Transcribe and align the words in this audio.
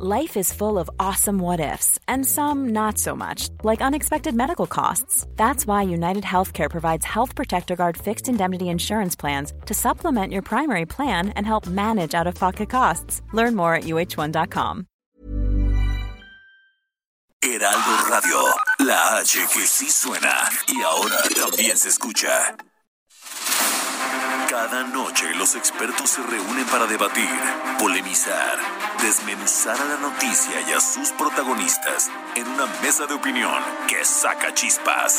Life 0.00 0.36
is 0.36 0.52
full 0.52 0.78
of 0.78 0.88
awesome 1.00 1.40
what 1.40 1.58
ifs, 1.58 1.98
and 2.06 2.24
some 2.24 2.68
not 2.68 2.98
so 2.98 3.16
much, 3.16 3.48
like 3.64 3.82
unexpected 3.82 4.32
medical 4.32 4.68
costs. 4.68 5.26
That's 5.34 5.66
why 5.66 5.82
United 5.82 6.22
Healthcare 6.22 6.70
provides 6.70 7.04
Health 7.04 7.34
Protector 7.34 7.74
Guard 7.74 7.96
fixed 7.96 8.28
indemnity 8.28 8.68
insurance 8.68 9.16
plans 9.16 9.52
to 9.66 9.74
supplement 9.74 10.32
your 10.32 10.42
primary 10.42 10.86
plan 10.86 11.30
and 11.30 11.44
help 11.44 11.66
manage 11.66 12.14
out 12.14 12.28
of 12.28 12.36
pocket 12.36 12.70
costs. 12.70 13.22
Learn 13.32 13.56
more 13.56 13.74
at 13.74 13.84
uh1.com. 13.84 14.86
Heraldo 17.42 18.08
Radio, 18.08 18.38
la 18.78 19.18
H 19.18 19.38
que 19.52 19.66
sí 19.66 19.90
suena 19.90 20.48
y 20.68 20.80
ahora 20.80 21.16
también 21.34 21.76
se 21.76 21.88
escucha. 21.88 22.56
Cada 24.48 24.84
noche 24.84 25.34
los 25.36 25.54
expertos 25.56 26.08
se 26.08 26.22
reúnen 26.22 26.64
para 26.66 26.86
debatir, 26.86 27.28
polemizar, 27.78 28.58
desmenuzar 29.02 29.80
a 29.80 29.84
la 29.84 29.96
noticia 29.96 30.60
y 30.68 30.72
a 30.72 30.80
sus 30.80 31.10
protagonistas 31.12 32.10
en 32.34 32.46
una 32.48 32.66
mesa 32.82 33.06
de 33.06 33.14
opinión 33.14 33.62
que 33.86 34.04
saca 34.04 34.52
chispas. 34.54 35.16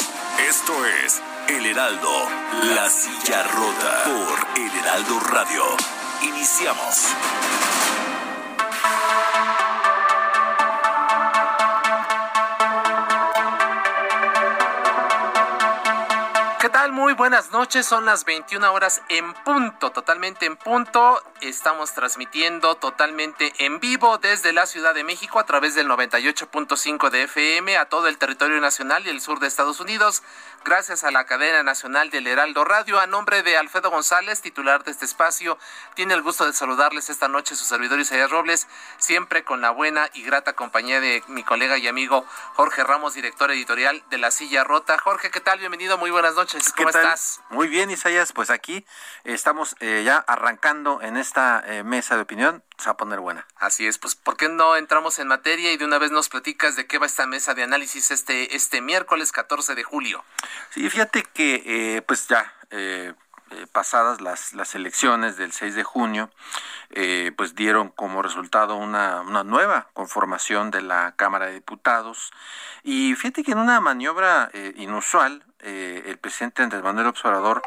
Esto 0.50 0.74
es 0.86 1.22
El 1.48 1.66
Heraldo, 1.66 2.28
la 2.76 2.90
silla 2.90 3.44
rota 3.44 4.04
por 4.06 4.62
El 4.62 4.76
Heraldo 4.80 5.20
Radio. 5.22 5.64
Iniciamos. 6.24 7.08
¿Qué 16.70 16.74
tal? 16.74 16.92
Muy 16.92 17.14
buenas 17.14 17.52
noches. 17.52 17.88
Son 17.88 18.06
las 18.06 18.26
21 18.26 18.72
horas 18.72 19.02
en 19.10 19.34
punto, 19.44 19.92
totalmente 19.92 20.46
en 20.46 20.56
punto. 20.56 21.20
Estamos 21.42 21.94
transmitiendo 21.94 22.76
totalmente 22.76 23.52
en 23.58 23.80
vivo 23.80 24.20
desde 24.20 24.54
la 24.54 24.68
Ciudad 24.68 24.94
de 24.94 25.04
México 25.04 25.40
a 25.40 25.48
través 25.48 25.74
del 25.74 25.88
98.5 25.88 27.10
de 27.10 27.24
FM 27.24 27.76
a 27.76 27.86
todo 27.86 28.08
el 28.08 28.20
territorio 28.20 28.62
nacional 28.62 29.04
y 29.08 29.10
el 29.10 29.20
sur 29.20 29.40
de 29.40 29.48
Estados 29.48 29.80
Unidos. 29.80 30.22
Gracias 30.66 31.04
a 31.04 31.12
la 31.12 31.26
cadena 31.26 31.64
nacional 31.64 32.10
del 32.10 32.28
Heraldo 32.28 32.64
Radio. 32.66 33.00
A 33.00 33.08
nombre 33.08 33.44
de 33.44 33.58
Alfredo 33.58 33.90
González, 33.90 34.42
titular 34.42 34.84
de 34.84 34.92
este 34.92 35.06
espacio, 35.06 35.58
tiene 35.96 36.14
el 36.14 36.22
gusto 36.22 36.46
de 36.46 36.54
saludarles 36.54 37.10
esta 37.10 37.28
noche 37.28 37.56
su 37.56 37.66
servidor 37.66 38.00
Isaías 38.00 38.30
Robles, 38.30 38.68
siempre 38.98 39.44
con 39.44 39.62
la 39.62 39.72
buena 39.72 40.10
y 40.14 40.22
grata 40.24 40.54
compañía 40.54 41.00
de 41.00 41.24
mi 41.28 41.44
colega 41.44 41.78
y 41.78 41.88
amigo 41.88 42.26
Jorge 42.54 42.84
Ramos, 42.84 43.14
director 43.14 43.50
editorial 43.52 44.04
de 44.10 44.18
La 44.18 44.32
Silla 44.32 44.64
Rota. 44.64 44.98
Jorge, 45.00 45.32
¿qué 45.32 45.40
tal? 45.40 45.60
Bienvenido, 45.60 45.98
muy 45.98 46.12
buenas 46.12 46.36
noches. 46.36 46.74
¿Cómo 46.74 46.90
estás? 46.90 47.42
Muy 47.50 47.68
bien, 47.68 47.90
Isaías. 47.90 48.34
Pues 48.34 48.50
aquí 48.50 48.86
estamos 49.24 49.76
eh, 49.80 50.04
ya 50.06 50.18
arrancando 50.18 51.02
en 51.02 51.18
esta 51.18 51.64
eh, 51.66 51.84
mesa 51.84 52.16
de 52.16 52.22
opinión. 52.22 52.64
Se 52.80 52.86
va 52.86 52.94
a 52.94 52.98
poner 52.98 53.20
buena. 53.20 53.46
Así 53.58 53.86
es. 53.86 53.98
Pues, 54.00 54.16
¿por 54.16 54.38
qué 54.38 54.50
no 54.50 54.76
entramos 54.76 55.20
en 55.20 55.28
materia 55.28 55.72
y 55.72 55.78
de 55.78 55.86
una 55.86 56.00
vez 56.00 56.12
nos 56.12 56.30
platicas 56.30 56.76
de 56.76 56.88
qué 56.88 56.98
va 56.98 57.06
esta 57.06 57.28
mesa 57.28 57.54
de 57.54 57.64
análisis 57.64 58.10
este, 58.10 58.56
este 58.56 58.82
miércoles 58.82 59.32
14 59.32 59.76
de 59.76 59.84
julio? 59.84 60.24
Sí, 60.72 60.90
fíjate 60.90 61.24
que, 61.24 61.64
eh, 61.66 62.02
pues 62.02 62.28
ya. 62.28 62.54
pasadas 63.72 64.22
las, 64.22 64.54
las 64.54 64.76
elecciones 64.76 65.36
del 65.36 65.52
6 65.52 65.74
de 65.74 65.84
junio, 65.84 66.30
pues 67.36 67.56
dieron 67.56 67.90
como 67.90 68.22
resultado 68.22 68.76
una, 68.76 69.22
una, 69.22 69.44
nueva 69.44 69.88
conformación 69.94 70.70
de 70.70 70.82
la 70.82 71.14
Cámara 71.16 71.48
de 71.48 71.54
Diputados. 71.54 72.32
Y 72.84 73.16
fíjate 73.16 73.44
que 73.44 73.54
en 73.54 73.58
una 73.58 73.82
maniobra 73.82 74.52
inusual, 74.76 75.44
eh, 75.62 76.04
el 76.06 76.18
presidente 76.18 76.64
Andrés 76.64 76.84
Manuel 76.84 77.08
Observador 77.08 77.62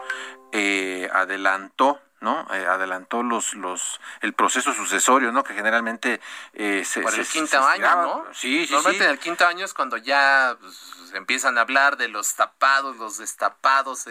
eh, 0.52 1.10
adelantó 1.12 2.00
¿no? 2.22 2.46
Eh, 2.52 2.66
adelantó 2.66 3.22
los, 3.22 3.54
los, 3.54 4.00
el 4.20 4.32
proceso 4.32 4.72
sucesorio, 4.72 5.32
¿no? 5.32 5.44
Que 5.44 5.54
generalmente 5.54 6.20
eh, 6.54 6.84
se... 6.84 7.02
Por 7.02 7.14
el 7.14 7.26
quinto 7.26 7.62
año, 7.62 7.96
¿no? 7.96 8.24
Sí, 8.32 8.66
sí, 8.66 8.72
Normalmente 8.72 9.04
en 9.04 9.10
el 9.10 9.18
quinto 9.18 9.46
año 9.46 9.64
es 9.64 9.74
cuando 9.74 9.96
ya 9.96 10.56
pues, 10.60 11.12
empiezan 11.14 11.58
a 11.58 11.62
hablar 11.62 11.96
de 11.96 12.08
los 12.08 12.34
tapados, 12.34 12.96
los 12.96 13.18
destapados. 13.18 14.06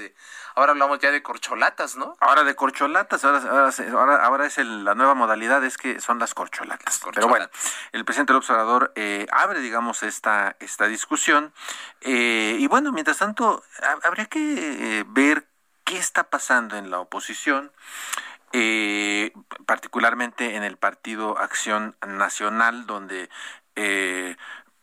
ahora 0.56 0.73
hablamos 0.73 1.00
ya 1.00 1.09
de 1.09 1.24
corcholatas, 1.24 1.96
¿no? 1.96 2.18
Ahora 2.19 2.44
de 2.44 2.53
corcholatas, 2.53 3.24
ahora, 3.24 3.72
ahora, 3.94 4.25
ahora, 4.25 4.46
es 4.46 4.58
la 4.58 4.94
nueva 4.94 5.16
modalidad, 5.16 5.64
es 5.64 5.78
que 5.78 6.00
son 6.02 6.19
las 6.19 6.34
corcholatas. 6.34 7.02
Pero 7.14 7.28
bueno, 7.30 7.50
el 7.94 8.06
presidente 8.06 8.34
del 8.34 8.38
observador 8.38 8.91
eh, 8.96 9.25
abre, 9.31 9.62
digamos, 9.62 10.03
esta, 10.03 10.56
esta 10.59 10.88
discusión. 10.88 11.53
y 12.02 12.68
bueno, 12.68 12.91
mientras 12.91 13.18
tanto, 13.18 13.64
habría 14.03 14.25
que 14.25 15.06
ver 15.08 15.50
qué 15.84 15.97
está 15.97 16.30
pasando 16.30 16.78
en 16.78 16.90
la 16.90 17.00
oposición, 17.00 17.72
eh, 18.53 19.34
particularmente 19.66 20.56
en 20.56 20.64
el 20.64 20.78
Partido 20.78 21.38
Acción 21.38 21.96
Nacional, 22.06 22.86
donde 22.86 23.30
eh, 23.75 24.36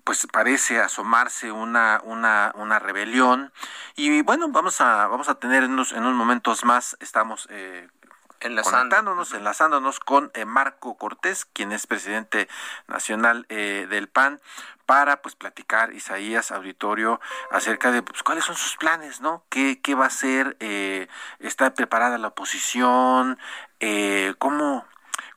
pues 0.04 0.26
parece 0.32 0.80
asomarse 0.80 1.52
una, 1.52 2.00
una, 2.02 2.52
una 2.54 2.78
rebelión. 2.78 3.52
Y 3.94 4.22
bueno, 4.22 4.48
vamos 4.48 4.80
a, 4.80 5.06
vamos 5.06 5.28
a 5.28 5.34
tener 5.34 5.64
en 5.64 5.72
unos, 5.72 5.92
en 5.92 5.98
unos 6.00 6.14
momentos 6.14 6.64
más, 6.64 6.96
estamos 7.00 7.46
eh, 7.50 7.88
enlazándonos, 8.40 9.32
enlazándonos 9.32 10.00
con 10.00 10.30
eh, 10.34 10.44
Marco 10.44 10.96
Cortés, 10.96 11.44
quien 11.44 11.72
es 11.72 11.86
presidente 11.86 12.48
nacional 12.86 13.46
eh, 13.48 13.86
del 13.88 14.08
PAN, 14.08 14.40
para 14.88 15.20
pues 15.20 15.36
platicar 15.36 15.92
Isaías 15.92 16.50
Auditorio 16.50 17.20
acerca 17.50 17.90
de 17.90 18.02
pues, 18.02 18.22
cuáles 18.22 18.44
son 18.44 18.56
sus 18.56 18.78
planes, 18.78 19.20
¿no? 19.20 19.44
¿Qué, 19.50 19.82
qué 19.82 19.94
va 19.94 20.04
a 20.04 20.08
hacer? 20.08 20.56
Eh, 20.60 21.08
¿Está 21.40 21.74
preparada 21.74 22.16
la 22.16 22.28
oposición? 22.28 23.38
Eh, 23.80 24.34
¿Cómo 24.38 24.86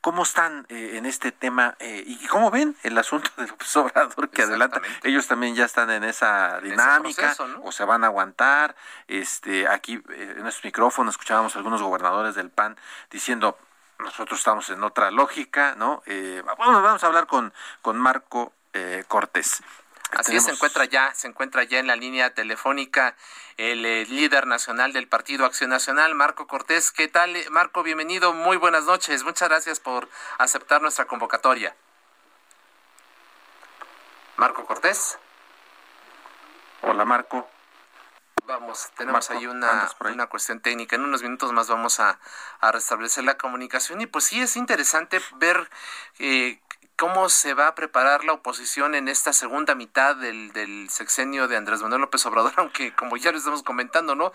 ¿Cómo 0.02 0.24
están 0.24 0.66
eh, 0.68 0.94
en 0.96 1.06
este 1.06 1.30
tema 1.30 1.76
eh, 1.78 2.02
y 2.04 2.26
cómo 2.26 2.50
ven 2.50 2.76
el 2.82 2.98
asunto 2.98 3.30
del 3.36 3.52
Obrador 3.76 4.30
que 4.30 4.42
adelanta? 4.42 4.82
Ellos 5.04 5.28
también 5.28 5.54
ya 5.54 5.64
están 5.64 5.90
en 5.90 6.02
esa 6.02 6.60
dinámica 6.60 7.36
o 7.62 7.70
se 7.70 7.84
van 7.84 8.02
a 8.02 8.08
aguantar. 8.08 8.74
Este, 9.06 9.68
aquí 9.68 10.02
eh, 10.10 10.34
en 10.36 10.42
nuestro 10.42 10.66
micrófono 10.66 11.08
escuchábamos 11.08 11.54
a 11.54 11.58
algunos 11.58 11.80
gobernadores 11.80 12.34
del 12.34 12.50
PAN 12.50 12.76
diciendo 13.12 13.56
nosotros 14.00 14.40
estamos 14.40 14.68
en 14.70 14.82
otra 14.82 15.12
lógica, 15.12 15.76
¿no? 15.76 16.02
bueno, 16.58 16.82
vamos 16.82 17.04
a 17.04 17.06
hablar 17.06 17.28
con, 17.28 17.52
con 17.80 17.96
Marco 17.96 18.52
Cortés. 19.06 19.62
Así 20.18 20.36
es, 20.36 20.44
se 20.44 20.50
encuentra 20.50 20.84
ya, 20.84 21.14
se 21.14 21.26
encuentra 21.26 21.64
ya 21.64 21.78
en 21.78 21.86
la 21.86 21.96
línea 21.96 22.34
telefónica 22.34 23.16
el 23.56 23.86
eh, 23.86 24.04
líder 24.06 24.46
nacional 24.46 24.92
del 24.92 25.08
Partido 25.08 25.46
Acción 25.46 25.70
Nacional, 25.70 26.14
Marco 26.14 26.46
Cortés. 26.46 26.92
¿Qué 26.92 27.08
tal, 27.08 27.34
Marco? 27.50 27.82
Bienvenido, 27.82 28.34
muy 28.34 28.58
buenas 28.58 28.84
noches. 28.84 29.24
Muchas 29.24 29.48
gracias 29.48 29.80
por 29.80 30.08
aceptar 30.36 30.82
nuestra 30.82 31.06
convocatoria. 31.06 31.74
Marco 34.36 34.66
Cortés. 34.66 35.18
Hola, 36.82 37.06
Marco. 37.06 37.48
Vamos, 38.44 38.90
tenemos 38.96 39.30
ahí 39.30 39.46
una, 39.46 39.88
una 40.00 40.26
cuestión 40.26 40.60
técnica. 40.60 40.96
En 40.96 41.04
unos 41.04 41.22
minutos 41.22 41.52
más 41.52 41.68
vamos 41.68 42.00
a, 42.00 42.18
a, 42.60 42.70
restablecer 42.70 43.24
la 43.24 43.38
comunicación. 43.38 44.02
Y 44.02 44.06
pues 44.06 44.24
sí, 44.24 44.42
es 44.42 44.56
interesante 44.56 45.22
ver 45.36 45.70
eh, 46.18 46.60
cómo 47.02 47.28
se 47.28 47.52
va 47.52 47.66
a 47.66 47.74
preparar 47.74 48.22
la 48.22 48.32
oposición 48.32 48.94
en 48.94 49.08
esta 49.08 49.32
segunda 49.32 49.74
mitad 49.74 50.14
del, 50.14 50.52
del 50.52 50.88
sexenio 50.88 51.48
de 51.48 51.56
Andrés 51.56 51.82
Manuel 51.82 52.02
López 52.02 52.24
Obrador, 52.26 52.52
aunque 52.58 52.94
como 52.94 53.16
ya 53.16 53.32
lo 53.32 53.38
estamos 53.38 53.64
comentando, 53.64 54.14
¿no? 54.14 54.30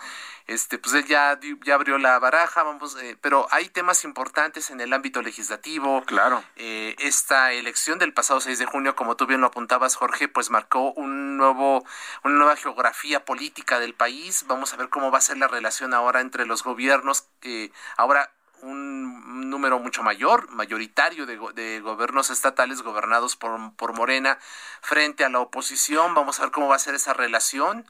Este, 0.48 0.78
pues 0.78 0.94
él 0.94 1.06
ya, 1.06 1.40
ya 1.64 1.76
abrió 1.76 1.98
la 1.98 2.20
baraja, 2.20 2.64
vamos, 2.64 2.98
eh, 3.02 3.18
pero 3.22 3.48
hay 3.52 3.70
temas 3.70 4.04
importantes 4.04 4.70
en 4.70 4.82
el 4.82 4.92
ámbito 4.92 5.22
legislativo. 5.22 6.04
Claro. 6.04 6.44
Eh, 6.58 6.94
esta 7.00 7.54
elección 7.54 8.00
del 8.00 8.14
pasado 8.14 8.42
6 8.42 8.60
de 8.60 8.66
junio, 8.66 8.98
como 8.98 9.16
tú 9.16 9.28
bien 9.28 9.40
lo 9.40 9.48
apuntabas, 9.48 9.96
Jorge, 9.96 10.28
pues 10.28 10.50
marcó 10.50 10.92
un 10.92 11.38
nuevo, 11.38 11.86
una 12.26 12.36
nueva 12.36 12.58
geografía 12.58 13.24
política 13.24 13.80
del 13.80 13.94
país. 13.94 14.44
Vamos 14.46 14.74
a 14.74 14.76
ver 14.76 14.90
cómo 14.90 15.10
va 15.10 15.20
a 15.20 15.22
ser 15.22 15.38
la 15.38 15.48
relación 15.48 15.94
ahora 15.94 16.20
entre 16.20 16.46
los 16.46 16.64
gobiernos, 16.64 17.30
que 17.40 17.72
ahora 17.96 18.30
un 18.62 18.97
número 19.28 19.80
mucho 19.80 20.04
mayor, 20.04 20.50
mayoritario 20.52 21.26
de, 21.26 21.38
de 21.54 21.82
gobiernos 21.82 22.30
estatales 22.30 22.82
gobernados 22.82 23.36
por, 23.36 23.76
por, 23.76 23.94
Morena 23.94 24.38
frente 24.82 25.26
a 25.26 25.30
la 25.30 25.40
oposición. 25.40 26.14
Vamos 26.14 26.40
a 26.40 26.44
ver 26.44 26.52
cómo 26.52 26.70
va 26.70 26.76
a 26.76 26.80
ser 26.80 26.96
esa 26.96 27.14
relación, 27.14 27.86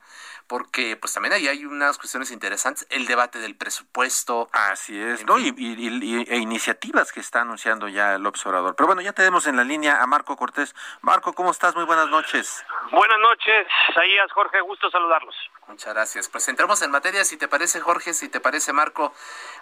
porque 0.47 0.97
pues 0.97 1.13
también 1.13 1.33
ahí 1.33 1.47
hay 1.47 1.65
unas 1.65 1.97
cuestiones 1.97 2.31
interesantes, 2.31 2.87
el 2.89 3.05
debate 3.05 3.39
del 3.39 3.55
presupuesto. 3.55 4.49
Así 4.53 4.99
es, 4.99 5.25
¿no? 5.25 5.37
Y, 5.37 5.53
y, 5.57 6.25
e 6.27 6.37
iniciativas 6.37 7.11
que 7.11 7.19
está 7.19 7.41
anunciando 7.41 7.87
ya 7.87 8.15
el 8.15 8.25
observador. 8.25 8.75
Pero 8.75 8.87
bueno, 8.87 9.01
ya 9.01 9.13
tenemos 9.13 9.45
en 9.47 9.57
la 9.57 9.63
línea 9.63 10.01
a 10.01 10.07
Marco 10.07 10.35
Cortés. 10.35 10.75
Marco, 11.01 11.33
¿cómo 11.33 11.51
estás? 11.51 11.75
Muy 11.75 11.85
buenas 11.85 12.09
noches. 12.09 12.65
Buenas 12.91 13.19
noches, 13.19 13.67
Saías, 13.93 14.31
Jorge, 14.31 14.61
gusto 14.61 14.89
saludarlos. 14.89 15.35
Muchas 15.67 15.93
gracias. 15.93 16.29
Pues 16.29 16.47
entramos 16.47 16.81
en 16.81 16.91
materia, 16.91 17.25
si 17.25 17.35
te 17.35 17.49
parece 17.49 17.81
Jorge, 17.81 18.13
si 18.13 18.29
te 18.29 18.39
parece 18.39 18.71
Marco, 18.71 19.11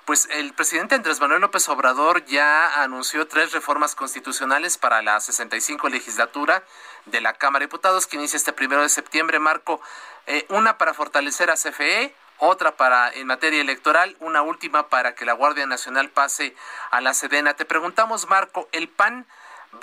pues 0.06 0.28
el 0.32 0.54
presidente 0.54 0.94
Andrés 0.94 1.20
Manuel 1.20 1.42
López 1.42 1.68
Obrador 1.68 2.24
ya 2.26 2.84
anunció 2.84 3.28
tres 3.28 3.54
reformas 3.54 3.96
constitucionales 3.96 4.78
para 4.78 5.02
la 5.02 5.20
65 5.20 5.90
legislatura 5.90 6.64
de 7.06 7.22
la 7.22 7.34
Cámara 7.34 7.64
de 7.64 7.68
Diputados 7.68 8.06
que 8.06 8.18
inicia 8.18 8.38
este 8.38 8.54
primero 8.54 8.84
de 8.84 8.90
septiembre, 8.90 9.40
Marco. 9.40 9.82
Eh, 10.28 10.46
una 10.50 10.78
para 10.78 10.94
fortalecer 10.94 11.50
a 11.50 11.56
CFE, 11.56 12.14
otra 12.38 12.78
para 12.78 13.12
en 13.12 13.26
materia 13.26 13.62
electoral, 13.62 14.16
una 14.20 14.44
última 14.44 14.90
para 14.90 15.16
que 15.16 15.26
la 15.26 15.34
Guardia 15.34 15.66
Nacional 15.66 16.10
pase 16.10 16.56
a 16.92 17.02
la 17.02 17.16
Sedena. 17.16 17.56
Te 17.56 17.66
preguntamos, 17.66 18.30
Marco, 18.30 18.70
¿el 18.72 18.90
PAN 18.90 19.26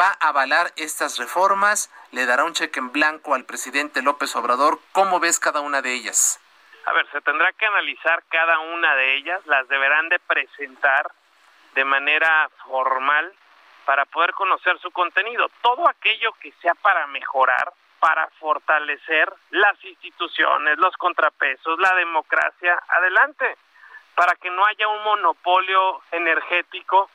va 0.00 0.16
a 0.20 0.28
avalar 0.28 0.72
estas 0.76 1.18
reformas, 1.18 1.90
le 2.10 2.26
dará 2.26 2.44
un 2.44 2.52
cheque 2.52 2.78
en 2.80 2.92
blanco 2.92 3.34
al 3.34 3.44
presidente 3.44 4.02
López 4.02 4.34
Obrador. 4.36 4.78
¿Cómo 4.92 5.20
ves 5.20 5.38
cada 5.38 5.60
una 5.60 5.82
de 5.82 5.92
ellas? 5.92 6.40
A 6.84 6.92
ver, 6.92 7.08
se 7.12 7.20
tendrá 7.20 7.52
que 7.52 7.66
analizar 7.66 8.24
cada 8.28 8.58
una 8.58 8.94
de 8.96 9.16
ellas, 9.16 9.40
las 9.46 9.68
deberán 9.68 10.08
de 10.08 10.18
presentar 10.18 11.10
de 11.74 11.84
manera 11.84 12.50
formal 12.66 13.32
para 13.84 14.04
poder 14.06 14.32
conocer 14.32 14.78
su 14.80 14.90
contenido. 14.90 15.48
Todo 15.62 15.88
aquello 15.88 16.32
que 16.34 16.52
sea 16.60 16.74
para 16.74 17.06
mejorar, 17.06 17.72
para 18.00 18.28
fortalecer 18.40 19.32
las 19.50 19.82
instituciones, 19.84 20.78
los 20.78 20.96
contrapesos, 20.96 21.78
la 21.78 21.94
democracia, 21.94 22.78
adelante, 22.88 23.56
para 24.14 24.34
que 24.34 24.50
no 24.50 24.64
haya 24.66 24.88
un 24.88 25.02
monopolio 25.04 26.02
energético, 26.10 27.10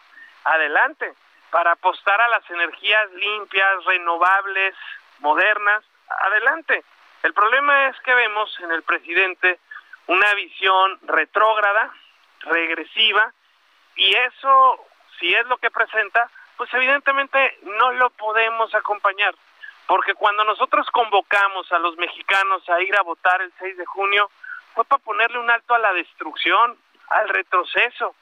adelante, 0.46 1.14
para 1.52 1.72
apostar 1.72 2.20
a 2.22 2.28
las 2.30 2.50
energías 2.50 3.12
limpias, 3.14 3.86
renovables, 3.86 4.76
modernas, 5.20 5.84
adelante. 6.22 6.84
El 7.24 7.34
problema 7.34 7.88
es 7.88 8.00
que 8.02 8.14
vemos 8.14 8.56
en 8.60 8.72
el 8.72 8.84
presidente 8.84 9.60
una 10.08 10.34
visión 10.36 11.00
retrógrada, 11.04 11.92
regresiva, 12.42 13.34
y 13.96 14.14
eso, 14.16 14.86
si 15.20 15.34
es 15.34 15.46
lo 15.48 15.58
que 15.58 15.72
presenta, 15.72 16.30
pues 16.56 16.74
evidentemente 16.74 17.58
no 17.64 17.92
lo 17.94 18.10
podemos 18.12 18.74
acompañar, 18.74 19.34
porque 19.88 20.14
cuando 20.14 20.44
nosotros 20.44 20.88
convocamos 20.92 21.72
a 21.72 21.80
los 21.80 21.98
mexicanos 21.98 22.68
a 22.70 22.82
ir 22.82 22.96
a 22.98 23.02
votar 23.02 23.42
el 23.42 23.52
6 23.60 23.78
de 23.78 23.86
junio, 23.86 24.30
fue 24.74 24.86
para 24.86 25.04
ponerle 25.04 25.40
un 25.40 25.50
alto 25.50 25.74
a 25.74 25.80
la 25.80 25.94
destrucción, 25.94 26.78
al 27.10 27.30
retroceso, 27.30 28.16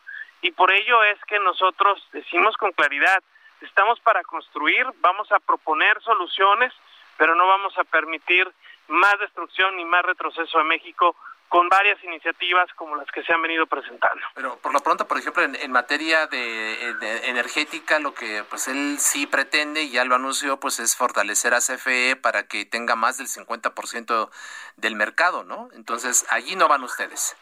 y 0.46 0.52
por 0.52 0.72
ello 0.72 1.04
es 1.04 1.18
que 1.26 1.40
nosotros 1.40 2.08
decimos 2.14 2.56
con 2.58 2.72
claridad, 2.74 3.24
estamos 3.62 4.00
para 4.02 4.22
construir, 4.24 4.86
vamos 5.02 5.32
a 5.32 5.40
proponer 5.40 6.00
soluciones, 6.04 6.72
pero 7.18 7.34
no 7.34 7.48
vamos 7.48 7.76
a 7.80 7.84
permitir 7.84 8.48
más 8.88 9.18
destrucción 9.20 9.76
ni 9.76 9.86
más 9.86 10.04
retroceso 10.04 10.60
a 10.60 10.64
México 10.64 11.16
con 11.50 11.68
varias 11.68 12.04
iniciativas 12.04 12.72
como 12.76 12.96
las 12.96 13.10
que 13.12 13.24
se 13.24 13.34
han 13.34 13.42
venido 13.42 13.66
presentando. 13.66 14.22
Pero 14.36 14.58
por 14.58 14.72
lo 14.72 14.82
pronto, 14.82 15.08
por 15.08 15.18
ejemplo, 15.18 15.42
en, 15.42 15.72
materia 15.72 16.28
de, 16.28 16.92
energética, 17.28 17.98
lo 17.98 18.14
que 18.14 18.44
pues 18.48 18.68
él 18.68 18.98
sí 19.00 19.26
pretende 19.26 19.82
y 19.82 19.90
ya 19.90 20.06
lo 20.06 20.14
anunció, 20.14 20.60
pues 20.60 20.80
es 20.80 20.96
fortalecer 20.96 21.56
a 21.56 21.60
CFE 21.60 22.18
para 22.18 22.48
que 22.48 22.66
tenga 22.66 22.96
más 22.96 23.18
del 23.18 23.28
50% 23.28 24.30
del 24.76 24.96
mercado, 24.96 25.44
¿no? 25.44 25.70
Entonces, 25.74 26.24
allí 26.30 26.56
no 26.56 26.68
van 26.68 26.84
ustedes. 26.84 27.36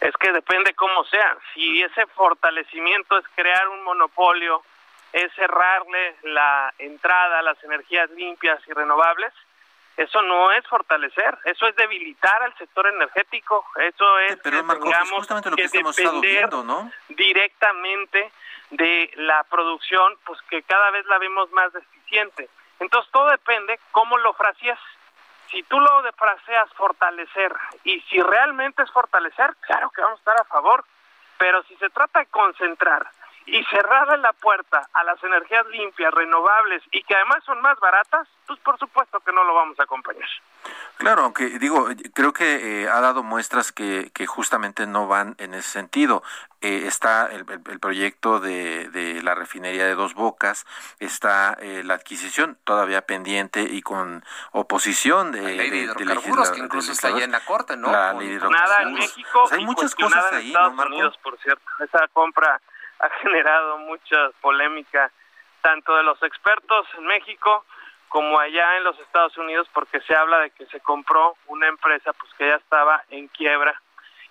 Es 0.00 0.16
que 0.16 0.32
depende 0.32 0.74
cómo 0.74 1.04
sea. 1.04 1.36
Si 1.54 1.82
ese 1.82 2.06
fortalecimiento 2.06 3.18
es 3.18 3.24
crear 3.34 3.68
un 3.68 3.82
monopolio, 3.84 4.62
es 5.12 5.32
cerrarle 5.34 6.16
la 6.22 6.74
entrada 6.78 7.38
a 7.38 7.42
las 7.42 7.62
energías 7.64 8.10
limpias 8.10 8.60
y 8.66 8.72
renovables, 8.72 9.32
eso 9.96 10.20
no 10.20 10.52
es 10.52 10.66
fortalecer, 10.66 11.38
eso 11.44 11.66
es 11.66 11.74
debilitar 11.76 12.42
al 12.42 12.54
sector 12.58 12.86
energético, 12.86 13.64
eso 13.76 14.18
es 14.18 14.36
Pero, 14.42 14.62
justamente 15.16 15.48
lo 15.48 15.56
que, 15.56 15.62
estamos 15.62 15.96
viendo, 16.20 16.62
¿no? 16.62 16.92
directamente 17.08 18.30
de 18.70 19.10
la 19.16 19.42
producción, 19.44 20.18
pues 20.24 20.40
que 20.50 20.62
cada 20.64 20.90
vez 20.90 21.06
la 21.06 21.18
vemos 21.18 21.50
más 21.52 21.72
deficiente. 21.72 22.50
Entonces 22.78 23.10
todo 23.10 23.30
depende 23.30 23.80
cómo 23.92 24.18
lo 24.18 24.34
fraseas. 24.34 24.78
Si 25.50 25.62
tú 25.64 25.78
lo 25.78 26.02
fraseas 26.12 26.72
fortalecer 26.74 27.52
y 27.84 28.00
si 28.02 28.20
realmente 28.20 28.82
es 28.82 28.90
fortalecer, 28.90 29.54
claro 29.60 29.90
que 29.90 30.00
vamos 30.00 30.18
a 30.18 30.20
estar 30.20 30.40
a 30.40 30.44
favor, 30.44 30.84
pero 31.38 31.62
si 31.64 31.76
se 31.76 31.90
trata 31.90 32.20
de 32.20 32.26
concentrar 32.26 33.06
y 33.46 33.62
cerrarle 33.64 34.18
la 34.18 34.32
puerta 34.32 34.88
a 34.92 35.04
las 35.04 35.22
energías 35.22 35.66
limpias, 35.68 36.12
renovables 36.12 36.82
y 36.90 37.02
que 37.04 37.14
además 37.14 37.44
son 37.44 37.60
más 37.60 37.78
baratas, 37.78 38.26
pues 38.46 38.58
por 38.60 38.78
supuesto 38.78 39.20
que 39.20 39.32
no 39.32 39.44
lo 39.44 39.54
vamos 39.54 39.78
a 39.78 39.84
acompañar. 39.84 40.28
Claro, 40.96 41.22
aunque 41.22 41.58
digo, 41.58 41.88
creo 42.12 42.32
que 42.32 42.82
eh, 42.82 42.88
ha 42.88 43.00
dado 43.00 43.22
muestras 43.22 43.70
que, 43.70 44.10
que, 44.12 44.26
justamente 44.26 44.86
no 44.86 45.06
van 45.06 45.36
en 45.38 45.54
ese 45.54 45.68
sentido. 45.68 46.22
Eh, 46.60 46.84
está 46.86 47.26
el, 47.26 47.44
proyecto 47.78 48.40
de, 48.40 48.88
de, 48.88 49.22
la 49.22 49.34
refinería 49.34 49.84
de 49.84 49.94
Dos 49.94 50.14
Bocas, 50.14 50.66
está 50.98 51.56
eh, 51.60 51.82
la 51.84 51.94
adquisición 51.94 52.58
todavía 52.64 53.02
pendiente 53.02 53.62
y 53.62 53.82
con 53.82 54.24
oposición 54.52 55.32
de, 55.32 55.42
la 55.42 55.48
ley 55.48 55.70
de, 55.70 55.76
hidrocarburos, 55.82 56.50
que 56.50 56.60
incluso 56.60 56.92
está 56.92 57.08
allá 57.08 57.24
en 57.24 57.32
la 57.32 57.44
corte, 57.44 57.76
¿no? 57.76 57.92
Nada 57.92 58.12
en 58.82 58.94
México 58.94 59.44
hay 59.52 59.64
muchas 59.64 59.94
cosas 59.94 60.32
ahí, 60.32 60.48
Estados 60.48 60.86
Unidos, 60.86 61.18
por 61.22 61.38
cierto. 61.38 61.62
Esa 61.84 62.08
compra 62.08 62.60
ha 63.00 63.10
generado 63.22 63.78
mucha 63.78 64.30
polémica 64.40 65.10
tanto 65.60 65.96
de 65.96 66.02
los 66.02 66.22
expertos 66.22 66.86
en 66.96 67.06
México 67.06 67.64
como 68.08 68.38
allá 68.38 68.76
en 68.76 68.84
los 68.84 68.98
Estados 69.00 69.36
Unidos 69.36 69.68
porque 69.74 70.00
se 70.02 70.14
habla 70.14 70.38
de 70.38 70.50
que 70.50 70.66
se 70.66 70.80
compró 70.80 71.36
una 71.48 71.66
empresa 71.66 72.12
pues 72.12 72.32
que 72.34 72.48
ya 72.48 72.54
estaba 72.54 73.02
en 73.10 73.28
quiebra 73.28 73.80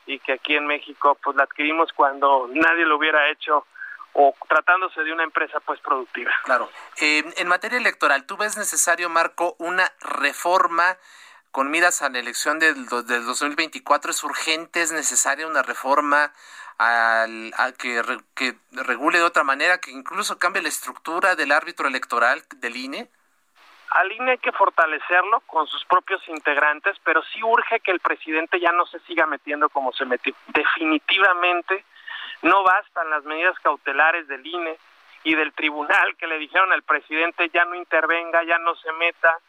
y 0.06 0.20
que 0.20 0.34
aquí 0.34 0.56
en 0.56 0.66
México 0.66 1.18
pues 1.22 1.36
la 1.36 1.44
adquirimos 1.44 1.92
cuando 1.94 2.48
nadie 2.52 2.86
lo 2.86 2.98
hubiera 2.98 3.30
hecho 3.30 3.66
o 4.14 4.34
tratándose 4.48 5.04
de 5.04 5.12
una 5.12 5.24
empresa 5.24 5.60
pues 5.60 5.80
productiva. 5.82 6.32
Claro. 6.46 6.70
En 6.98 7.48
materia 7.48 7.78
electoral, 7.78 8.26
¿tú 8.26 8.38
ves 8.38 8.56
necesario, 8.58 9.10
Marco, 9.10 9.58
una 9.60 9.92
reforma 10.00 10.98
con 11.52 11.70
miras 11.70 12.02
a 12.02 12.10
la 12.10 12.20
elección 12.20 12.58
del, 12.60 12.88
del 12.88 13.26
2024? 13.26 14.12
¿Es 14.12 14.24
urgente, 14.24 14.82
es 14.82 14.94
necesaria 14.94 15.46
una 15.48 15.64
reforma 15.64 16.32
al, 16.78 17.54
que, 17.78 18.02
que 18.36 18.56
regule 18.72 19.20
de 19.20 19.24
otra 19.24 19.44
manera, 19.44 19.80
que 19.80 19.92
incluso 19.92 20.38
cambie 20.38 20.62
la 20.62 20.70
estructura 20.70 21.36
del 21.36 21.52
árbitro 21.52 21.88
electoral 21.88 22.44
del 22.58 22.76
INE? 22.76 23.10
Al 23.92 24.12
INE 24.12 24.32
hay 24.32 24.38
que 24.40 24.52
fortalecerlo 24.52 25.40
con 25.42 25.68
sus 25.68 25.86
propios 25.86 26.22
integrantes, 26.28 26.98
pero 27.04 27.24
sí 27.24 27.42
urge 27.44 27.80
que 27.80 27.92
el 27.92 28.00
presidente 28.00 28.60
ya 28.60 28.72
no 28.72 28.86
se 28.88 29.00
siga 29.02 29.26
metiendo 29.26 29.70
como 29.70 29.94
se 29.94 30.06
metió. 30.06 30.36
Definitivamente 30.48 31.86
no 32.42 32.64
bastan 32.64 33.10
las 33.10 33.24
medidas 33.24 33.58
cautelares 33.60 34.28
del 34.28 34.46
INE 34.46 34.78
y 35.24 35.36
del 35.36 35.54
tribunal 35.54 36.16
que 36.18 36.28
le 36.28 36.38
dijeron 36.38 36.72
al 36.74 36.84
presidente 36.84 37.50
ya 37.54 37.66
no 37.66 37.76
intervenga, 37.76 38.44
ya 38.44 38.58
no 38.60 38.76
se 38.76 38.92
meta, 38.94 39.40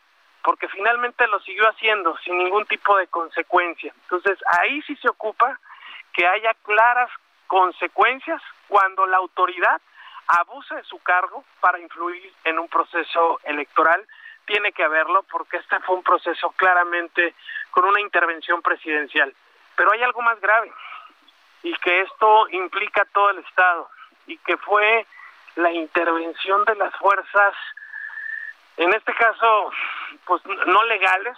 porque 0.42 0.68
finalmente 0.68 1.26
lo 1.26 1.40
siguió 1.40 1.68
haciendo 1.68 2.16
sin 2.18 2.38
ningún 2.38 2.66
tipo 2.66 2.96
de 2.96 3.08
consecuencia. 3.08 3.92
Entonces 4.02 4.38
ahí 4.60 4.80
sí 4.82 4.94
se 4.96 5.08
ocupa 5.08 5.58
que 6.16 6.26
haya 6.26 6.54
claras 6.62 7.10
consecuencias 7.46 8.42
cuando 8.68 9.06
la 9.06 9.18
autoridad 9.18 9.80
abuse 10.26 10.74
de 10.74 10.84
su 10.84 10.98
cargo 11.00 11.44
para 11.60 11.78
influir 11.78 12.32
en 12.44 12.58
un 12.58 12.68
proceso 12.68 13.38
electoral. 13.44 14.04
Tiene 14.46 14.72
que 14.72 14.82
haberlo 14.82 15.22
porque 15.24 15.58
este 15.58 15.78
fue 15.80 15.96
un 15.96 16.02
proceso 16.02 16.50
claramente 16.56 17.34
con 17.70 17.84
una 17.84 18.00
intervención 18.00 18.62
presidencial. 18.62 19.32
Pero 19.76 19.92
hay 19.92 20.02
algo 20.02 20.22
más 20.22 20.40
grave 20.40 20.72
y 21.62 21.74
que 21.76 22.00
esto 22.00 22.48
implica 22.48 23.04
todo 23.12 23.30
el 23.30 23.38
Estado 23.40 23.90
y 24.26 24.38
que 24.38 24.56
fue 24.56 25.06
la 25.56 25.70
intervención 25.70 26.64
de 26.64 26.76
las 26.76 26.94
fuerzas, 26.96 27.54
en 28.78 28.92
este 28.94 29.14
caso, 29.14 29.70
pues 30.24 30.42
no 30.46 30.82
legales, 30.84 31.36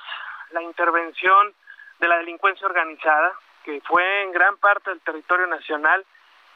la 0.51 0.63
intervención 0.63 1.53
de 1.99 2.09
la 2.09 2.19
delincuencia 2.19 2.67
organizada, 2.67 3.33
que 3.69 3.83
fue 3.83 4.23
en 4.23 4.33
gran 4.33 4.57
parte 4.57 4.89
del 4.89 5.01
territorio 5.01 5.47
nacional 5.47 6.03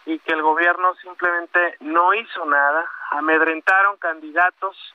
y 0.07 0.19
que 0.21 0.33
el 0.33 0.41
gobierno 0.41 0.95
simplemente 0.95 1.77
no 1.81 2.15
hizo 2.15 2.47
nada, 2.47 2.91
amedrentaron 3.11 3.99
candidatos, 3.99 4.95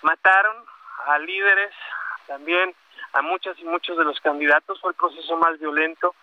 mataron 0.00 0.56
a 1.04 1.18
líderes, 1.18 1.70
también 2.26 2.74
a 3.12 3.20
muchas 3.20 3.58
y 3.58 3.64
muchos 3.64 3.98
de 3.98 4.04
los 4.04 4.18
candidatos, 4.20 4.80
fue 4.80 4.92
el 4.92 4.96
proceso 4.96 5.36
más 5.36 5.58
violento, 5.58 6.14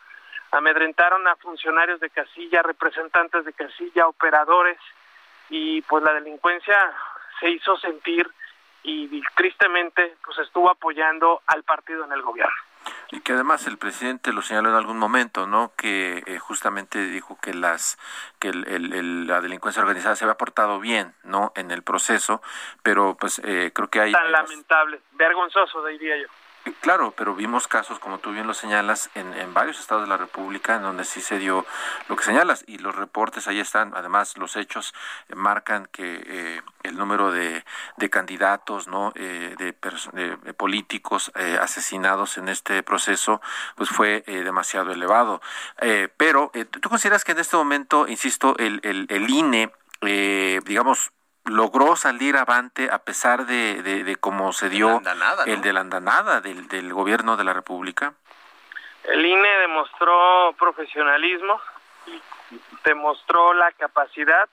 amedrentaron 0.49 1.27
a 1.27 1.35
funcionarios 1.35 1.99
de 1.99 2.09
casilla, 2.09 2.63
representantes 2.63 3.45
de 3.45 3.53
casilla, 3.53 4.07
operadores, 4.07 4.79
y 5.49 5.83
pues 5.83 6.03
la 6.03 6.13
delincuencia 6.13 6.75
se 7.39 7.51
hizo 7.51 7.77
sentir 7.77 8.27
y 8.81 9.21
tristemente 9.35 10.17
pues 10.25 10.39
estuvo 10.39 10.71
apoyando 10.71 11.43
al 11.45 11.61
partido 11.61 12.05
en 12.05 12.13
el 12.13 12.23
gobierno. 12.23 12.66
Y 13.11 13.21
que 13.21 13.33
además 13.33 13.67
el 13.67 13.77
presidente 13.77 14.33
lo 14.33 14.41
señaló 14.41 14.69
en 14.69 14.75
algún 14.75 14.97
momento, 14.97 15.47
¿no? 15.47 15.71
Que 15.75 16.23
eh, 16.25 16.39
justamente 16.39 17.05
dijo 17.07 17.37
que 17.41 17.53
las 17.53 17.97
que 18.39 18.49
el, 18.49 19.27
la 19.27 19.41
delincuencia 19.41 19.81
organizada 19.81 20.15
se 20.15 20.25
había 20.25 20.37
portado 20.37 20.79
bien, 20.79 21.15
¿no? 21.23 21.51
En 21.55 21.71
el 21.71 21.83
proceso, 21.83 22.41
pero 22.83 23.15
pues 23.15 23.39
eh, 23.43 23.71
creo 23.73 23.89
que 23.89 24.01
hay 24.01 24.11
tan 24.11 24.31
lamentable, 24.31 25.01
vergonzoso 25.13 25.85
diría 25.85 26.17
yo. 26.17 26.27
Claro, 26.81 27.13
pero 27.15 27.35
vimos 27.35 27.67
casos, 27.67 27.99
como 27.99 28.19
tú 28.19 28.31
bien 28.31 28.47
lo 28.47 28.53
señalas, 28.53 29.09
en, 29.15 29.33
en, 29.33 29.53
varios 29.53 29.79
estados 29.79 30.03
de 30.03 30.09
la 30.09 30.17
República 30.17 30.75
en 30.75 30.81
donde 30.81 31.03
sí 31.03 31.21
se 31.21 31.37
dio 31.39 31.65
lo 32.07 32.15
que 32.15 32.23
señalas 32.23 32.63
y 32.67 32.77
los 32.77 32.95
reportes 32.95 33.47
ahí 33.47 33.59
están. 33.59 33.93
Además, 33.95 34.37
los 34.37 34.55
hechos 34.55 34.93
marcan 35.35 35.87
que 35.91 36.23
eh, 36.25 36.61
el 36.83 36.97
número 36.97 37.31
de, 37.31 37.63
de 37.97 38.09
candidatos, 38.09 38.87
no, 38.87 39.11
eh, 39.15 39.55
de, 39.57 39.75
de, 40.13 40.53
políticos 40.53 41.31
eh, 41.35 41.57
asesinados 41.61 42.37
en 42.37 42.49
este 42.49 42.83
proceso, 42.83 43.41
pues 43.75 43.89
fue 43.89 44.23
demasiado 44.27 44.91
elevado. 44.91 45.41
pero, 46.17 46.51
¿tú 46.81 46.89
consideras 46.89 47.23
que 47.23 47.33
en 47.33 47.39
este 47.39 47.57
momento, 47.57 48.07
insisto, 48.07 48.55
el, 48.57 48.79
el, 48.83 49.07
el 49.09 49.29
INE, 49.29 49.71
digamos, 50.01 51.11
logró 51.47 51.95
salir 51.95 52.37
avante 52.37 52.89
a 52.91 52.99
pesar 52.99 53.45
de, 53.45 53.81
de, 53.81 54.15
cómo 54.17 54.53
se 54.53 54.69
dio 54.69 55.01
el 55.45 55.61
de 55.61 55.73
la 55.73 55.81
andanada 55.81 56.41
del, 56.41 56.67
del 56.67 56.93
gobierno 56.93 57.37
de 57.37 57.43
la 57.43 57.53
República? 57.53 58.13
El 59.03 59.25
INE 59.25 59.49
demostró 59.59 60.53
profesionalismo, 60.59 61.59
demostró 62.83 63.53
la 63.53 63.71
capacidad 63.71 64.49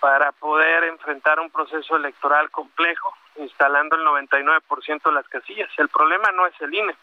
para 0.00 0.32
poder 0.32 0.84
enfrentar 0.84 1.40
un 1.40 1.50
proceso 1.50 1.96
electoral 1.96 2.50
complejo, 2.50 3.14
instalando 3.36 3.96
el 3.96 4.04
99% 4.04 5.02
de 5.02 5.12
las 5.12 5.28
casillas. 5.28 5.70
El 5.78 5.88
problema 5.88 6.30
no 6.32 6.46
es 6.46 6.60
el 6.60 6.74
INE, 6.74 6.94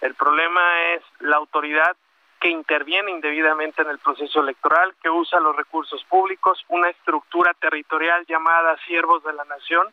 el 0.00 0.14
problema 0.14 0.60
es 0.94 1.02
la 1.20 1.36
autoridad 1.36 1.96
que 2.44 2.50
interviene 2.50 3.10
indebidamente 3.10 3.80
en 3.80 3.88
el 3.88 3.98
proceso 3.98 4.42
electoral, 4.42 4.94
que 5.02 5.08
usa 5.08 5.40
los 5.40 5.56
recursos 5.56 6.04
públicos, 6.04 6.62
una 6.68 6.90
estructura 6.90 7.54
territorial 7.54 8.26
llamada 8.26 8.76
siervos 8.86 9.24
de 9.24 9.32
la 9.32 9.46
nación, 9.46 9.86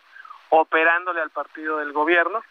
operándole 0.49 1.21
al 1.21 1.29
partido 1.29 1.77
del 1.77 1.93
gobierno, 1.93 2.43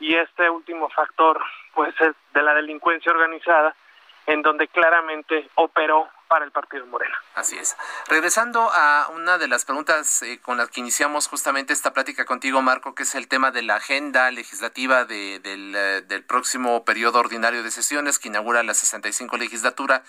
y 0.00 0.16
este 0.16 0.50
último 0.50 0.88
factor 0.88 1.40
pues 1.72 1.94
es 2.00 2.16
de 2.32 2.42
la 2.42 2.52
delincuencia 2.52 3.12
organizada 3.12 3.76
en 4.26 4.42
donde 4.42 4.68
claramente 4.68 5.50
operó 5.54 6.08
para 6.28 6.44
el 6.44 6.50
partido 6.50 6.86
Morena. 6.86 7.16
Así 7.34 7.56
es. 7.56 7.76
Regresando 8.08 8.70
a 8.72 9.08
una 9.14 9.38
de 9.38 9.46
las 9.46 9.64
preguntas 9.64 10.22
eh, 10.22 10.40
con 10.40 10.56
las 10.56 10.70
que 10.70 10.80
iniciamos 10.80 11.28
justamente 11.28 11.72
esta 11.72 11.92
plática 11.92 12.24
contigo, 12.24 12.62
Marco, 12.62 12.94
que 12.94 13.02
es 13.04 13.14
el 13.14 13.28
tema 13.28 13.50
de 13.50 13.62
la 13.62 13.76
agenda 13.76 14.30
legislativa 14.30 15.04
de, 15.04 15.38
del, 15.40 15.74
eh, 15.76 16.02
del, 16.02 16.24
próximo 16.24 16.84
periodo 16.84 17.18
ordinario 17.18 17.62
de 17.62 17.70
sesiones 17.70 18.18
que 18.18 18.28
inaugura 18.28 18.62
la 18.62 18.74
65 18.74 19.36
legislatura. 19.36 20.02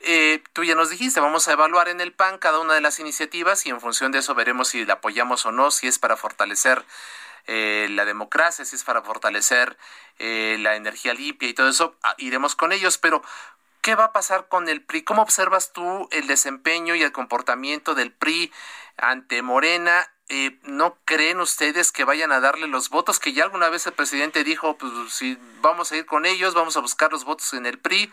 Eh, 0.00 0.42
tú 0.52 0.62
ya 0.62 0.76
nos 0.76 0.90
dijiste, 0.90 1.18
vamos 1.18 1.48
a 1.48 1.52
evaluar 1.52 1.88
en 1.88 2.00
el 2.00 2.12
PAN 2.12 2.38
cada 2.38 2.60
una 2.60 2.74
de 2.74 2.80
las 2.80 3.00
iniciativas 3.00 3.66
y 3.66 3.70
en 3.70 3.80
función 3.80 4.12
de 4.12 4.20
eso 4.20 4.34
veremos 4.34 4.68
si 4.68 4.84
la 4.84 4.94
apoyamos 4.94 5.44
o 5.44 5.52
no, 5.52 5.72
si 5.72 5.88
es 5.88 5.98
para 5.98 6.16
fortalecer 6.16 6.84
eh, 7.46 7.88
la 7.90 8.04
democracia, 8.04 8.64
si 8.64 8.76
es 8.76 8.84
para 8.84 9.02
fortalecer 9.02 9.76
eh, 10.18 10.56
la 10.60 10.76
energía 10.76 11.14
limpia 11.14 11.48
y 11.48 11.54
todo 11.54 11.68
eso, 11.68 11.96
ah, 12.02 12.14
iremos 12.18 12.56
con 12.56 12.72
ellos, 12.72 12.98
pero 12.98 13.22
¿qué 13.80 13.94
va 13.94 14.04
a 14.04 14.12
pasar 14.12 14.48
con 14.48 14.68
el 14.68 14.82
PRI? 14.82 15.02
¿Cómo 15.02 15.22
observas 15.22 15.72
tú 15.72 16.08
el 16.10 16.26
desempeño 16.26 16.94
y 16.94 17.02
el 17.02 17.12
comportamiento 17.12 17.94
del 17.94 18.12
PRI 18.12 18.52
ante 18.96 19.42
Morena? 19.42 20.08
Eh, 20.30 20.58
¿No 20.64 20.98
creen 21.06 21.40
ustedes 21.40 21.90
que 21.90 22.04
vayan 22.04 22.32
a 22.32 22.40
darle 22.40 22.66
los 22.66 22.90
votos 22.90 23.18
que 23.18 23.32
ya 23.32 23.44
alguna 23.44 23.70
vez 23.70 23.86
el 23.86 23.94
presidente 23.94 24.44
dijo, 24.44 24.76
pues 24.76 24.92
si 25.10 25.38
vamos 25.62 25.90
a 25.90 25.96
ir 25.96 26.04
con 26.04 26.26
ellos, 26.26 26.52
vamos 26.52 26.76
a 26.76 26.80
buscar 26.80 27.10
los 27.10 27.24
votos 27.24 27.54
en 27.54 27.64
el 27.64 27.78
PRI? 27.78 28.12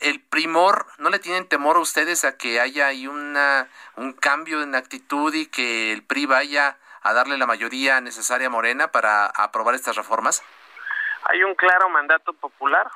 El 0.00 0.20
primor, 0.20 0.86
¿no 0.98 1.08
le 1.08 1.18
tienen 1.18 1.48
temor 1.48 1.76
a 1.76 1.80
ustedes 1.80 2.24
a 2.24 2.36
que 2.36 2.60
haya 2.60 2.88
ahí 2.88 3.06
una, 3.06 3.70
un 3.96 4.12
cambio 4.12 4.62
en 4.62 4.74
actitud 4.74 5.32
y 5.32 5.46
que 5.46 5.92
el 5.94 6.02
PRI 6.02 6.26
vaya 6.26 6.76
a 7.06 7.12
darle 7.12 7.38
la 7.38 7.46
mayoría 7.46 8.00
necesaria 8.00 8.48
a 8.48 8.50
Morena 8.50 8.88
para 8.88 9.26
aprobar 9.26 9.76
estas 9.76 9.94
reformas? 9.94 10.42
Hay 11.30 11.40
un 11.44 11.54
claro 11.54 11.88
mandato 11.88 12.32
popular 12.32 12.90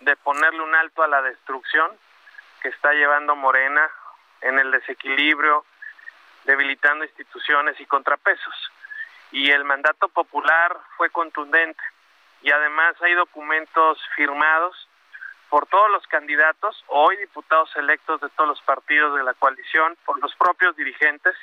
de 0.00 0.16
ponerle 0.16 0.60
un 0.60 0.74
alto 0.74 1.04
a 1.04 1.08
la 1.08 1.22
destrucción 1.22 1.92
que 2.60 2.70
está 2.70 2.92
llevando 2.92 3.36
Morena 3.36 3.88
en 4.40 4.58
el 4.58 4.72
desequilibrio, 4.72 5.64
debilitando 6.44 7.04
instituciones 7.04 7.78
y 7.78 7.86
contrapesos. 7.86 8.54
Y 9.30 9.52
el 9.52 9.62
mandato 9.62 10.08
popular 10.08 10.76
fue 10.96 11.10
contundente 11.10 11.82
y 12.42 12.50
además 12.50 12.96
hay 13.02 13.14
documentos 13.14 14.00
firmados 14.16 14.88
por 15.48 15.66
todos 15.66 15.90
los 15.92 16.04
candidatos, 16.08 16.84
hoy 16.88 17.16
diputados 17.18 17.70
electos 17.76 18.20
de 18.20 18.28
todos 18.30 18.48
los 18.48 18.62
partidos 18.62 19.16
de 19.16 19.22
la 19.22 19.34
coalición, 19.34 19.96
por 20.04 20.18
los 20.18 20.34
propios 20.34 20.74
dirigentes 20.74 21.36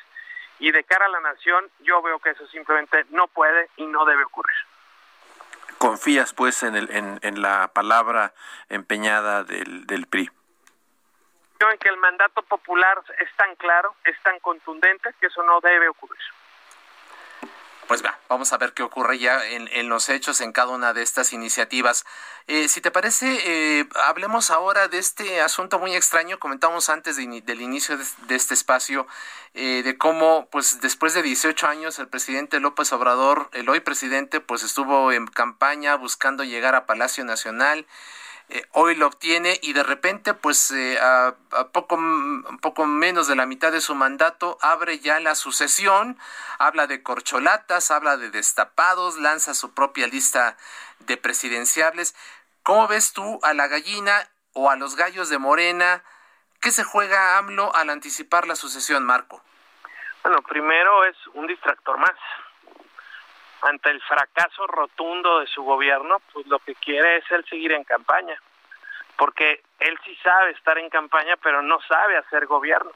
y 0.62 0.72
de 0.72 0.84
cara 0.84 1.08
a 1.08 1.10
la 1.10 1.20
nación, 1.20 1.70
yo 1.80 2.02
veo 2.02 2.20
que 2.20 2.30
eso 2.30 2.48
simplemente 2.48 3.06
no 3.10 3.28
puede 3.28 3.70
y 3.78 3.86
no 3.88 4.06
debe 4.06 4.24
ocurrir. 4.24 4.56
¿Confías 5.80 6.34
pues 6.34 6.62
en, 6.62 6.76
el, 6.76 6.90
en, 6.92 7.20
en 7.24 7.42
la 7.42 7.68
palabra 7.70 8.34
empeñada 8.70 9.44
del, 9.44 9.88
del 9.88 10.06
PRI? 10.06 10.30
Yo 11.60 11.70
en 11.70 11.78
que 11.80 11.90
el 11.90 11.98
mandato 11.98 12.44
popular 12.44 13.02
es 13.20 13.36
tan 13.36 13.56
claro, 13.56 13.96
es 14.06 14.16
tan 14.22 14.40
contundente, 14.40 15.14
que 15.20 15.28
eso 15.28 15.42
no 15.44 15.60
debe 15.62 15.90
ocurrir 15.90 16.22
pues 17.92 18.06
va, 18.06 18.18
vamos 18.30 18.54
a 18.54 18.58
ver 18.58 18.72
qué 18.72 18.84
ocurre 18.84 19.20
ya 19.20 19.46
en, 19.46 19.90
los 19.90 20.08
hechos 20.08 20.40
en 20.40 20.54
cada 20.54 20.70
una 20.72 20.94
de 20.94 21.02
estas 21.02 21.34
iniciativas. 21.34 22.06
Eh, 22.48 22.70
si 22.70 22.80
te 22.80 22.90
parece, 22.90 23.40
eh, 23.44 23.86
hablemos 24.06 24.50
ahora 24.50 24.88
de 24.88 24.98
este 24.98 25.42
asunto 25.42 25.78
muy 25.78 25.94
extraño. 25.94 26.40
Comentamos 26.40 26.88
antes 26.88 27.18
del 27.18 27.62
inicio 27.62 27.98
de, 27.98 28.36
este 28.38 28.54
espacio 28.54 29.08
eh, 29.56 29.82
de 29.84 29.98
cómo, 29.98 30.48
pues 30.50 30.80
después 30.80 31.14
de 31.14 31.22
18 31.22 31.68
años, 31.68 32.00
el 32.00 32.08
presidente 32.08 32.62
López 32.62 32.94
Obrador, 32.94 33.50
el 33.52 33.68
hoy 33.68 33.82
presidente, 33.82 34.40
pues 34.40 34.64
estuvo 34.64 35.12
en 35.12 35.28
campaña 35.28 35.96
buscando 35.96 36.46
llegar 36.46 36.76
a 36.76 36.86
Palacio 36.86 37.26
Nacional. 37.26 37.86
Eh, 38.54 38.66
hoy 38.74 38.96
lo 38.96 39.08
obtiene 39.08 39.58
y 39.62 39.72
de 39.72 39.82
repente, 39.82 40.34
pues 40.34 40.72
eh, 40.72 41.00
a, 41.00 41.34
poco, 41.72 41.98
poco 42.62 42.86
menos 42.86 43.28
de 43.28 43.38
la 43.38 43.46
mitad 43.46 43.72
de 43.72 43.80
su 43.80 43.96
mandato, 43.96 44.58
abre 44.62 45.00
ya 45.00 45.22
la 45.22 45.36
sucesión, 45.36 46.18
habla 46.60 46.86
de 46.86 47.02
corcholatas, 47.02 47.92
habla 47.92 48.18
de 48.18 48.30
destapados, 48.30 49.18
lanza 49.18 49.54
su 49.54 49.74
propia 49.74 50.08
lista 50.08 50.58
de 51.00 51.16
presidenciables. 51.16 52.14
¿Cómo 52.62 52.90
ves 52.90 53.14
tú 53.14 53.40
a 53.42 53.54
la 53.54 53.68
gallina 53.68 54.28
o 54.52 54.70
a 54.70 54.76
los 54.76 54.98
gallos 54.98 55.30
de 55.30 55.38
Morena? 55.38 56.04
¿Qué 56.60 56.72
se 56.72 56.84
juega 56.84 57.38
AMLO 57.38 57.74
al 57.74 57.90
anticipar 57.90 58.48
la 58.48 58.58
sucesión, 58.58 59.06
Marco? 59.06 59.42
Bueno, 60.24 60.42
primero 60.42 61.06
es 61.06 61.16
un 61.36 61.48
distractor 61.48 61.98
más 61.98 62.16
ante 63.62 63.90
el 63.90 64.02
fracaso 64.02 64.68
rotundo 64.68 65.40
de 65.40 65.48
su 65.48 65.64
gobierno, 65.64 66.22
pues 66.34 66.48
lo 66.48 66.60
que 66.60 66.76
quiere 66.76 67.18
es 67.18 67.32
él 67.32 67.46
seguir 67.50 67.74
en 67.74 67.84
campaña, 67.84 68.40
porque 69.18 69.62
él 69.80 69.98
sí 70.04 70.16
sabe 70.24 70.52
estar 70.52 70.78
en 70.78 70.90
campaña, 70.90 71.36
pero 71.42 71.62
no 71.62 71.80
sabe 71.82 72.18
hacer 72.18 72.46
gobierno. 72.46 72.92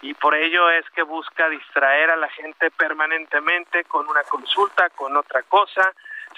Y 0.00 0.14
por 0.14 0.34
ello 0.34 0.70
es 0.70 0.88
que 0.90 1.02
busca 1.02 1.48
distraer 1.48 2.10
a 2.10 2.16
la 2.16 2.28
gente 2.28 2.70
permanentemente 2.70 3.84
con 3.84 4.08
una 4.08 4.22
consulta, 4.24 4.90
con 4.90 5.16
otra 5.16 5.42
cosa, 5.42 5.92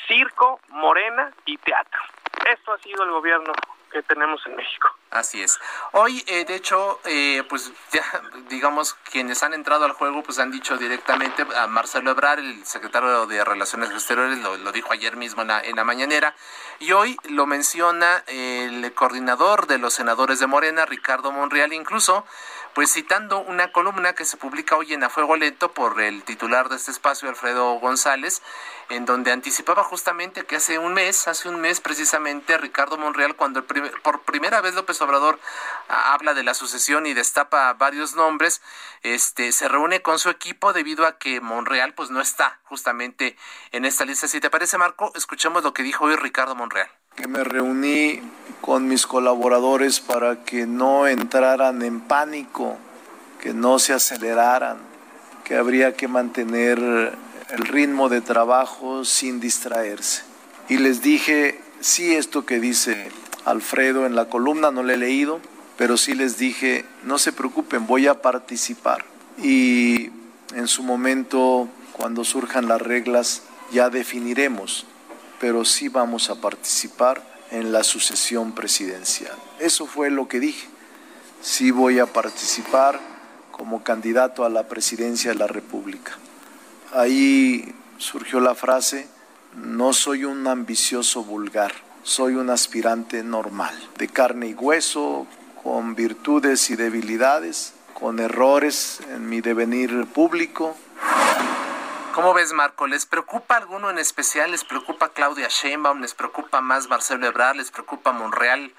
circo, 0.07 0.61
morena 0.69 1.30
y 1.45 1.59
teatro. 1.59 2.00
Esto 2.47 2.73
ha 2.73 2.78
sido 2.78 3.04
el 3.04 3.11
gobierno 3.11 3.52
que 3.90 4.02
tenemos 4.02 4.40
en 4.47 4.56
México. 4.56 4.88
Así 5.11 5.42
es. 5.42 5.59
Hoy, 5.92 6.23
eh, 6.28 6.44
de 6.44 6.54
hecho, 6.54 7.00
eh, 7.04 7.42
pues 7.49 7.73
ya, 7.90 8.04
digamos, 8.49 8.94
quienes 9.11 9.42
han 9.42 9.52
entrado 9.52 9.85
al 9.85 9.92
juego, 9.92 10.23
pues 10.23 10.38
han 10.38 10.52
dicho 10.52 10.76
directamente 10.78 11.44
a 11.56 11.66
Marcelo 11.66 12.12
Ebrar, 12.12 12.38
el 12.38 12.64
secretario 12.64 13.26
de 13.26 13.44
Relaciones 13.44 13.90
Exteriores, 13.90 14.38
lo, 14.38 14.73
dijo 14.73 14.92
ayer 14.92 15.16
mismo 15.16 15.42
en 15.42 15.49
la, 15.49 15.61
en 15.61 15.75
la, 15.75 15.82
mañanera, 15.82 16.35
y 16.78 16.92
hoy 16.92 17.16
lo 17.28 17.47
menciona 17.47 18.23
el 18.28 18.92
coordinador 18.94 19.66
de 19.66 19.78
los 19.78 19.94
senadores 19.94 20.38
de 20.38 20.47
Morena, 20.47 20.87
Ricardo 20.87 21.32
Monreal, 21.32 21.73
incluso 21.73 22.25
pues 22.75 22.93
citando 22.93 23.41
una 23.41 23.73
columna 23.73 24.15
que 24.15 24.25
se 24.25 24.37
publica 24.37 24.77
hoy 24.77 24.93
en 24.93 25.03
A 25.03 25.11
Fuego 25.11 25.37
Lento 25.37 25.73
por 25.73 26.00
el 26.00 26.23
titular 26.23 26.69
de 26.69 26.77
este 26.77 26.91
espacio, 26.91 27.29
Alfredo 27.29 27.75
González, 27.81 28.43
en 28.89 29.05
donde 29.05 29.33
anticipaba 29.33 29.83
justamente 29.83 30.45
que 30.45 30.57
hace 30.57 30.79
un 30.79 30.95
mes, 30.95 31.29
hace 31.29 31.49
un 31.49 31.61
mes 31.61 31.81
precisamente, 31.81 32.59
Ricardo 32.59 32.97
Monreal, 32.97 33.37
cuando 33.37 33.65
por 34.03 34.23
primera 34.23 34.61
vez 34.61 34.75
López 34.75 35.00
Obrador 35.03 35.39
habla 35.89 36.35
de 36.35 36.45
la 36.45 36.55
sucesión 36.55 37.07
y 37.07 37.15
destapa 37.15 37.73
varios 37.75 38.15
nombres, 38.15 38.62
este, 39.03 39.53
se 39.53 39.69
reúne 39.69 40.03
con 40.03 40.19
su 40.19 40.31
equipo 40.31 40.73
debido 40.73 41.07
a 41.07 41.19
que 41.19 41.41
Monreal 41.41 41.95
pues 41.95 42.11
no 42.11 42.21
está 42.21 42.61
justamente 42.65 43.37
en 43.73 43.85
esta 43.85 44.05
lista. 44.05 44.29
Si 44.29 44.41
te 44.41 44.50
parece, 44.50 44.79
Marco, 44.79 45.12
escuchemos 45.15 45.65
lo 45.65 45.75
que 45.75 45.83
dijo 45.83 46.05
hoy 46.05 46.17
Ricardo 46.17 46.55
Monreal 46.55 47.00
que 47.21 47.29
me 47.29 47.45
reuní 47.45 48.21
con 48.62 48.88
mis 48.88 49.07
colaboradores 49.07 50.00
para 50.00 50.43
que 50.45 50.67
no 50.67 51.07
entraran 51.07 51.83
en 51.83 52.00
pánico, 52.00 52.79
que 53.40 53.52
no 53.52 53.79
se 53.79 53.93
aceleraran, 53.93 54.79
que 55.45 55.57
habría 55.57 55.95
que 55.97 56.09
mantener 56.09 56.79
el 56.79 57.64
ritmo 57.67 58.09
de 58.09 58.23
trabajo 58.23 59.05
sin 59.05 59.38
distraerse. 59.38 60.23
Y 60.69 60.79
les 60.79 61.02
dije, 61.02 61.61
sí, 61.81 62.14
esto 62.14 62.47
que 62.47 62.59
dice 62.59 63.11
Alfredo 63.45 64.07
en 64.07 64.14
la 64.14 64.26
columna, 64.31 64.71
no 64.71 64.83
lo 64.83 64.93
he 64.93 64.97
leído, 64.97 65.40
pero 65.76 65.97
sí 65.97 66.14
les 66.14 66.38
dije, 66.38 66.85
no 67.05 67.19
se 67.19 67.33
preocupen, 67.33 67.87
voy 67.87 68.07
a 68.07 68.23
participar. 68.23 69.05
Y 69.37 70.11
en 70.55 70.69
su 70.69 70.83
momento, 70.83 71.69
cuando 71.93 72.25
surjan 72.25 72.69
las 72.69 72.81
reglas, 72.81 73.43
ya 73.73 73.90
definiremos 73.90 74.87
pero 75.40 75.64
sí 75.64 75.88
vamos 75.88 76.30
a 76.30 76.37
participar 76.37 77.23
en 77.50 77.73
la 77.73 77.82
sucesión 77.82 78.52
presidencial. 78.52 79.35
Eso 79.59 79.87
fue 79.87 80.11
lo 80.11 80.28
que 80.28 80.38
dije. 80.38 80.68
Sí 81.42 81.70
voy 81.70 81.99
a 81.99 82.06
participar 82.06 83.00
como 83.50 83.82
candidato 83.82 84.44
a 84.44 84.50
la 84.50 84.68
presidencia 84.68 85.32
de 85.32 85.38
la 85.38 85.47
República. 85.47 86.16
Ahí 86.92 87.75
surgió 87.97 88.38
la 88.40 88.54
frase, 88.54 89.09
no 89.56 89.92
soy 89.92 90.25
un 90.25 90.47
ambicioso 90.47 91.25
vulgar, 91.25 91.73
soy 92.02 92.35
un 92.35 92.50
aspirante 92.50 93.23
normal, 93.23 93.75
de 93.97 94.09
carne 94.09 94.49
y 94.49 94.54
hueso, 94.54 95.26
con 95.62 95.94
virtudes 95.94 96.70
y 96.70 96.76
debilidades, 96.76 97.75
con 97.94 98.18
errores 98.18 99.00
en 99.12 99.28
mi 99.28 99.40
devenir 99.40 100.06
público, 100.06 100.76
¿Cómo 102.14 102.35
ves, 102.35 102.52
Marco? 102.52 102.87
¿Les 102.88 103.07
preocupa 103.07 103.57
alguno 103.57 103.88
en 103.88 103.99
especial? 103.99 104.50
¿Les 104.50 104.64
preocupa 104.64 105.12
Claudia 105.12 105.47
Sheinbaum? 105.49 106.00
¿Les 106.00 106.14
preocupa 106.14 106.61
más 106.61 106.88
Marcelo 106.88 107.26
Ebrard? 107.26 107.57
¿Les 107.57 107.71
preocupa 107.71 108.11
Monreal? 108.11 108.73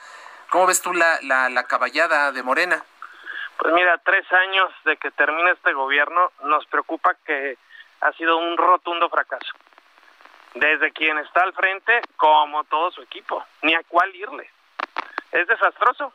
¿Cómo 0.49 0.67
ves 0.67 0.81
tú 0.81 0.93
la, 0.93 1.17
la, 1.21 1.49
la 1.49 1.63
caballada 1.63 2.33
de 2.33 2.43
Morena? 2.43 2.83
Pues 3.57 3.73
mira, 3.73 3.97
tres 3.99 4.25
años 4.33 4.71
de 4.83 4.97
que 4.97 5.11
termine 5.11 5.51
este 5.51 5.71
gobierno 5.71 6.31
nos 6.43 6.65
preocupa 6.65 7.15
que 7.25 7.57
ha 8.01 8.11
sido 8.13 8.37
un 8.37 8.57
rotundo 8.57 9.09
fracaso. 9.09 9.53
Desde 10.53 10.91
quien 10.91 11.17
está 11.19 11.41
al 11.41 11.53
frente, 11.53 12.01
como 12.17 12.65
todo 12.65 12.91
su 12.91 13.01
equipo, 13.01 13.45
ni 13.61 13.73
a 13.73 13.81
cuál 13.87 14.13
irle. 14.13 14.49
Es 15.31 15.47
desastroso. 15.47 16.13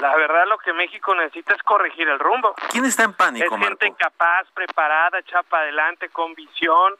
La 0.00 0.14
verdad 0.16 0.44
lo 0.48 0.58
que 0.58 0.72
México 0.72 1.14
necesita 1.14 1.54
es 1.54 1.62
corregir 1.62 2.08
el 2.08 2.18
rumbo. 2.18 2.54
¿Quién 2.70 2.84
está 2.84 3.04
en 3.04 3.14
pánico, 3.14 3.56
Es 3.56 3.60
gente 3.60 3.92
capaz, 3.98 4.44
preparada, 4.54 5.18
echada 5.18 5.42
para 5.42 5.64
adelante, 5.64 6.08
con 6.10 6.34
visión, 6.34 6.94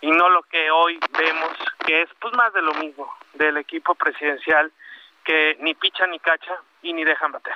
y 0.00 0.10
no 0.10 0.28
lo 0.28 0.42
que 0.42 0.70
hoy 0.70 0.98
vemos, 1.16 1.52
que 1.86 2.02
es 2.02 2.10
pues 2.20 2.34
más 2.34 2.52
de 2.52 2.60
lo 2.60 2.74
mismo, 2.74 3.16
del 3.32 3.56
equipo 3.56 3.94
presidencial, 3.94 4.70
que 5.24 5.56
ni 5.60 5.74
picha 5.74 6.06
ni 6.06 6.18
cacha 6.18 6.60
y 6.82 6.92
ni 6.92 7.04
dejan 7.04 7.32
bater. 7.32 7.54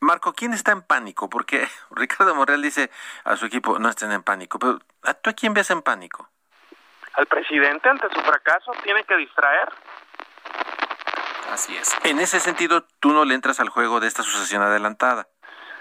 Marco, 0.00 0.32
¿quién 0.32 0.52
está 0.52 0.72
en 0.72 0.82
pánico? 0.82 1.28
Porque 1.28 1.68
Ricardo 1.90 2.34
Morreal 2.34 2.62
dice 2.62 2.90
a 3.24 3.36
su 3.36 3.46
equipo, 3.46 3.78
no 3.78 3.88
estén 3.88 4.12
en 4.12 4.22
pánico, 4.22 4.58
pero 4.58 4.78
¿tú 5.20 5.30
a 5.30 5.32
quién 5.34 5.52
ves 5.52 5.70
en 5.70 5.82
pánico? 5.82 6.28
Al 7.14 7.26
presidente 7.26 7.88
ante 7.88 8.08
su 8.08 8.20
fracaso 8.22 8.72
tiene 8.82 9.04
que 9.04 9.16
distraer. 9.16 9.68
Así 11.52 11.76
es. 11.76 11.94
En 12.04 12.18
ese 12.18 12.40
sentido, 12.40 12.82
tú 12.98 13.12
no 13.12 13.26
le 13.26 13.34
entras 13.34 13.60
al 13.60 13.68
juego 13.68 14.00
de 14.00 14.08
esta 14.08 14.22
sucesión 14.22 14.62
adelantada. 14.62 15.26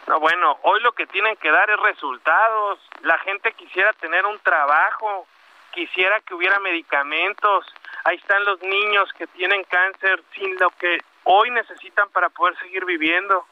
No, 0.06 0.20
bueno, 0.20 0.60
hoy 0.64 0.82
lo 0.82 0.92
que 0.92 1.08
tienen 1.08 1.38
que 1.38 1.50
dar 1.50 1.70
es 1.70 1.80
resultados. 1.80 2.80
La 3.04 3.18
gente 3.20 3.54
quisiera 3.54 3.94
tener 3.94 4.26
un 4.26 4.38
trabajo, 4.40 5.28
quisiera 5.72 6.20
que 6.20 6.34
hubiera 6.34 6.60
medicamentos. 6.60 7.66
Ahí 8.04 8.18
están 8.18 8.44
los 8.44 8.62
niños 8.62 9.14
que 9.18 9.28
tienen 9.28 9.64
cáncer 9.64 10.22
sin 10.36 10.60
lo 10.60 10.72
que 10.72 10.98
hoy 11.24 11.52
necesitan 11.52 12.10
para 12.10 12.28
poder 12.28 12.58
seguir 12.60 12.84
viviendo. 12.84 13.46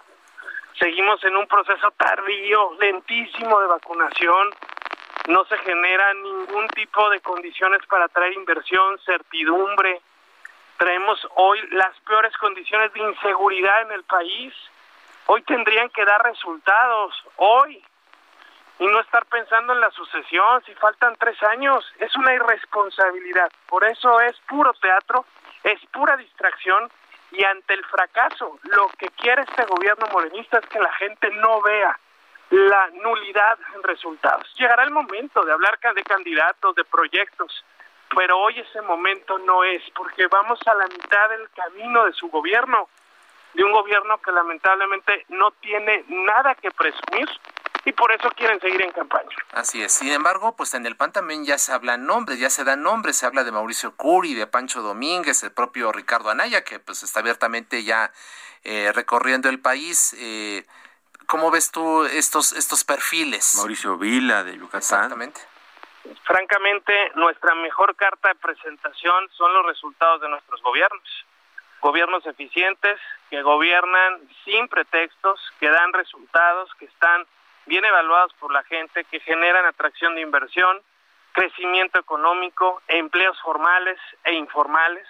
Seguimos 0.78 1.24
en 1.24 1.38
un 1.38 1.48
proceso 1.48 1.90
tardío, 1.92 2.74
lentísimo 2.82 3.62
de 3.62 3.68
vacunación. 3.68 4.50
No 5.30 5.46
se 5.46 5.58
genera 5.60 6.14
ningún 6.16 6.68
tipo 6.68 7.10
de 7.12 7.22
condiciones 7.22 7.80
para 7.88 8.10
traer 8.10 8.34
inversión, 8.34 9.00
certidumbre. 9.06 10.02
Traemos 10.80 11.20
hoy 11.36 11.60
las 11.72 11.94
peores 12.08 12.36
condiciones 12.38 12.94
de 12.94 13.02
inseguridad 13.02 13.82
en 13.82 13.92
el 13.92 14.04
país. 14.06 14.54
Hoy 15.26 15.42
tendrían 15.42 15.90
que 15.90 16.06
dar 16.06 16.24
resultados, 16.24 17.14
hoy, 17.36 17.84
y 18.80 18.88
no 18.88 19.02
estar 19.02 19.26
pensando 19.26 19.74
en 19.74 19.82
la 19.82 19.92
sucesión 19.92 20.64
si 20.66 20.74
faltan 20.76 21.18
tres 21.20 21.36
años. 21.44 21.86
Es 22.00 22.16
una 22.16 22.34
irresponsabilidad. 22.34 23.52
Por 23.68 23.84
eso 23.84 24.22
es 24.22 24.40
puro 24.48 24.72
teatro, 24.76 25.26
es 25.66 25.86
pura 25.88 26.16
distracción 26.16 26.90
y 27.32 27.44
ante 27.44 27.74
el 27.74 27.84
fracaso, 27.84 28.58
lo 28.64 28.88
que 28.98 29.10
quiere 29.10 29.42
este 29.42 29.66
gobierno 29.66 30.08
morenista 30.14 30.60
es 30.60 30.66
que 30.68 30.80
la 30.80 30.94
gente 30.94 31.30
no 31.32 31.62
vea 31.62 32.00
la 32.52 32.90
nulidad 33.04 33.60
en 33.76 33.84
resultados. 33.84 34.48
Llegará 34.58 34.84
el 34.84 34.92
momento 34.92 35.44
de 35.44 35.52
hablar 35.52 35.78
de 35.94 36.04
candidatos, 36.04 36.74
de 36.76 36.86
proyectos, 36.86 37.66
pero 38.16 38.40
hoy 38.40 38.60
ese 38.60 38.82
momento 38.82 39.38
no 39.40 39.64
es, 39.64 39.82
porque 39.96 40.28
vamos 40.28 40.60
a 40.66 40.74
la 40.74 40.88
mitad 40.88 41.30
del 41.30 41.50
camino 41.52 42.06
de 42.06 42.14
su 42.14 42.28
gobierno, 42.30 42.90
de 43.54 43.64
un 43.64 43.72
gobierno 43.72 44.20
que 44.20 44.32
lamentablemente 44.32 45.26
no 45.30 45.52
tiene 45.52 46.06
nada 46.08 46.56
que 46.56 46.72
presumir 46.72 47.30
y 47.86 47.92
por 47.94 48.12
eso 48.12 48.30
quieren 48.36 48.60
seguir 48.60 48.82
en 48.82 48.92
campaña. 48.92 49.36
Así 49.52 49.82
es. 49.82 49.94
Sin 49.94 50.12
embargo, 50.12 50.56
pues 50.56 50.74
en 50.74 50.86
el 50.86 50.96
PAN 50.96 51.12
también 51.12 51.46
ya 51.46 51.58
se 51.58 51.72
hablan 51.72 52.06
nombres, 52.06 52.40
ya 52.40 52.50
se 52.50 52.64
dan 52.64 52.84
nombres, 52.84 53.18
se 53.18 53.26
habla 53.26 53.44
de 53.44 53.52
Mauricio 53.52 53.96
Curi, 53.96 54.34
de 54.34 54.48
Pancho 54.48 54.82
Domínguez, 54.82 55.44
el 55.44 55.52
propio 55.52 55.92
Ricardo 55.92 56.30
Anaya, 56.30 56.64
que 56.64 56.80
pues 56.80 57.04
está 57.04 57.22
abiertamente 57.22 57.84
ya 57.84 58.12
eh, 58.64 58.92
recorriendo 58.94 59.50
el 59.50 59.60
país. 59.60 60.16
Eh, 60.20 60.66
¿Cómo 61.26 61.52
ves 61.52 61.72
tú 61.72 62.06
estos, 62.06 62.54
estos 62.54 62.84
perfiles? 62.84 63.56
Mauricio 63.58 63.98
Vila, 63.98 64.44
de 64.44 64.58
Yucatán. 64.58 64.80
Exactamente. 64.80 65.42
Francamente, 66.24 67.12
nuestra 67.16 67.56
mejor 67.56 67.96
carta 67.96 68.30
de 68.30 68.36
presentación 68.36 69.30
son 69.32 69.54
los 69.54 69.66
resultados 69.66 70.22
de 70.22 70.30
nuestros 70.30 70.62
gobiernos. 70.62 71.26
Gobiernos 71.82 72.26
eficientes, 72.26 73.00
que 73.30 73.42
gobiernan 73.42 74.22
sin 74.44 74.68
pretextos, 74.68 75.40
que 75.60 75.70
dan 75.70 75.94
resultados, 75.94 76.74
que 76.76 76.86
están 76.86 77.26
bien 77.66 77.86
evaluados 77.86 78.34
por 78.34 78.52
la 78.52 78.64
gente, 78.64 79.06
que 79.06 79.20
generan 79.22 79.66
atracción 79.66 80.16
de 80.16 80.22
inversión, 80.22 80.82
crecimiento 81.32 82.00
económico, 82.00 82.82
empleos 82.88 83.40
formales 83.42 84.00
e 84.24 84.34
informales. 84.34 85.08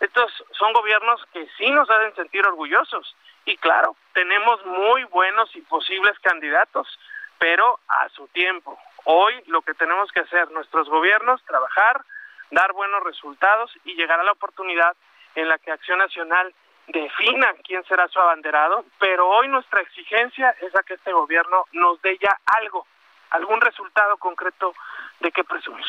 Estos 0.00 0.32
son 0.52 0.72
gobiernos 0.72 1.24
que 1.32 1.46
sí 1.56 1.70
nos 1.70 1.88
hacen 1.90 2.14
sentir 2.14 2.46
orgullosos. 2.46 3.16
Y 3.44 3.56
claro, 3.56 3.96
tenemos 4.12 4.64
muy 4.64 5.04
buenos 5.04 5.54
y 5.54 5.60
posibles 5.62 6.18
candidatos, 6.20 6.98
pero 7.38 7.78
a 7.88 8.08
su 8.10 8.26
tiempo. 8.28 8.78
Hoy 9.10 9.32
lo 9.46 9.62
que 9.62 9.72
tenemos 9.72 10.12
que 10.12 10.20
hacer 10.20 10.50
nuestros 10.50 10.86
gobiernos, 10.90 11.42
trabajar, 11.46 12.04
dar 12.50 12.74
buenos 12.74 13.02
resultados 13.02 13.72
y 13.84 13.94
llegar 13.94 14.20
a 14.20 14.22
la 14.22 14.32
oportunidad 14.32 14.94
en 15.34 15.48
la 15.48 15.56
que 15.56 15.72
Acción 15.72 15.98
Nacional 15.98 16.54
defina 16.88 17.54
quién 17.64 17.82
será 17.84 18.06
su 18.08 18.18
abanderado, 18.20 18.84
pero 18.98 19.26
hoy 19.26 19.48
nuestra 19.48 19.80
exigencia 19.80 20.54
es 20.60 20.76
a 20.76 20.82
que 20.82 20.92
este 20.92 21.10
gobierno 21.10 21.64
nos 21.72 22.02
dé 22.02 22.18
ya 22.20 22.38
algo, 22.60 22.86
algún 23.30 23.62
resultado 23.62 24.18
concreto 24.18 24.74
de 25.20 25.32
qué 25.32 25.42
presumir. 25.42 25.86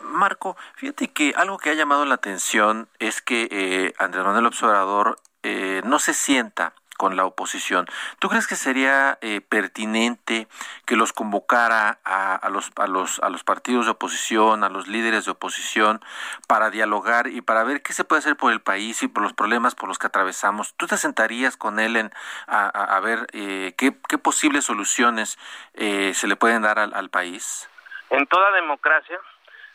Marco, 0.00 0.58
fíjate 0.74 1.14
que 1.14 1.32
algo 1.34 1.56
que 1.56 1.70
ha 1.70 1.74
llamado 1.74 2.04
la 2.04 2.16
atención 2.16 2.90
es 2.98 3.22
que 3.22 3.48
eh, 3.50 3.94
Andrés 3.98 4.22
Manuel 4.22 4.44
Observador 4.44 5.16
eh, 5.42 5.80
no 5.86 5.98
se 5.98 6.12
sienta 6.12 6.74
con 7.00 7.16
la 7.16 7.24
oposición. 7.24 7.86
¿Tú 8.18 8.28
crees 8.28 8.46
que 8.46 8.56
sería 8.56 9.16
eh, 9.22 9.40
pertinente 9.40 10.48
que 10.84 10.96
los 10.96 11.14
convocara 11.14 11.98
a, 12.04 12.34
a, 12.34 12.50
los, 12.50 12.70
a, 12.76 12.86
los, 12.86 13.20
a 13.20 13.30
los 13.30 13.42
partidos 13.42 13.86
de 13.86 13.92
oposición, 13.92 14.64
a 14.64 14.68
los 14.68 14.86
líderes 14.86 15.24
de 15.24 15.30
oposición, 15.30 16.02
para 16.46 16.68
dialogar 16.68 17.26
y 17.26 17.40
para 17.40 17.64
ver 17.64 17.80
qué 17.80 17.94
se 17.94 18.04
puede 18.04 18.18
hacer 18.18 18.36
por 18.36 18.52
el 18.52 18.60
país 18.60 19.02
y 19.02 19.08
por 19.08 19.22
los 19.22 19.32
problemas 19.32 19.74
por 19.74 19.88
los 19.88 19.98
que 19.98 20.08
atravesamos? 20.08 20.74
¿Tú 20.74 20.88
te 20.88 20.98
sentarías 20.98 21.56
con 21.56 21.80
él 21.80 21.96
en, 21.96 22.12
a, 22.46 23.00
ver 23.02 23.28
eh, 23.32 23.72
qué, 23.78 23.92
posibles 24.18 24.66
soluciones 24.66 25.38
eh, 25.72 26.12
se 26.12 26.28
le 26.28 26.36
pueden 26.36 26.60
dar 26.60 26.78
al 26.78 27.08
país? 27.08 27.66
En 28.10 28.26
toda 28.26 28.52
democracia 28.52 29.18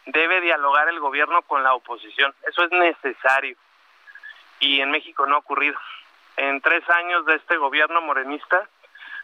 debe 0.05 0.41
dialogar 0.41 0.89
el 0.89 0.99
gobierno 0.99 1.41
con 1.41 1.63
la 1.63 1.73
oposición. 1.73 2.35
Eso 2.47 2.65
es 2.65 2.71
necesario. 2.71 3.57
Y 4.59 4.79
en 4.79 4.91
México 4.91 5.25
no 5.25 5.37
ha 5.37 5.39
ocurrido 5.39 5.75
en 6.37 6.61
tres 6.61 6.87
años 6.89 7.25
de 7.25 7.35
este 7.35 7.57
gobierno 7.57 8.01
morenista 8.01 8.67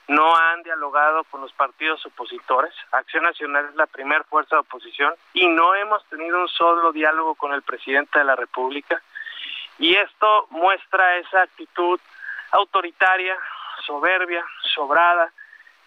no 0.07 0.35
han 0.35 0.63
dialogado 0.63 1.23
con 1.25 1.41
los 1.41 1.53
partidos 1.53 2.05
opositores. 2.05 2.73
Acción 2.91 3.23
Nacional 3.23 3.67
es 3.69 3.75
la 3.75 3.85
primera 3.85 4.23
fuerza 4.23 4.55
de 4.55 4.61
oposición 4.61 5.13
y 5.33 5.47
no 5.47 5.75
hemos 5.75 6.03
tenido 6.05 6.41
un 6.41 6.49
solo 6.49 6.91
diálogo 6.91 7.35
con 7.35 7.53
el 7.53 7.61
presidente 7.61 8.19
de 8.19 8.25
la 8.25 8.35
República. 8.35 9.01
Y 9.79 9.95
esto 9.95 10.47
muestra 10.49 11.17
esa 11.17 11.43
actitud 11.43 11.99
autoritaria, 12.51 13.37
soberbia, 13.85 14.43
sobrada, 14.73 15.31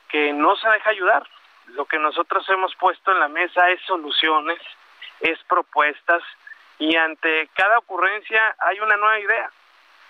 que 0.09 0.33
no 0.33 0.57
se 0.57 0.69
deja 0.69 0.91
ayudar. 0.91 1.27
Lo 1.69 1.85
que 1.87 1.99
nosotros 1.99 2.49
hemos 2.49 2.75
puesto 2.77 3.13
en 3.13 3.21
la 3.21 3.29
mesa 3.29 3.69
es 3.71 3.81
soluciones, 3.83 4.61
es 5.21 5.39
propuestas 5.45 6.23
y 6.79 6.97
ante 6.97 7.49
cada 7.55 7.79
ocurrencia 7.79 8.55
hay 8.59 8.81
una 8.81 8.97
nueva 8.97 9.21
idea 9.21 9.51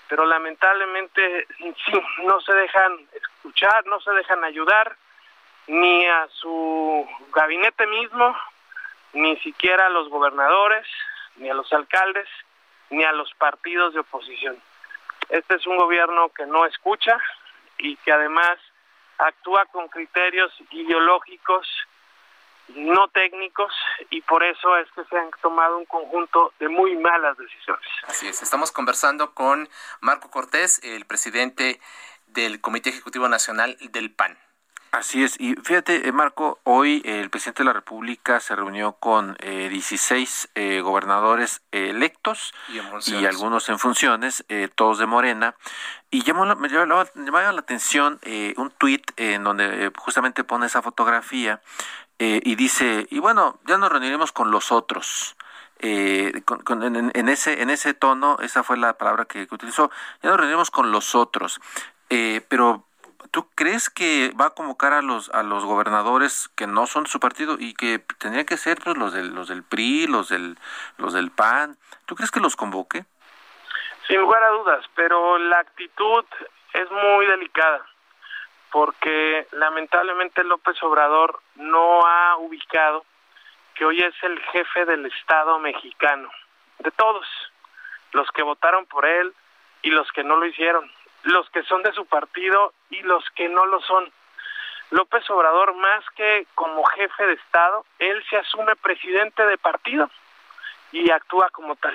pero 0.09 0.27
lamentablemente 0.27 1.47
sí, 1.59 2.03
no 2.25 2.41
se 2.41 2.53
dejan 2.55 3.09
escuchar, 3.15 3.87
no 3.87 4.01
se 4.01 4.11
dejan 4.13 4.45
ayudar, 4.45 4.97
ni 5.67 6.07
a 6.07 6.29
su 6.29 7.09
gabinete 7.35 7.87
mismo, 7.87 8.37
ni 9.15 9.37
siquiera 9.39 9.87
a 9.87 9.91
los 9.91 10.09
gobernadores, 10.09 10.87
ni 11.37 11.49
a 11.49 11.55
los 11.55 11.73
alcaldes, 11.73 12.29
ni 12.91 13.05
a 13.05 13.13
los 13.13 13.33
partidos 13.35 13.95
de 13.95 14.01
oposición. 14.01 14.61
Este 15.31 15.57
es 15.57 15.67
un 15.67 15.77
gobierno 15.77 16.29
que 16.31 16.47
no 16.47 16.67
escucha 16.67 17.19
y 17.79 17.97
que 17.97 18.13
además 18.13 18.59
actúa 19.19 19.65
con 19.67 19.89
criterios 19.89 20.53
ideológicos 20.71 21.67
no 22.69 23.09
técnicos 23.09 23.73
y 24.11 24.21
por 24.23 24.43
eso 24.43 24.77
es 24.79 24.91
que 24.93 25.05
se 25.05 25.17
han 25.17 25.31
tomado 25.43 25.79
un 25.79 25.85
conjunto 25.87 26.53
de 26.59 26.69
muy 26.69 26.97
malas 26.97 27.37
decisiones. 27.37 27.87
Así 28.07 28.27
es, 28.27 28.43
estamos 28.43 28.73
conversando 28.73 29.35
con 29.35 29.69
Marco 30.01 30.31
Cortés, 30.31 30.81
el 30.83 31.05
presidente 31.05 31.81
del 32.29 32.61
Comité 32.61 32.91
Ejecutivo 32.91 33.29
Nacional 33.29 33.77
del 33.81 34.11
PAN. 34.11 34.39
Así 34.95 35.25
es, 35.25 35.41
y 35.41 35.57
fíjate, 35.57 36.07
eh, 36.07 36.13
Marco, 36.13 36.61
hoy 36.63 37.03
el 37.05 37.29
presidente 37.29 37.65
de 37.65 37.67
la 37.67 37.73
República 37.73 38.39
se 38.39 38.55
reunió 38.55 38.93
con 38.93 39.37
eh, 39.41 39.69
16 39.69 40.51
eh, 40.55 40.83
gobernadores 40.83 41.63
electos 41.73 42.55
y, 42.69 43.13
y, 43.13 43.27
algunos 43.27 43.69
en 43.71 43.81
funciones, 43.81 44.45
eh, 44.49 44.69
todos 44.73 44.99
de 44.99 45.07
Morena, 45.07 45.57
y 46.13 46.23
llamó, 46.23 46.47
me 46.55 46.69
llamaba 46.69 47.53
la 47.53 47.61
atención 47.61 48.21
un 48.57 48.71
tuit 48.71 49.03
en 49.17 49.43
donde 49.43 49.91
justamente 49.99 50.45
pone 50.45 50.67
esa 50.67 50.81
fotografía 50.81 51.61
eh, 52.19 52.41
y 52.45 52.55
dice, 52.55 53.07
y 53.11 53.19
bueno, 53.19 53.59
ya 53.67 53.79
nos 53.79 53.91
reuniremos 53.91 54.33
con 54.33 54.51
los 54.51 54.73
otros. 54.73 55.37
Eh, 55.81 56.33
en, 56.71 57.29
ese, 57.29 57.63
en 57.63 57.71
ese 57.71 57.95
tono, 57.95 58.39
esa 58.41 58.63
fue 58.63 58.77
la 58.77 58.97
palabra 58.97 59.25
que, 59.25 59.47
utilizó, 59.51 59.91
ya 60.23 60.31
nos 60.31 60.39
reuniremos 60.39 60.71
con 60.71 60.93
los 60.93 61.15
otros. 61.15 61.61
Eh, 62.11 62.41
pero 62.49 62.87
¿Tú 63.31 63.49
crees 63.57 63.91
que 63.91 64.33
va 64.41 64.47
a 64.47 64.51
convocar 64.51 64.93
a 64.93 65.03
los 65.03 65.29
a 65.31 65.43
los 65.43 65.65
gobernadores 65.65 66.49
que 66.55 66.69
no 66.69 66.87
son 66.87 67.03
de 67.03 67.11
su 67.11 67.19
partido 67.19 67.57
y 67.59 67.75
que 67.75 67.99
tendrían 68.21 68.47
que 68.47 68.57
ser 68.57 68.79
pues 68.79 68.97
los 68.97 69.13
del 69.13 69.35
los 69.35 69.49
del 69.49 69.65
PRI, 69.65 70.07
los 70.07 70.29
del 70.29 70.57
los 70.99 71.15
del 71.15 71.33
PAN? 71.33 71.77
¿Tú 72.07 72.15
crees 72.15 72.31
que 72.31 72.39
los 72.39 72.55
convoque? 72.55 73.07
Sin 74.07 74.21
lugar 74.21 74.41
a 74.41 74.51
dudas, 74.51 74.85
pero 74.95 75.37
la 75.39 75.59
actitud 75.59 76.25
es 76.75 76.89
muy 76.93 77.27
delicada 77.27 77.85
porque 78.75 79.47
lamentablemente 79.53 80.43
López 80.43 80.83
Obrador 80.83 81.41
no 81.55 82.05
ha 82.05 82.37
ubicado 82.39 83.07
que 83.75 83.85
hoy 83.85 84.03
es 84.03 84.15
el 84.23 84.39
jefe 84.53 84.85
del 84.85 85.07
Estado 85.07 85.59
mexicano, 85.61 86.29
de 86.81 86.91
todos, 86.91 87.27
los 88.11 88.29
que 88.33 88.43
votaron 88.43 88.85
por 88.87 89.07
él 89.07 89.33
y 89.83 89.91
los 89.91 90.11
que 90.11 90.25
no 90.25 90.37
lo 90.37 90.47
hicieron 90.47 90.91
los 91.25 91.49
que 91.51 91.63
son 91.65 91.83
de 91.83 91.93
su 91.93 92.07
partido 92.07 92.73
y 92.91 93.03
los 93.03 93.25
que 93.31 93.49
no 93.49 93.65
lo 93.67 93.81
son. 93.81 94.11
López 94.91 95.29
Obrador, 95.31 95.75
más 95.75 96.05
que 96.17 96.47
como 96.55 96.85
jefe 96.85 97.27
de 97.27 97.33
Estado, 97.35 97.85
él 97.99 98.23
se 98.29 98.37
asume 98.37 98.77
presidente 98.77 99.45
de 99.47 99.59
partido 99.59 100.09
y 100.93 101.11
actúa 101.11 101.49
como 101.51 101.75
tal. 101.77 101.95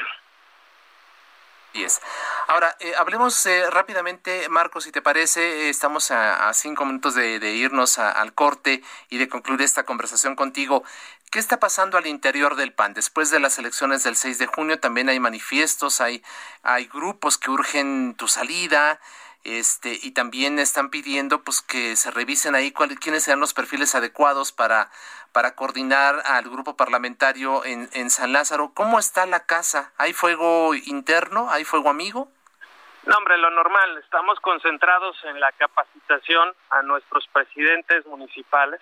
es. 1.73 2.01
Ahora, 2.47 2.75
eh, 2.79 2.93
hablemos 2.97 3.45
eh, 3.45 3.69
rápidamente, 3.69 4.49
Marcos, 4.49 4.83
si 4.85 4.91
te 4.91 5.01
parece, 5.01 5.69
estamos 5.69 6.11
a, 6.11 6.51
cinco 6.53 6.85
minutos 6.85 7.15
de, 7.15 7.37
irnos 7.53 7.99
al 7.99 8.33
corte 8.33 8.81
y 9.09 9.17
de 9.17 9.27
concluir 9.27 9.61
esta 9.61 9.83
conversación 9.83 10.35
contigo. 10.35 10.83
¿Qué 11.31 11.39
está 11.39 11.59
pasando 11.59 11.97
al 11.97 12.07
interior 12.07 12.55
del 12.55 12.73
PAN? 12.73 12.93
Después 12.93 13.29
de 13.29 13.39
las 13.39 13.59
elecciones 13.59 14.03
del 14.03 14.15
6 14.15 14.39
de 14.39 14.47
junio 14.47 14.79
también 14.79 15.09
hay 15.09 15.19
manifiestos, 15.19 16.01
hay, 16.01 16.23
hay 16.63 16.85
grupos 16.87 17.37
que 17.37 17.51
urgen 17.51 18.15
tu 18.15 18.27
salida, 18.27 18.99
este, 19.43 19.97
y 20.01 20.11
también 20.11 20.59
están 20.59 20.89
pidiendo 20.89 21.43
pues 21.43 21.61
que 21.61 21.95
se 21.95 22.11
revisen 22.11 22.55
ahí 22.55 22.73
quiénes 22.73 23.23
sean 23.23 23.39
los 23.39 23.53
perfiles 23.53 23.95
adecuados 23.95 24.51
para, 24.51 24.91
para 25.31 25.55
coordinar 25.55 26.21
al 26.25 26.45
grupo 26.49 26.75
parlamentario 26.75 27.63
en, 27.65 27.89
en 27.93 28.09
San 28.09 28.33
Lázaro. 28.33 28.71
¿Cómo 28.73 28.99
está 28.99 29.25
la 29.25 29.45
casa? 29.45 29.93
¿Hay 29.97 30.13
fuego 30.13 30.73
interno? 30.73 31.49
¿Hay 31.49 31.65
fuego 31.65 31.89
amigo? 31.89 32.29
No, 33.05 33.17
hombre, 33.17 33.37
lo 33.37 33.49
normal. 33.51 33.97
Estamos 33.97 34.39
concentrados 34.39 35.17
en 35.23 35.39
la 35.39 35.51
capacitación 35.53 36.53
a 36.69 36.81
nuestros 36.81 37.27
presidentes 37.27 38.05
municipales. 38.05 38.81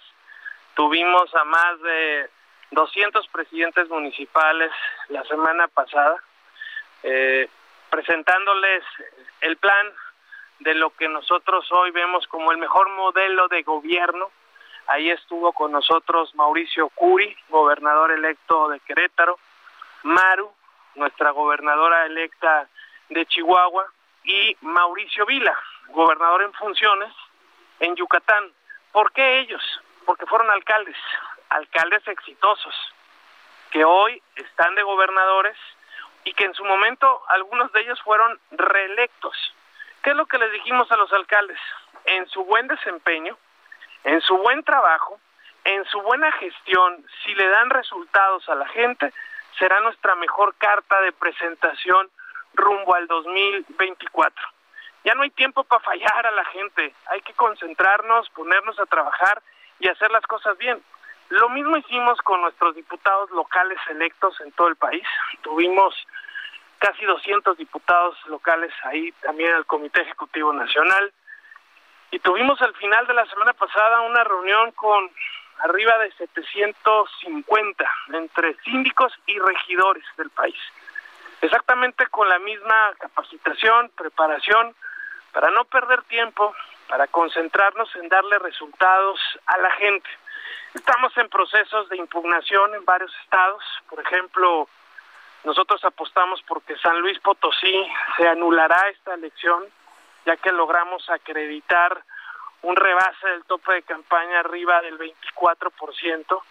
Tuvimos 0.74 1.34
a 1.36 1.44
más 1.44 1.82
de 1.82 2.30
200 2.72 3.28
presidentes 3.30 3.88
municipales 3.90 4.72
la 5.10 5.24
semana 5.24 5.68
pasada, 5.68 6.22
eh, 7.04 7.50
presentándoles 7.90 8.84
el 9.42 9.58
plan 9.58 9.88
de 10.60 10.74
lo 10.74 10.90
que 10.92 11.08
nosotros 11.08 11.66
hoy 11.72 11.92
vemos 11.92 12.28
como 12.28 12.52
el 12.52 12.58
mejor 12.58 12.90
modelo 12.90 13.48
de 13.48 13.64
gobierno. 13.64 14.30
Ahí 14.88 15.10
estuvo 15.10 15.52
con 15.54 15.72
nosotros 15.72 16.34
Mauricio 16.36 16.90
Curi, 16.90 17.36
gobernador 17.50 18.12
electo 18.12 18.70
de 18.70 18.80
Querétaro, 18.82 19.38
Maru, 20.04 20.52
nuestra 20.96 21.32
gobernadora 21.32 22.06
electa 22.06 22.68
de 23.10 23.26
Chihuahua, 23.26 23.92
y 24.24 24.58
Mauricio 24.62 25.26
Vila, 25.26 25.58
gobernador 25.90 26.44
en 26.44 26.54
funciones 26.54 27.14
en 27.80 27.96
Yucatán. 27.96 28.52
¿Por 28.92 29.12
qué 29.14 29.40
ellos? 29.40 29.62
Porque 30.06 30.26
fueron 30.26 30.50
alcaldes 30.50 30.98
alcaldes 31.50 32.06
exitosos 32.08 32.76
que 33.72 33.84
hoy 33.86 34.22
están 34.36 34.76
de 34.76 34.84
gobernadores 34.84 35.58
y 36.24 36.34
que 36.34 36.46
en 36.46 36.54
su 36.54 36.64
momento 36.66 37.22
algunos 37.28 37.72
de 37.72 37.82
ellos 37.82 38.02
fueron 38.02 38.40
reelectos. 38.52 39.36
¿Qué 40.04 40.12
es 40.12 40.16
lo 40.16 40.26
que 40.26 40.38
les 40.38 40.52
dijimos 40.52 40.92
a 40.92 40.98
los 40.98 41.12
alcaldes? 41.14 41.60
En 42.06 42.28
su 42.28 42.44
buen 42.46 42.68
desempeño, 42.68 43.38
en 44.08 44.22
su 44.22 44.38
buen 44.38 44.64
trabajo, 44.64 45.20
en 45.66 45.84
su 45.86 46.02
buena 46.02 46.32
gestión, 46.32 47.06
si 47.24 47.36
le 47.36 47.50
dan 47.50 47.70
resultados 47.70 48.48
a 48.48 48.56
la 48.56 48.66
gente, 48.70 49.14
será 49.60 49.82
nuestra 49.82 50.16
mejor 50.16 50.56
carta 50.58 51.02
de 51.02 51.12
presentación 51.12 52.10
rumbo 52.54 52.96
al 52.96 53.06
2024. 53.08 54.46
Ya 55.04 55.14
no 55.14 55.24
hay 55.24 55.30
tiempo 55.32 55.66
para 55.66 55.84
fallar 55.84 56.26
a 56.26 56.32
la 56.32 56.46
gente, 56.46 56.94
hay 57.08 57.22
que 57.22 57.34
concentrarnos, 57.34 58.30
ponernos 58.30 58.80
a 58.80 58.86
trabajar 58.86 59.42
y 59.80 59.90
hacer 59.90 60.10
las 60.12 60.26
cosas 60.26 60.58
bien. 60.58 60.82
Lo 61.28 61.50
mismo 61.50 61.76
hicimos 61.76 62.18
con 62.22 62.40
nuestros 62.40 62.76
diputados 62.76 63.30
locales 63.32 63.78
electos 63.90 64.40
en 64.40 64.54
todo 64.54 64.70
el 64.70 64.78
país. 64.78 65.06
Tuvimos 65.42 65.94
casi 66.80 67.04
200 67.04 67.58
diputados 67.58 68.16
locales 68.28 68.72
ahí 68.84 69.12
también 69.22 69.54
al 69.54 69.66
Comité 69.66 70.04
Ejecutivo 70.04 70.54
Nacional. 70.54 71.12
Y 72.12 72.20
tuvimos 72.20 72.62
al 72.62 72.74
final 72.76 73.06
de 73.08 73.14
la 73.14 73.26
semana 73.26 73.54
pasada 73.54 74.02
una 74.02 74.24
reunión 74.24 74.72
con 74.72 75.10
arriba 75.60 75.98
de 76.00 76.12
750 76.14 77.92
entre 78.14 78.56
síndicos 78.64 79.14
y 79.26 79.38
regidores 79.40 80.06
del 80.18 80.30
país. 80.30 80.58
Exactamente 81.42 82.08
con 82.08 82.28
la 82.30 82.40
misma 82.40 82.94
capacitación, 83.00 83.92
preparación, 83.96 84.76
para 85.32 85.52
no 85.52 85.66
perder 85.66 86.02
tiempo, 86.04 86.56
para 86.88 87.08
concentrarnos 87.08 87.96
en 87.96 88.10
darle 88.10 88.40
resultados 88.40 89.20
a 89.46 89.58
la 89.58 89.72
gente. 89.72 90.10
Estamos 90.74 91.16
en 91.18 91.30
procesos 91.30 91.90
de 91.90 91.98
impugnación 91.98 92.74
en 92.76 92.86
varios 92.86 93.14
estados. 93.24 93.64
Por 93.90 94.00
ejemplo, 94.00 94.68
nosotros 95.44 95.84
apostamos 95.84 96.42
porque 96.48 96.78
San 96.78 97.00
Luis 97.02 97.20
Potosí 97.20 97.88
se 98.18 98.28
anulará 98.28 98.90
esta 98.90 99.14
elección, 99.14 99.64
ya 100.28 100.36
que 100.36 100.52
logramos 100.52 101.10
acreditar 101.10 102.04
un 102.64 102.76
rebase 102.76 103.30
del 103.30 103.46
tope 103.46 103.76
de 103.76 103.84
campaña 103.84 104.42
arriba 104.42 104.82
del 104.82 105.00
24%. 105.00 106.42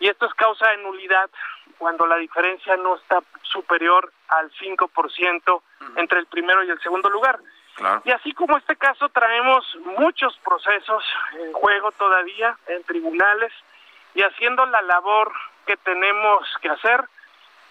Y 0.00 0.08
esto 0.08 0.26
es 0.26 0.34
causa 0.34 0.68
de 0.68 0.76
nulidad 0.78 1.30
cuando 1.78 2.06
la 2.06 2.16
diferencia 2.16 2.76
no 2.76 2.96
está 2.96 3.22
superior 3.42 4.12
al 4.28 4.52
5% 4.52 5.62
entre 5.96 6.18
el 6.18 6.26
primero 6.26 6.62
y 6.62 6.70
el 6.70 6.80
segundo 6.82 7.08
lugar. 7.08 7.40
Y 8.04 8.10
así 8.10 8.34
como 8.34 8.58
este 8.58 8.76
caso 8.76 9.08
traemos 9.08 9.64
muchos 9.98 10.36
procesos 10.44 11.02
en 11.32 11.54
juego 11.54 11.90
todavía 11.92 12.58
en 12.66 12.84
tribunales 12.84 13.50
y 14.14 14.20
haciendo 14.22 14.66
la 14.66 14.82
labor 14.82 15.32
que 15.64 15.78
tenemos 15.78 16.46
que 16.60 16.68
hacer 16.68 17.02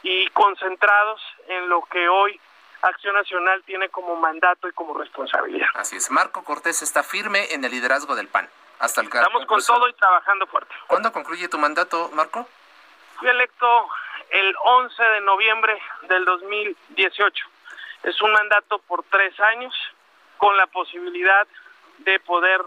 y 0.01 0.25
concentrados 0.29 1.21
en 1.47 1.69
lo 1.69 1.83
que 1.83 2.09
hoy 2.09 2.39
Acción 2.81 3.15
Nacional 3.15 3.63
tiene 3.63 3.89
como 3.89 4.15
mandato 4.15 4.67
y 4.67 4.71
como 4.73 4.97
responsabilidad. 4.97 5.67
Así 5.75 5.97
es. 5.97 6.09
Marco 6.09 6.43
Cortés 6.43 6.81
está 6.81 7.03
firme 7.03 7.53
en 7.53 7.63
el 7.63 7.71
liderazgo 7.71 8.15
del 8.15 8.27
PAN. 8.27 8.49
Hasta 8.79 9.01
el 9.01 9.07
Estamos 9.07 9.45
con 9.45 9.63
todo 9.63 9.87
y 9.87 9.93
trabajando 9.93 10.47
fuerte. 10.47 10.73
¿Cuándo 10.87 11.11
concluye 11.11 11.47
tu 11.47 11.59
mandato, 11.59 12.09
Marco? 12.13 12.47
Fui 13.19 13.29
electo 13.29 13.87
el 14.31 14.55
11 14.63 15.03
de 15.03 15.21
noviembre 15.21 15.79
del 16.09 16.25
2018. 16.25 17.45
Es 18.03 18.19
un 18.21 18.31
mandato 18.31 18.79
por 18.79 19.03
tres 19.03 19.39
años 19.39 19.73
con 20.37 20.57
la 20.57 20.65
posibilidad 20.65 21.47
de 21.99 22.19
poder, 22.21 22.61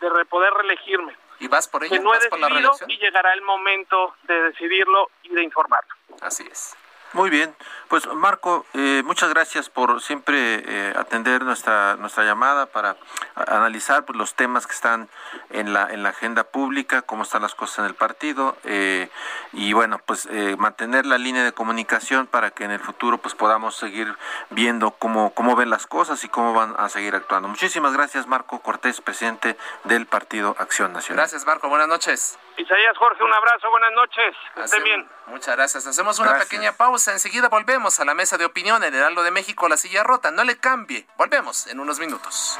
de 0.00 0.24
poder 0.24 0.52
reelegirme. 0.54 1.16
¿Y 1.38 1.46
vas 1.46 1.68
por 1.68 1.84
ello? 1.84 1.94
Que 1.94 2.00
no 2.00 2.12
he 2.12 2.18
decidido 2.18 2.72
y 2.88 2.98
llegará 2.98 3.32
el 3.32 3.42
momento 3.42 4.16
de 4.24 4.42
decidirlo 4.42 5.10
y 5.22 5.28
de 5.30 5.44
informarlo. 5.44 5.94
Así 6.20 6.46
es. 6.50 6.76
Muy 7.12 7.28
bien, 7.28 7.52
pues 7.88 8.06
Marco, 8.06 8.64
eh, 8.72 9.02
muchas 9.04 9.30
gracias 9.30 9.68
por 9.68 10.00
siempre 10.00 10.62
eh, 10.64 10.94
atender 10.96 11.42
nuestra 11.42 11.96
nuestra 11.96 12.22
llamada 12.22 12.66
para 12.66 12.96
analizar 13.34 14.04
pues, 14.04 14.16
los 14.16 14.34
temas 14.34 14.68
que 14.68 14.74
están 14.74 15.08
en 15.48 15.72
la 15.72 15.90
en 15.90 16.04
la 16.04 16.10
agenda 16.10 16.44
pública, 16.44 17.02
cómo 17.02 17.24
están 17.24 17.42
las 17.42 17.56
cosas 17.56 17.80
en 17.80 17.86
el 17.86 17.94
partido 17.94 18.56
eh, 18.62 19.08
y 19.52 19.72
bueno, 19.72 20.00
pues 20.06 20.28
mantener 20.56 21.04
la 21.04 21.18
línea 21.18 21.42
de 21.42 21.52
comunicación 21.52 22.28
para 22.28 22.52
que 22.52 22.62
en 22.62 22.70
el 22.70 22.78
futuro 22.78 23.18
pues 23.18 23.34
podamos 23.34 23.74
seguir 23.74 24.14
viendo 24.50 24.92
cómo 24.92 25.34
cómo 25.34 25.56
ven 25.56 25.70
las 25.70 25.88
cosas 25.88 26.22
y 26.22 26.28
cómo 26.28 26.54
van 26.54 26.76
a 26.78 26.88
seguir 26.88 27.16
actuando. 27.16 27.48
Muchísimas 27.48 27.92
gracias, 27.92 28.28
Marco 28.28 28.60
Cortés, 28.60 29.00
presidente 29.00 29.56
del 29.82 30.06
Partido 30.06 30.54
Acción 30.60 30.92
Nacional. 30.92 31.22
Gracias, 31.22 31.44
Marco. 31.44 31.68
Buenas 31.68 31.88
noches. 31.88 32.38
Isaías 32.56 32.96
Jorge, 32.98 33.24
un 33.24 33.32
abrazo, 33.32 33.70
buenas 33.70 33.92
noches. 33.92 34.36
Estén 34.56 34.84
bien. 34.84 35.08
Muchas 35.28 35.56
gracias. 35.56 35.86
Hacemos 35.86 36.18
una 36.18 36.38
pequeña 36.38 36.72
pausa. 36.72 36.99
Enseguida 37.08 37.48
volvemos 37.48 38.00
a 38.00 38.04
la 38.04 38.14
mesa 38.14 38.36
de 38.36 38.44
opinión 38.44 38.82
en 38.84 38.94
Heraldo 38.94 39.22
de 39.22 39.30
México, 39.30 39.68
la 39.68 39.76
silla 39.76 40.02
rota. 40.02 40.30
No 40.30 40.44
le 40.44 40.58
cambie. 40.58 41.06
Volvemos 41.16 41.66
en 41.66 41.80
unos 41.80 41.98
minutos. 41.98 42.58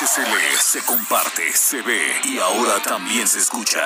HCL 0.00 0.60
se 0.60 0.80
comparte, 0.82 1.52
se 1.52 1.82
ve 1.82 2.20
y 2.22 2.38
ahora 2.38 2.80
también 2.84 3.26
se 3.26 3.40
escucha. 3.40 3.80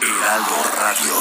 Heraldo 0.00 0.56
Radio. 0.78 1.14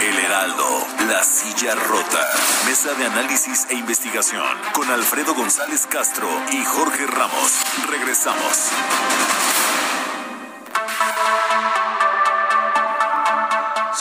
El 0.00 0.18
Heraldo, 0.18 0.86
la 1.06 1.22
silla 1.22 1.74
rota. 1.74 2.30
Mesa 2.64 2.94
de 2.94 3.04
análisis 3.04 3.66
e 3.68 3.74
investigación 3.74 4.42
con 4.72 4.90
Alfredo 4.90 5.34
González 5.34 5.86
Castro 5.86 6.30
y 6.50 6.64
Jorge 6.64 7.06
Ramos. 7.06 7.62
Regresamos. 7.90 8.70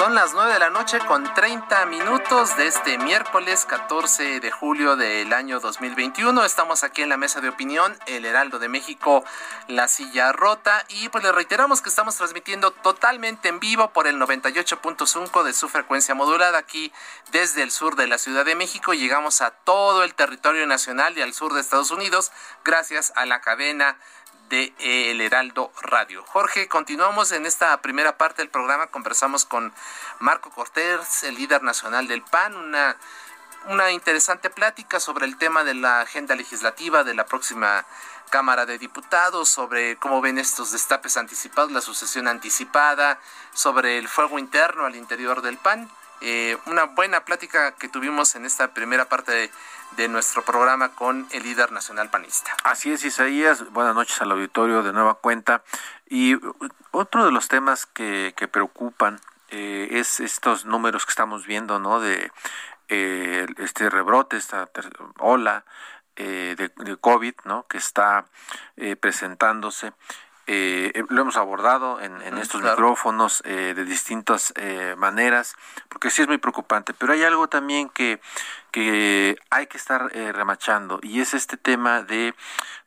Son 0.02 0.16
las 0.16 0.34
9 0.34 0.54
de 0.54 0.58
la 0.58 0.72
noche 0.72 0.98
con 0.98 1.32
30 1.32 1.86
minutos 1.86 2.58
de 2.58 2.66
este 2.66 2.98
miércoles 2.98 3.66
14 3.68 4.40
de 4.40 4.50
julio 4.50 4.96
del 4.96 5.32
año 5.32 5.60
2021. 5.60 6.44
Estamos 6.44 6.84
aquí 6.84 7.04
en 7.04 7.10
la 7.10 7.18
mesa 7.18 7.40
de 7.40 7.50
opinión, 7.50 7.96
el 8.08 8.26
Heraldo 8.26 8.58
de 8.58 8.68
México, 8.68 9.24
la 9.68 9.88
silla 9.88 10.32
rota. 10.32 10.84
Y 10.90 11.10
pues 11.10 11.24
le 11.24 11.32
reiteramos 11.32 11.84
que 11.84 11.90
estamos 11.90 12.16
transmitiendo 12.16 12.72
totalmente 12.72 13.50
en 13.50 13.60
vivo 13.60 13.92
por 13.94 14.08
el 14.08 14.16
98.5 14.16 15.44
de 15.44 15.54
su 15.54 15.70
frecuencia 15.70 16.16
modulada 16.16 16.58
aquí 16.58 16.92
desde 17.32 17.62
el 17.62 17.70
sur 17.70 17.96
de 17.96 18.08
la 18.08 18.18
Ciudad 18.18 18.44
de 18.44 18.56
México. 18.56 18.96
Llegamos 18.96 19.42
a 19.42 19.52
todo 19.52 20.04
el 20.04 20.16
territorio 20.16 20.66
nacional 20.66 21.16
y 21.16 21.22
al 21.22 21.36
sur 21.36 21.54
de 21.54 21.62
Estados 21.62 21.92
Unidos 21.92 22.32
gracias 22.64 23.14
a 23.16 23.28
la 23.28 23.40
cadena 23.42 24.00
de 24.52 24.74
El 24.80 25.22
Heraldo 25.22 25.72
Radio. 25.82 26.24
Jorge, 26.28 26.68
continuamos 26.68 27.32
en 27.32 27.46
esta 27.46 27.82
primera 27.82 28.18
parte 28.18 28.42
del 28.42 28.50
programa. 28.50 28.88
Conversamos 28.88 29.46
con 29.46 29.74
Marco 30.20 30.50
Cortés, 30.52 31.24
el 31.24 31.36
líder 31.36 31.64
nacional 31.64 32.10
del 32.10 32.22
PAN, 32.22 32.54
una, 32.58 32.98
una 33.70 33.92
interesante 33.92 34.50
plática 34.50 35.00
sobre 35.00 35.26
el 35.26 35.38
tema 35.38 35.64
de 35.64 35.74
la 35.74 36.02
agenda 36.02 36.36
legislativa 36.36 37.06
de 37.06 37.14
la 37.14 37.26
próxima 37.26 37.86
Cámara 38.30 38.66
de 38.66 38.78
Diputados, 38.78 39.48
sobre 39.48 39.96
cómo 39.96 40.20
ven 40.20 40.38
estos 40.38 40.74
destapes 40.74 41.16
anticipados, 41.16 41.72
la 41.72 41.80
sucesión 41.80 42.28
anticipada, 42.28 43.22
sobre 43.54 43.98
el 43.98 44.10
fuego 44.10 44.38
interno 44.38 44.86
al 44.86 44.98
interior 44.98 45.42
del 45.42 45.58
PAN. 45.58 45.90
Eh, 46.20 46.58
una 46.66 46.84
buena 46.84 47.24
plática 47.24 47.72
que 47.72 47.88
tuvimos 47.88 48.36
en 48.36 48.46
esta 48.46 48.74
primera 48.74 49.06
parte 49.06 49.32
de, 49.32 49.52
de 49.98 50.08
nuestro 50.08 50.44
programa 50.44 50.90
con 50.90 51.28
el 51.32 51.44
líder 51.44 51.72
nacional 51.72 52.10
panista. 52.10 52.56
Así 52.64 52.92
es, 52.92 53.04
Isaías. 53.04 53.70
Buenas 53.72 53.96
noches 53.96 54.22
al 54.22 54.32
auditorio 54.32 54.84
de 54.84 54.94
nueva 54.94 55.16
cuenta. 55.16 55.64
Y 56.10 56.38
otro 56.92 57.26
de 57.26 57.32
los 57.32 57.48
temas 57.48 57.86
que, 57.86 58.34
que 58.36 58.48
preocupan 58.48 59.20
eh, 59.50 59.90
es 59.92 60.20
estos 60.20 60.66
números 60.66 61.06
que 61.06 61.12
estamos 61.12 61.46
viendo, 61.46 61.80
¿no? 61.80 62.00
De 62.00 62.32
eh, 62.90 63.48
este 63.58 63.90
rebrote, 63.90 64.38
esta 64.38 64.70
ola 65.20 65.66
eh, 66.16 66.56
de, 66.58 66.72
de, 66.84 66.98
COVID, 66.98 67.36
¿no? 67.46 67.66
Que 67.68 67.78
está 67.78 68.26
eh, 68.78 68.96
presentándose. 68.96 69.94
Eh, 70.48 71.04
lo 71.10 71.22
hemos 71.22 71.38
abordado 71.38 72.02
en, 72.02 72.22
en 72.24 72.38
estos 72.38 72.60
claro. 72.60 72.76
micrófonos 72.76 73.42
eh, 73.46 73.74
de 73.76 73.86
distintas 73.86 74.52
eh, 74.58 74.96
maneras, 74.98 75.56
porque 75.88 76.10
sí 76.10 76.24
es 76.24 76.28
muy 76.28 76.40
preocupante, 76.40 76.94
pero 76.94 77.14
hay 77.14 77.24
algo 77.24 77.48
también 77.48 77.88
que, 77.90 78.20
que 78.72 79.38
hay 79.50 79.68
que 79.68 79.78
estar 79.78 80.10
eh, 80.14 80.32
remachando 80.32 81.00
y 81.04 81.22
es 81.22 81.34
este 81.34 81.58
tema 81.58 82.02
de 82.02 82.34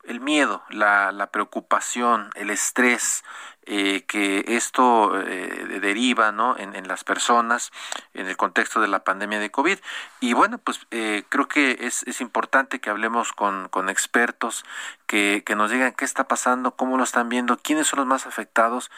el 0.04 0.20
miedo, 0.20 0.62
la, 0.68 1.12
la 1.12 1.28
preocupación, 1.28 2.30
el 2.34 2.50
estrés, 2.50 3.24
eh, 3.66 4.04
que 4.06 4.44
esto 4.48 5.18
eh, 5.18 5.78
deriva 5.80 6.32
¿no? 6.32 6.58
en, 6.58 6.76
en, 6.76 6.86
las 6.86 7.02
personas 7.02 7.72
en 8.12 8.26
el 8.26 8.36
contexto 8.36 8.78
de 8.82 8.88
la 8.88 9.04
pandemia 9.04 9.38
de 9.38 9.50
COVID. 9.50 9.78
Y 10.20 10.34
bueno, 10.34 10.58
pues 10.58 10.86
eh, 10.90 11.24
creo 11.30 11.48
que 11.48 11.78
es, 11.80 12.02
es, 12.02 12.20
importante 12.20 12.80
que 12.80 12.90
hablemos 12.90 13.32
con, 13.32 13.70
con 13.70 13.88
expertos, 13.88 14.64
que, 15.06 15.42
que, 15.46 15.56
nos 15.56 15.70
digan 15.70 15.92
qué 15.92 16.04
está 16.04 16.28
pasando, 16.28 16.72
cómo 16.72 16.98
lo 16.98 17.04
están 17.04 17.30
viendo, 17.30 17.56
quiénes 17.56 17.86
son 17.86 18.00
los 18.00 18.06
más 18.06 18.26
afectados 18.26 18.90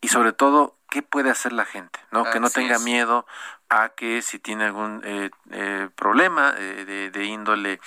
y 0.00 0.08
sobre 0.08 0.32
todo 0.32 0.76
qué 0.90 1.02
puede 1.02 1.30
hacer 1.30 1.52
la 1.52 1.64
gente, 1.64 2.00
¿no? 2.10 2.22
Así 2.22 2.32
que 2.32 2.40
no 2.40 2.50
tenga 2.50 2.76
es. 2.76 2.82
miedo 2.82 3.24
a 3.68 3.90
que 3.90 4.22
si 4.22 4.38
tiene 4.38 4.64
algún 4.64 5.02
eh, 5.04 5.30
eh, 5.50 5.88
problema 5.94 6.54
eh, 6.56 6.84
de, 6.84 7.10
de, 7.10 7.24
índole 7.24 7.80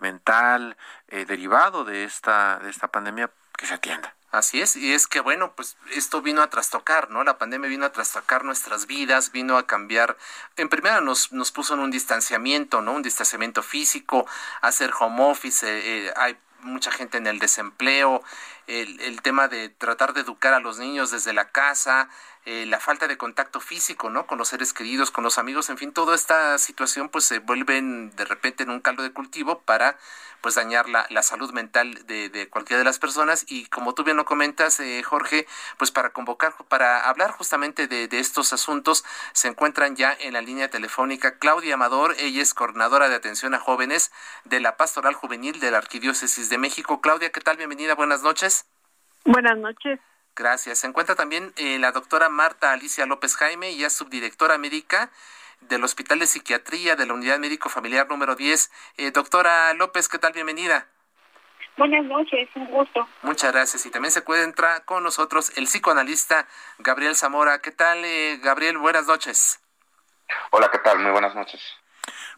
mental 0.00 0.76
derivado 1.08 1.84
de 1.84 2.04
esta, 2.04 2.58
de 2.58 2.70
esta 2.70 2.88
pandemia, 2.88 3.30
que 3.56 3.66
se 3.66 3.74
atienda. 3.74 4.14
Así 4.32 4.62
es, 4.62 4.76
y 4.76 4.94
es 4.94 5.06
que 5.06 5.20
bueno, 5.20 5.52
pues 5.54 5.76
esto 5.90 6.22
vino 6.22 6.40
a 6.40 6.48
trastocar, 6.48 7.10
¿no? 7.10 7.22
La 7.22 7.36
pandemia 7.36 7.68
vino 7.68 7.84
a 7.84 7.92
trastocar 7.92 8.44
nuestras 8.44 8.86
vidas, 8.86 9.30
vino 9.30 9.58
a 9.58 9.66
cambiar, 9.66 10.16
en 10.56 10.70
primera 10.70 11.02
nos, 11.02 11.32
nos 11.32 11.52
puso 11.52 11.74
en 11.74 11.80
un 11.80 11.90
distanciamiento, 11.90 12.80
¿no? 12.80 12.92
Un 12.92 13.02
distanciamiento 13.02 13.62
físico, 13.62 14.26
hacer 14.62 14.90
home 14.98 15.22
office, 15.22 15.66
eh, 15.68 16.14
hay 16.16 16.38
mucha 16.60 16.90
gente 16.90 17.18
en 17.18 17.26
el 17.26 17.40
desempleo, 17.40 18.22
el, 18.66 19.00
el, 19.02 19.20
tema 19.20 19.48
de 19.48 19.68
tratar 19.68 20.14
de 20.14 20.22
educar 20.22 20.54
a 20.54 20.60
los 20.60 20.78
niños 20.78 21.10
desde 21.10 21.34
la 21.34 21.50
casa, 21.50 22.08
eh, 22.44 22.66
la 22.66 22.80
falta 22.80 23.06
de 23.06 23.16
contacto 23.16 23.60
físico, 23.60 24.10
¿no? 24.10 24.26
Con 24.26 24.38
los 24.38 24.48
seres 24.48 24.72
queridos, 24.72 25.10
con 25.10 25.22
los 25.22 25.38
amigos, 25.38 25.70
en 25.70 25.78
fin, 25.78 25.92
toda 25.92 26.14
esta 26.14 26.58
situación 26.58 27.08
pues 27.08 27.24
se 27.24 27.38
vuelve 27.38 27.78
en, 27.78 28.10
de 28.16 28.24
repente 28.24 28.64
en 28.64 28.70
un 28.70 28.80
caldo 28.80 29.04
de 29.04 29.12
cultivo 29.12 29.60
para 29.60 29.96
pues 30.40 30.56
dañar 30.56 30.88
la, 30.88 31.06
la 31.10 31.22
salud 31.22 31.52
mental 31.52 32.04
de, 32.06 32.28
de, 32.28 32.48
cualquiera 32.48 32.78
de 32.78 32.84
las 32.84 32.98
personas 32.98 33.46
y 33.48 33.66
como 33.66 33.94
tú 33.94 34.02
bien 34.02 34.16
lo 34.16 34.24
comentas, 34.24 34.80
eh, 34.80 35.02
Jorge, 35.04 35.46
pues 35.78 35.92
para 35.92 36.10
convocar, 36.10 36.52
para 36.68 37.08
hablar 37.08 37.30
justamente 37.30 37.86
de, 37.86 38.08
de, 38.08 38.18
estos 38.18 38.52
asuntos, 38.52 39.04
se 39.32 39.46
encuentran 39.46 39.94
ya 39.94 40.12
en 40.12 40.32
la 40.32 40.42
línea 40.42 40.68
telefónica 40.68 41.38
Claudia 41.38 41.74
Amador, 41.74 42.16
ella 42.18 42.42
es 42.42 42.54
coordinadora 42.54 43.08
de 43.08 43.14
atención 43.14 43.54
a 43.54 43.60
jóvenes 43.60 44.10
de 44.44 44.58
la 44.58 44.76
Pastoral 44.76 45.14
Juvenil 45.14 45.60
de 45.60 45.70
la 45.70 45.78
Arquidiócesis 45.78 46.48
de 46.48 46.58
México. 46.58 47.00
Claudia, 47.00 47.30
¿qué 47.30 47.40
tal? 47.40 47.56
Bienvenida, 47.56 47.94
buenas 47.94 48.22
noches. 48.22 48.66
Buenas 49.24 49.56
noches. 49.58 50.00
Gracias. 50.34 50.78
Se 50.80 50.86
encuentra 50.86 51.14
también 51.14 51.52
eh, 51.56 51.78
la 51.78 51.92
doctora 51.92 52.28
Marta 52.28 52.72
Alicia 52.72 53.06
López 53.06 53.36
Jaime, 53.36 53.68
ella 53.68 53.88
es 53.88 53.92
subdirectora 53.92 54.58
médica 54.58 55.10
del 55.60 55.84
Hospital 55.84 56.18
de 56.18 56.26
Psiquiatría 56.26 56.96
de 56.96 57.06
la 57.06 57.14
Unidad 57.14 57.38
Médico 57.38 57.68
Familiar 57.68 58.08
número 58.08 58.34
10. 58.34 58.70
Eh, 58.96 59.10
doctora 59.10 59.72
López, 59.74 60.08
¿qué 60.08 60.18
tal? 60.18 60.32
Bienvenida. 60.32 60.86
Buenas 61.76 62.04
noches, 62.04 62.48
un 62.54 62.66
gusto. 62.66 63.08
Muchas 63.22 63.52
gracias. 63.52 63.86
Y 63.86 63.90
también 63.90 64.12
se 64.12 64.22
puede 64.22 64.44
entrar 64.44 64.84
con 64.84 65.02
nosotros 65.02 65.52
el 65.56 65.64
psicoanalista 65.64 66.46
Gabriel 66.78 67.16
Zamora. 67.16 67.60
¿Qué 67.60 67.70
tal, 67.70 68.04
eh, 68.04 68.38
Gabriel? 68.42 68.78
Buenas 68.78 69.06
noches. 69.06 69.60
Hola, 70.50 70.70
¿qué 70.70 70.78
tal? 70.78 70.98
Muy 70.98 71.10
buenas 71.12 71.34
noches. 71.34 71.60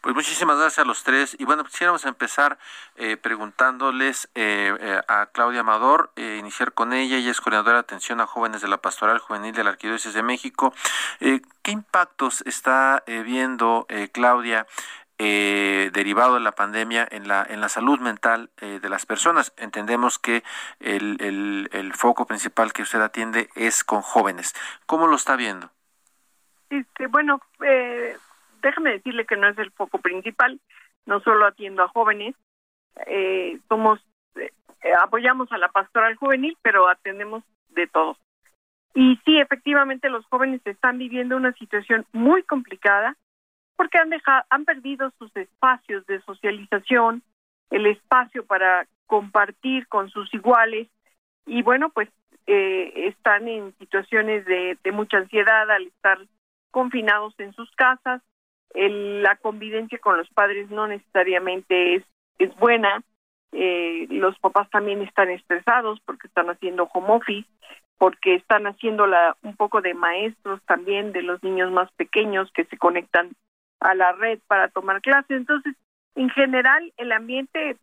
Pues 0.05 0.15
muchísimas 0.15 0.59
gracias 0.59 0.81
a 0.81 0.87
los 0.87 1.03
tres. 1.03 1.35
Y 1.41 1.47
bueno, 1.47 1.65
quisiéramos 1.65 2.05
empezar 2.05 2.59
eh, 2.97 3.17
preguntándoles 3.17 4.29
eh, 4.35 4.77
eh, 4.79 5.01
a 5.09 5.31
Claudia 5.33 5.61
Amador, 5.61 6.11
eh, 6.17 6.37
iniciar 6.39 6.75
con 6.75 6.93
ella. 6.93 7.17
Ella 7.17 7.31
es 7.31 7.41
coordinadora 7.41 7.77
de 7.77 7.81
atención 7.81 8.21
a 8.21 8.27
jóvenes 8.27 8.61
de 8.61 8.69
la 8.69 8.77
Pastoral 8.77 9.19
Juvenil 9.19 9.55
de 9.55 9.65
la 9.65 9.71
Arquidiócesis 9.71 10.13
de 10.13 10.23
México. 10.23 10.75
Eh, 11.21 11.41
¿Qué 11.63 11.71
impactos 11.71 12.43
está 12.43 13.03
viendo 13.07 13.87
Claudia? 14.13 14.67
Eh, 15.17 15.91
derivado 15.95 16.35
de 16.35 16.41
la 16.41 16.53
pandemia 16.53 17.07
en 17.09 17.29
la 17.29 17.47
en 17.49 17.61
la 17.61 17.69
salud 17.69 18.01
mental 18.01 18.51
eh, 18.61 18.81
de 18.83 18.89
las 18.89 19.07
personas. 19.07 19.55
Entendemos 19.57 20.19
que 20.19 20.43
el, 20.81 21.69
el, 21.73 21.95
foco 21.95 22.27
principal 22.27 22.73
que 22.73 22.83
usted 22.83 23.01
atiende 23.01 23.49
es 23.55 23.85
con 23.85 24.03
jóvenes. 24.03 24.55
¿Cómo 24.87 25.07
lo 25.07 25.15
está 25.15 25.37
viendo? 25.37 25.71
Este, 26.69 27.07
bueno, 27.07 27.41
déjame 28.65 28.93
decirle 28.93 29.27
que 29.27 29.37
no 29.37 29.47
es 29.49 29.59
el 29.59 29.71
foco 29.71 29.99
principal, 29.99 30.59
no 31.07 31.21
solo 31.21 31.47
atiendo 31.47 31.83
a 31.83 31.89
jóvenes, 31.89 32.35
eh, 33.07 33.61
somos, 33.69 34.01
eh, 34.37 34.51
apoyamos 35.01 35.53
a 35.53 35.59
la 35.59 35.69
pastoral 35.69 36.17
juvenil, 36.17 36.57
pero 36.63 36.89
atendemos 36.89 37.45
de 37.69 37.87
todo. 37.87 38.17
Y 38.95 39.21
sí, 39.25 39.39
efectivamente 39.39 40.09
los 40.09 40.25
jóvenes 40.27 40.61
están 40.65 40.99
viviendo 40.99 41.37
una 41.37 41.53
situación 41.53 42.07
muy 42.13 42.43
complicada 42.45 43.17
porque 43.77 43.99
han 43.99 44.11
dejado, 44.11 44.45
han 44.51 44.65
perdido 44.65 45.13
sus 45.19 45.35
espacios 45.37 46.07
de 46.07 46.21
socialización, 46.23 47.23
el 47.71 47.87
espacio 47.87 48.47
para 48.47 48.87
compartir 49.07 49.87
con 49.89 50.11
sus 50.11 50.33
iguales 50.33 50.89
y 51.45 51.63
bueno, 51.63 51.91
pues 51.91 52.09
eh, 52.47 53.09
están 53.09 53.49
en 53.49 53.77
situaciones 53.79 54.47
de 54.47 54.93
mucha 54.93 55.19
ansiedad 55.19 55.71
al 55.71 55.89
estar 55.89 56.19
confinados 56.71 57.35
en 57.39 57.53
sus 57.53 57.71
casas, 57.73 58.23
el, 58.75 59.23
la 59.23 59.37
convivencia 59.37 59.99
con 59.99 60.17
los 60.17 60.29
padres 60.31 60.71
no 60.71 60.87
necesariamente 60.87 61.95
es, 61.97 62.05
es 62.39 62.55
buena, 62.57 63.03
eh, 63.53 64.07
los 64.11 64.37
papás 64.41 64.69
también 64.71 65.01
están 65.03 65.31
estresados 65.31 66.01
porque 66.05 66.27
están 66.27 66.51
haciendo 66.51 66.91
home 66.93 67.15
office, 67.15 67.49
porque 67.99 68.35
están 68.35 68.67
haciendo 68.67 69.07
la, 69.07 69.37
un 69.43 69.57
poco 69.57 69.81
de 69.81 69.95
maestros 69.95 70.61
también 70.67 71.13
de 71.13 71.23
los 71.23 71.43
niños 71.45 71.71
más 71.71 71.91
pequeños 71.93 72.51
que 72.53 72.65
se 72.65 72.77
conectan 72.77 73.31
a 73.79 73.95
la 73.95 74.13
red 74.13 74.41
para 74.49 74.69
tomar 74.69 75.01
clases. 75.01 75.37
Entonces, 75.37 75.77
en 76.17 76.29
general, 76.31 76.93
el 76.97 77.13
ambiente 77.13 77.77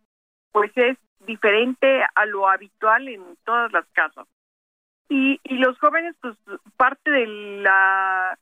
pues 0.52 0.72
es 0.76 0.98
diferente 1.26 2.04
a 2.16 2.26
lo 2.26 2.50
habitual 2.50 3.08
en 3.08 3.24
todas 3.46 3.72
las 3.72 3.86
casas. 3.94 4.28
Y, 5.08 5.40
y 5.44 5.56
los 5.56 5.78
jóvenes, 5.80 6.16
pues 6.22 6.36
parte 6.76 7.12
de 7.12 7.28
la 7.28 8.38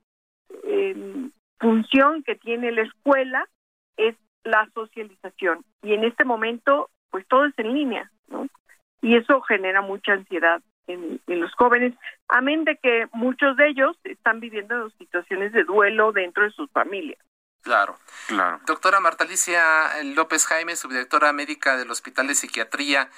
función 1.60 2.24
que 2.24 2.36
tiene 2.36 2.72
la 2.72 2.84
escuela 2.84 3.48
es 3.98 4.16
la 4.44 4.68
socialización. 4.74 5.64
Y 5.84 5.94
en 5.94 6.04
este 6.04 6.26
momento, 6.26 6.90
pues 7.10 7.28
todo 7.28 7.46
es 7.46 7.54
en 7.58 7.74
línea, 7.74 8.12
¿no? 8.28 8.48
Y 9.02 9.16
eso 9.16 9.42
genera 9.42 9.82
mucha 9.82 10.14
ansiedad 10.14 10.62
en, 10.88 11.22
en 11.28 11.40
los 11.40 11.54
jóvenes, 11.54 11.94
amén 12.28 12.66
de 12.66 12.78
que 12.78 13.08
muchos 13.14 13.56
de 13.58 13.70
ellos 13.70 13.96
están 14.04 14.40
viviendo 14.40 14.90
situaciones 14.92 15.54
de 15.54 15.64
duelo 15.64 16.12
dentro 16.12 16.44
de 16.44 16.52
sus 16.52 16.70
familias. 16.72 17.20
Claro. 17.62 17.98
claro. 18.28 18.60
Doctora 18.66 19.00
Marta 19.00 19.26
Alicia 19.26 19.62
López 20.16 20.46
Jaime, 20.48 20.76
subdirectora 20.76 21.34
médica 21.34 21.78
del 21.78 21.92
Hospital 21.92 22.28
de 22.28 22.36
Psiquiatría, 22.36 23.10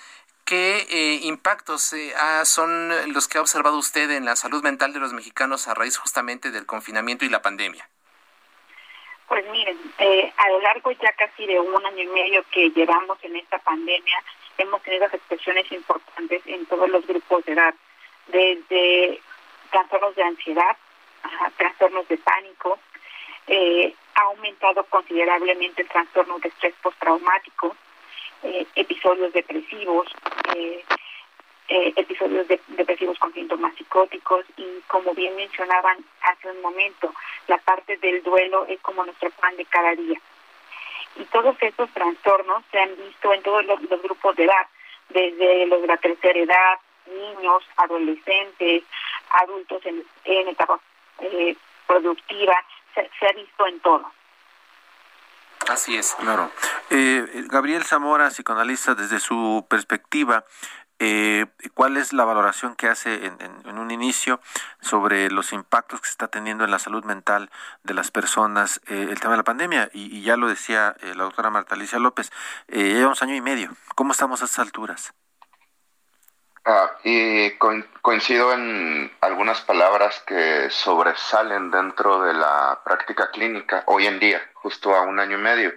¿qué 0.45 0.87
eh, 0.89 1.19
impactos 1.23 1.93
eh, 1.93 2.11
son 2.43 2.89
los 3.13 3.27
que 3.27 3.37
ha 3.37 3.41
observado 3.41 3.77
usted 3.77 4.09
en 4.11 4.25
la 4.25 4.35
salud 4.35 4.63
mental 4.63 4.93
de 4.93 4.99
los 4.99 5.13
mexicanos 5.13 5.67
a 5.67 5.73
raíz 5.73 5.97
justamente 5.97 6.51
del 6.51 6.65
confinamiento 6.65 7.23
y 7.23 7.29
la 7.29 7.41
pandemia? 7.41 7.87
Pues 9.31 9.49
miren, 9.49 9.77
eh, 9.97 10.29
a 10.35 10.49
lo 10.49 10.59
largo 10.59 10.91
ya 10.91 11.09
casi 11.13 11.45
de 11.45 11.57
un 11.57 11.85
año 11.85 12.03
y 12.03 12.07
medio 12.07 12.43
que 12.51 12.69
llevamos 12.71 13.17
en 13.23 13.37
esta 13.37 13.59
pandemia, 13.59 14.21
hemos 14.57 14.83
tenido 14.83 15.05
expresiones 15.05 15.71
importantes 15.71 16.41
en 16.47 16.65
todos 16.65 16.89
los 16.89 17.07
grupos 17.07 17.45
de 17.45 17.53
edad, 17.53 17.73
desde 18.27 19.21
trastornos 19.71 20.13
de 20.17 20.23
ansiedad, 20.23 20.75
trastornos 21.55 22.05
de 22.09 22.17
pánico, 22.17 22.77
eh, 23.47 23.95
ha 24.15 24.21
aumentado 24.23 24.83
considerablemente 24.83 25.83
el 25.83 25.87
trastorno 25.87 26.37
de 26.39 26.49
estrés 26.49 26.75
postraumático, 26.83 27.73
eh, 28.43 28.67
episodios 28.75 29.31
depresivos, 29.31 30.09
eh, 30.57 30.83
eh, 31.73 31.93
episodios 31.95 32.45
depresivos 32.67 33.17
con 33.17 33.33
síntomas 33.33 33.73
psicóticos 33.75 34.45
y 34.57 34.81
como 34.87 35.13
bien 35.13 35.33
mencionaban 35.37 35.99
hace 36.21 36.51
un 36.51 36.61
momento, 36.61 37.13
la 37.47 37.57
parte 37.59 37.95
del 37.95 38.21
duelo 38.23 38.65
es 38.67 38.77
como 38.81 39.05
nuestro 39.05 39.29
pan 39.29 39.55
de 39.55 39.63
cada 39.63 39.95
día. 39.95 40.19
Y 41.15 41.23
todos 41.25 41.55
estos 41.61 41.89
trastornos 41.91 42.61
se 42.71 42.77
han 42.77 42.93
visto 42.97 43.33
en 43.33 43.41
todos 43.41 43.65
los, 43.65 43.79
grupos 44.01 44.35
de 44.35 44.43
edad, 44.43 44.67
desde 45.07 45.65
los 45.67 45.79
de 45.79 45.87
la 45.87 45.95
tercera 45.95 46.37
edad, 46.37 46.79
niños, 47.05 47.63
adolescentes, 47.77 48.83
adultos 49.29 49.85
en, 49.85 50.03
en 50.25 50.47
etapa 50.49 50.77
productiva, 51.87 52.65
se, 52.93 53.27
ha 53.27 53.31
visto 53.31 53.65
en 53.65 53.79
todo. 53.79 54.11
Así 55.69 55.95
es. 55.95 56.15
Claro. 56.15 56.51
Eh, 56.89 57.25
Gabriel 57.47 57.85
Zamora, 57.85 58.29
psicoanalista, 58.29 58.93
desde 58.93 59.21
su 59.21 59.65
perspectiva, 59.69 60.43
eh, 61.03 61.47
¿cuál 61.73 61.97
es 61.97 62.13
la 62.13 62.25
valoración 62.25 62.75
que 62.75 62.87
hace 62.87 63.25
en, 63.25 63.79
un 63.79 63.89
inicio 63.89 64.39
sobre 64.81 65.31
los 65.31 65.51
impactos 65.51 65.99
que 65.99 66.05
se 66.05 66.11
está 66.11 66.27
teniendo 66.27 66.63
en 66.63 66.69
la 66.69 66.77
salud 66.77 67.03
mental 67.03 67.49
de 67.81 67.95
las 67.95 68.11
personas 68.11 68.79
eh, 68.85 69.07
el 69.09 69.19
tema 69.19 69.33
de 69.33 69.37
la 69.37 69.43
pandemia? 69.43 69.89
Y, 69.93 70.21
ya 70.21 70.37
lo 70.37 70.47
decía 70.47 70.95
la 71.01 71.23
doctora 71.23 71.49
Marta 71.49 71.73
Alicia 71.73 71.97
López, 71.97 72.31
llevamos 72.67 73.23
año 73.23 73.33
y 73.33 73.41
medio. 73.41 73.71
¿Cómo 73.95 74.11
estamos 74.11 74.43
a 74.43 74.45
estas 74.45 74.59
alturas? 74.59 75.11
Ah, 76.63 76.91
coincido 78.01 78.53
en 78.53 79.11
algunas 79.21 79.61
palabras 79.61 80.23
que 80.27 80.69
sobresalen 80.69 81.71
dentro 81.71 82.21
de 82.21 82.35
la 82.35 82.79
práctica 82.85 83.31
clínica 83.31 83.83
hoy 83.87 84.05
en 84.05 84.19
día, 84.19 84.39
justo 84.53 84.95
a 84.95 85.01
un 85.01 85.19
año 85.19 85.39
y 85.39 85.41
medio. 85.41 85.73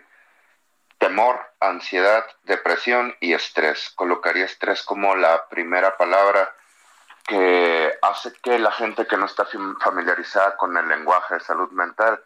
Temor, 0.98 1.40
ansiedad, 1.60 2.24
depresión 2.44 3.14
y 3.20 3.34
estrés. 3.34 3.90
Colocaría 3.94 4.44
estrés 4.44 4.82
como 4.82 5.14
la 5.16 5.48
primera 5.48 5.96
palabra 5.96 6.54
que 7.26 7.98
hace 8.02 8.32
que 8.34 8.58
la 8.58 8.70
gente 8.72 9.06
que 9.06 9.16
no 9.16 9.26
está 9.26 9.46
familiarizada 9.80 10.56
con 10.56 10.76
el 10.76 10.88
lenguaje 10.88 11.34
de 11.34 11.40
salud 11.40 11.70
mental 11.70 12.22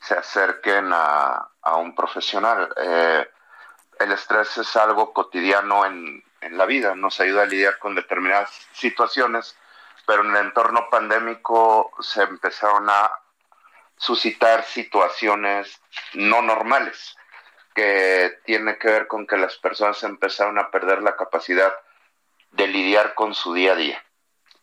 se 0.00 0.14
acerquen 0.14 0.90
a, 0.92 1.48
un 1.76 1.94
profesional. 1.94 2.68
Eh, 2.76 3.30
el 4.00 4.12
estrés 4.12 4.58
es 4.58 4.76
algo 4.76 5.12
cotidiano 5.12 5.86
en, 5.86 6.24
en 6.40 6.58
la 6.58 6.66
vida, 6.66 6.94
nos 6.94 7.20
ayuda 7.20 7.42
a 7.42 7.46
lidiar 7.46 7.78
con 7.78 7.94
determinadas 7.94 8.50
situaciones, 8.72 9.56
pero 10.06 10.22
en 10.22 10.30
el 10.32 10.46
entorno 10.46 10.88
pandémico 10.90 11.92
se 12.00 12.22
empezaron 12.24 12.90
a 12.90 13.10
suscitar 13.96 14.64
situaciones 14.64 15.80
no 16.14 16.42
normales, 16.42 17.16
que 17.74 18.40
tiene 18.44 18.78
que 18.78 18.88
ver 18.88 19.06
con 19.06 19.26
que 19.26 19.36
las 19.36 19.56
personas 19.56 20.02
empezaron 20.02 20.58
a 20.58 20.70
perder 20.70 21.02
la 21.02 21.16
capacidad 21.16 21.74
de 22.50 22.66
lidiar 22.66 23.14
con 23.14 23.34
su 23.34 23.54
día 23.54 23.72
a 23.72 23.76
día. 23.76 24.04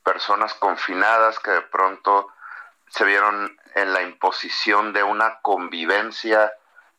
Personas 0.04 0.54
confinadas 0.54 1.40
que 1.40 1.52
de 1.52 1.62
pronto 1.62 2.28
se 2.90 3.06
vieron 3.06 3.58
en 3.76 3.94
la 3.94 4.02
imposición 4.02 4.94
de 4.94 5.04
una 5.04 5.40
convivencia, 5.42 6.54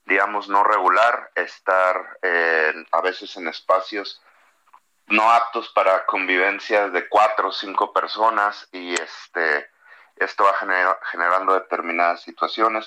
digamos, 0.05 0.49
no 0.49 0.65
regular, 0.65 1.31
estar 1.35 2.19
a 2.91 3.01
veces 3.01 3.37
en 3.37 3.49
espacios 3.49 4.23
no 5.07 5.31
aptos 5.33 5.69
para 5.71 6.07
convivencia 6.07 6.89
de 6.89 7.09
cuatro 7.09 7.49
o 7.49 7.53
cinco 7.53 7.93
personas 7.93 8.69
y 8.73 8.95
este 8.95 9.69
esto 10.17 10.45
va 10.45 10.55
generando 11.11 11.55
determinadas 11.55 12.21
situaciones, 12.23 12.87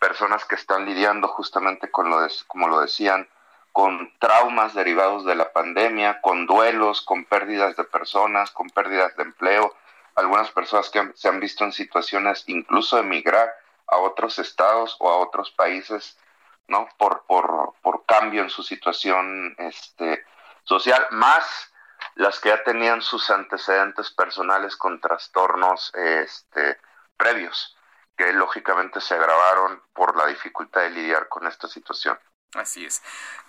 personas 0.00 0.44
que 0.44 0.56
están 0.56 0.86
lidiando 0.86 1.28
justamente 1.28 1.90
con 1.90 2.10
lo 2.10 2.20
de, 2.20 2.32
como 2.48 2.66
lo 2.66 2.80
decían, 2.80 3.28
con 3.72 4.12
traumas 4.18 4.74
derivados 4.74 5.24
de 5.24 5.36
la 5.36 5.52
pandemia, 5.52 6.20
con 6.22 6.46
duelos, 6.46 7.02
con 7.02 7.24
pérdidas 7.24 7.76
de 7.76 7.84
personas, 7.84 8.50
con 8.50 8.68
pérdidas 8.70 9.14
de 9.16 9.22
empleo, 9.22 9.76
algunas 10.16 10.50
personas 10.50 10.90
que 10.90 11.12
se 11.14 11.28
han 11.28 11.38
visto 11.38 11.64
en 11.64 11.72
situaciones 11.72 12.44
incluso 12.48 12.98
emigrar 12.98 13.54
a 13.86 13.98
otros 13.98 14.38
estados 14.38 14.96
o 14.98 15.08
a 15.08 15.18
otros 15.18 15.50
países, 15.52 16.18
¿no? 16.66 16.88
Por, 16.98 17.24
por, 17.26 17.74
por 17.82 18.04
cambio 18.06 18.42
en 18.42 18.50
su 18.50 18.62
situación 18.62 19.54
este, 19.58 20.24
social, 20.64 21.06
más 21.10 21.72
las 22.14 22.40
que 22.40 22.48
ya 22.48 22.62
tenían 22.64 23.02
sus 23.02 23.30
antecedentes 23.30 24.10
personales 24.10 24.76
con 24.76 25.00
trastornos 25.00 25.92
este, 25.94 26.78
previos, 27.16 27.76
que 28.20 28.34
lógicamente 28.34 29.00
se 29.00 29.14
agravaron 29.14 29.82
por 29.94 30.14
la 30.14 30.26
dificultad 30.26 30.82
de 30.82 30.90
lidiar 30.90 31.26
con 31.30 31.46
esta 31.46 31.66
situación. 31.66 32.18
Así 32.54 32.84
es. 32.84 33.00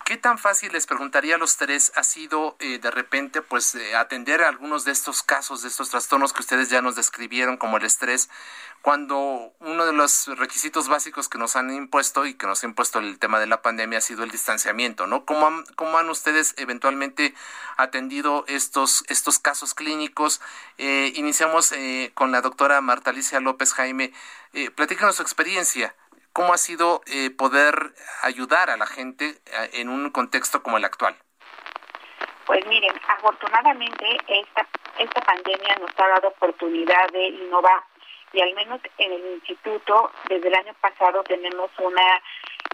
¿Qué 0.04 0.16
tan 0.16 0.38
fácil, 0.38 0.72
les 0.72 0.86
preguntaría 0.86 1.34
a 1.34 1.38
los 1.38 1.56
tres, 1.56 1.90
ha 1.96 2.04
sido 2.04 2.56
eh, 2.60 2.78
de 2.78 2.90
repente 2.92 3.42
pues 3.42 3.74
eh, 3.74 3.96
atender 3.96 4.42
algunos 4.42 4.84
de 4.84 4.92
estos 4.92 5.24
casos, 5.24 5.62
de 5.62 5.68
estos 5.68 5.90
trastornos 5.90 6.32
que 6.32 6.40
ustedes 6.40 6.70
ya 6.70 6.82
nos 6.82 6.94
describieron 6.94 7.56
como 7.56 7.78
el 7.78 7.84
estrés, 7.84 8.30
cuando 8.80 9.54
uno 9.58 9.86
de 9.86 9.92
los 9.92 10.28
requisitos 10.38 10.86
básicos 10.88 11.28
que 11.28 11.36
nos 11.36 11.56
han 11.56 11.72
impuesto 11.72 12.26
y 12.26 12.34
que 12.34 12.46
nos 12.46 12.62
ha 12.62 12.66
impuesto 12.66 13.00
el 13.00 13.18
tema 13.18 13.40
de 13.40 13.48
la 13.48 13.60
pandemia 13.60 13.98
ha 13.98 14.02
sido 14.02 14.22
el 14.22 14.30
distanciamiento, 14.30 15.08
¿no? 15.08 15.24
¿Cómo 15.24 15.48
han, 15.98 16.10
ustedes 16.10 16.54
eventualmente 16.56 17.34
atendido 17.76 18.44
estos, 18.46 19.04
estos 19.08 19.40
casos 19.40 19.74
clínicos? 19.74 20.40
Eh, 20.78 21.12
iniciamos 21.16 21.74
con 22.14 22.30
la 22.30 22.40
doctora 22.40 22.80
Marta 22.80 23.10
Alicia 23.10 23.40
López 23.40 23.72
Jaime. 23.72 24.12
platícanos 24.76 25.16
su 25.16 25.22
experiencia 25.22 25.94
¿Cómo 26.32 26.54
ha 26.54 26.58
sido 26.58 27.02
eh, 27.06 27.30
poder 27.30 27.74
ayudar 28.22 28.70
a 28.70 28.76
la 28.76 28.86
gente 28.86 29.40
eh, 29.46 29.70
en 29.74 29.88
un 29.88 30.10
contexto 30.10 30.62
como 30.62 30.78
el 30.78 30.84
actual? 30.84 31.14
Pues 32.46 32.66
miren, 32.66 32.92
afortunadamente 33.06 34.18
esta, 34.26 34.66
esta 34.98 35.20
pandemia 35.20 35.76
nos 35.80 35.90
ha 35.98 36.08
dado 36.08 36.28
oportunidad 36.28 37.08
de 37.12 37.28
innovar 37.28 37.82
y 38.32 38.40
al 38.40 38.54
menos 38.54 38.80
en 38.98 39.12
el 39.12 39.34
instituto 39.34 40.10
desde 40.28 40.48
el 40.48 40.54
año 40.54 40.74
pasado 40.80 41.22
tenemos 41.22 41.70
una 41.78 42.22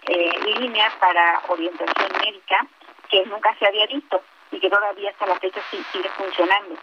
eh, 0.06 0.38
línea 0.58 0.92
para 1.00 1.42
orientación 1.48 2.12
médica 2.24 2.66
que 3.10 3.24
nunca 3.26 3.54
se 3.58 3.66
había 3.66 3.86
visto 3.86 4.22
y 4.52 4.60
que 4.60 4.70
todavía 4.70 5.10
hasta 5.10 5.26
la 5.26 5.38
fecha 5.40 5.60
sigue 5.70 6.08
funcionando 6.10 6.76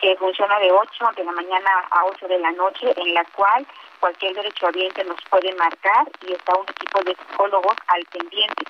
que 0.00 0.16
funciona 0.16 0.58
de 0.58 0.70
8 0.70 1.10
de 1.16 1.24
la 1.24 1.32
mañana 1.32 1.70
a 1.90 2.04
8 2.06 2.28
de 2.28 2.38
la 2.38 2.52
noche, 2.52 2.92
en 2.96 3.14
la 3.14 3.24
cual 3.26 3.66
cualquier 4.00 4.34
derecho 4.34 4.66
derechohabiente 4.66 5.04
nos 5.04 5.20
puede 5.30 5.54
marcar 5.54 6.06
y 6.26 6.32
está 6.32 6.56
un 6.56 6.66
equipo 6.68 7.02
de 7.02 7.16
psicólogos 7.16 7.76
al 7.88 8.04
pendiente. 8.06 8.64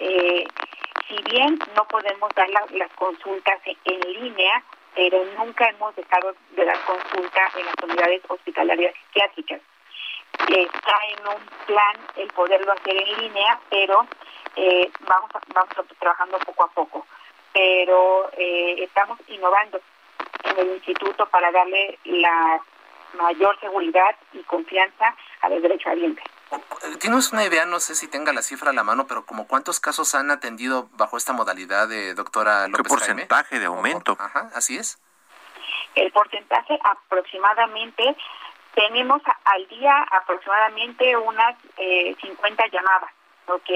Eh, 0.00 0.46
si 1.08 1.16
bien 1.30 1.58
no 1.76 1.84
podemos 1.86 2.30
dar 2.34 2.48
las 2.50 2.92
consultas 2.94 3.58
en 3.84 4.00
línea, 4.12 4.62
pero 4.94 5.24
nunca 5.38 5.68
hemos 5.68 5.94
dejado 5.94 6.34
de 6.50 6.64
dar 6.64 6.78
consulta 6.84 7.50
en 7.56 7.66
las 7.66 7.74
unidades 7.82 8.22
hospitalarias 8.28 8.94
psiquiátricas. 8.94 9.60
Está 10.48 10.94
en 11.10 11.28
un 11.28 11.46
plan 11.66 11.96
el 12.16 12.28
poderlo 12.28 12.72
hacer 12.72 12.96
en 12.96 13.22
línea, 13.22 13.60
pero 13.68 14.06
eh, 14.56 14.90
vamos, 15.00 15.30
vamos 15.54 15.74
trabajando 15.98 16.38
poco 16.38 16.64
a 16.64 16.68
poco. 16.68 17.06
Pero 17.52 18.30
eh, 18.36 18.76
estamos 18.84 19.18
innovando 19.28 19.80
en 20.44 20.58
el 20.58 20.74
instituto 20.74 21.26
para 21.26 21.50
darle 21.50 21.98
la 22.04 22.60
mayor 23.14 23.58
seguridad 23.60 24.16
y 24.32 24.42
confianza 24.44 25.14
a 25.42 25.48
los 25.48 25.62
derechohabientes. 25.62 26.24
¿Tienes 26.98 27.32
una 27.32 27.44
idea? 27.44 27.64
No 27.64 27.80
sé 27.80 27.94
si 27.94 28.08
tenga 28.08 28.32
la 28.32 28.42
cifra 28.42 28.70
a 28.70 28.74
la 28.74 28.82
mano, 28.82 29.06
pero 29.06 29.24
como 29.24 29.46
cuántos 29.46 29.80
casos 29.80 30.14
han 30.14 30.30
atendido 30.30 30.88
bajo 30.92 31.16
esta 31.16 31.32
modalidad 31.32 31.88
de 31.88 32.14
doctora 32.14 32.66
López 32.68 32.82
¿Qué 32.82 32.88
porcentaje 32.88 33.58
de 33.58 33.66
aumento? 33.66 34.16
Ajá, 34.18 34.50
así 34.54 34.76
es. 34.76 35.00
El 35.94 36.10
porcentaje 36.12 36.78
aproximadamente, 36.82 38.16
tenemos 38.74 39.22
al 39.44 39.68
día 39.68 40.02
aproximadamente 40.10 41.16
unas 41.16 41.56
eh, 41.76 42.16
50 42.20 42.66
llamadas, 42.68 43.10
¿ok? 43.46 43.70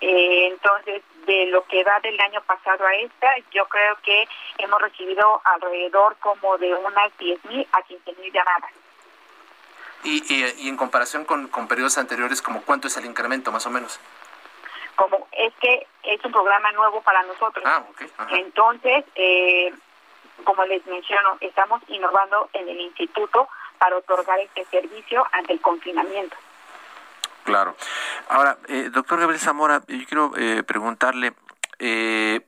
Eh, 0.00 0.48
entonces, 0.48 1.02
de 1.26 1.46
lo 1.46 1.64
que 1.66 1.82
va 1.84 1.98
del 2.00 2.18
año 2.20 2.40
pasado 2.42 2.86
a 2.86 2.94
esta, 2.94 3.28
yo 3.52 3.66
creo 3.66 3.96
que 4.02 4.28
hemos 4.58 4.80
recibido 4.80 5.40
alrededor 5.44 6.16
como 6.20 6.58
de 6.58 6.74
unas 6.74 7.10
10.000 7.18 7.66
a 7.72 7.82
15.000 7.82 8.32
llamadas. 8.32 8.70
Y, 10.04 10.22
y, 10.32 10.68
en 10.68 10.76
comparación 10.76 11.24
con, 11.24 11.48
con 11.48 11.66
periodos 11.66 11.98
anteriores, 11.98 12.40
como 12.40 12.62
¿cuánto 12.62 12.86
es 12.86 12.96
el 12.96 13.06
incremento 13.06 13.50
más 13.50 13.66
o 13.66 13.70
menos? 13.70 13.98
Como 14.94 15.26
es 15.32 15.52
que 15.60 15.86
es 16.04 16.24
un 16.24 16.32
programa 16.32 16.70
nuevo 16.72 17.00
para 17.02 17.22
nosotros. 17.24 17.64
Ah, 17.66 17.82
Entonces, 18.30 19.04
eh, 19.16 19.72
como 20.44 20.64
les 20.64 20.86
menciono, 20.86 21.36
estamos 21.40 21.82
innovando 21.88 22.48
en 22.52 22.68
el 22.68 22.80
instituto 22.80 23.48
para 23.78 23.96
otorgar 23.96 24.38
este 24.38 24.64
servicio 24.66 25.26
ante 25.32 25.54
el 25.54 25.60
confinamiento. 25.60 26.36
Claro. 27.46 27.76
Ahora, 28.28 28.58
eh, 28.66 28.90
doctor 28.92 29.20
Gabriel 29.20 29.40
Zamora, 29.40 29.80
yo 29.86 30.04
quiero 30.08 30.32
eh, 30.36 30.64
preguntarle, 30.64 31.32
eh, 31.78 32.44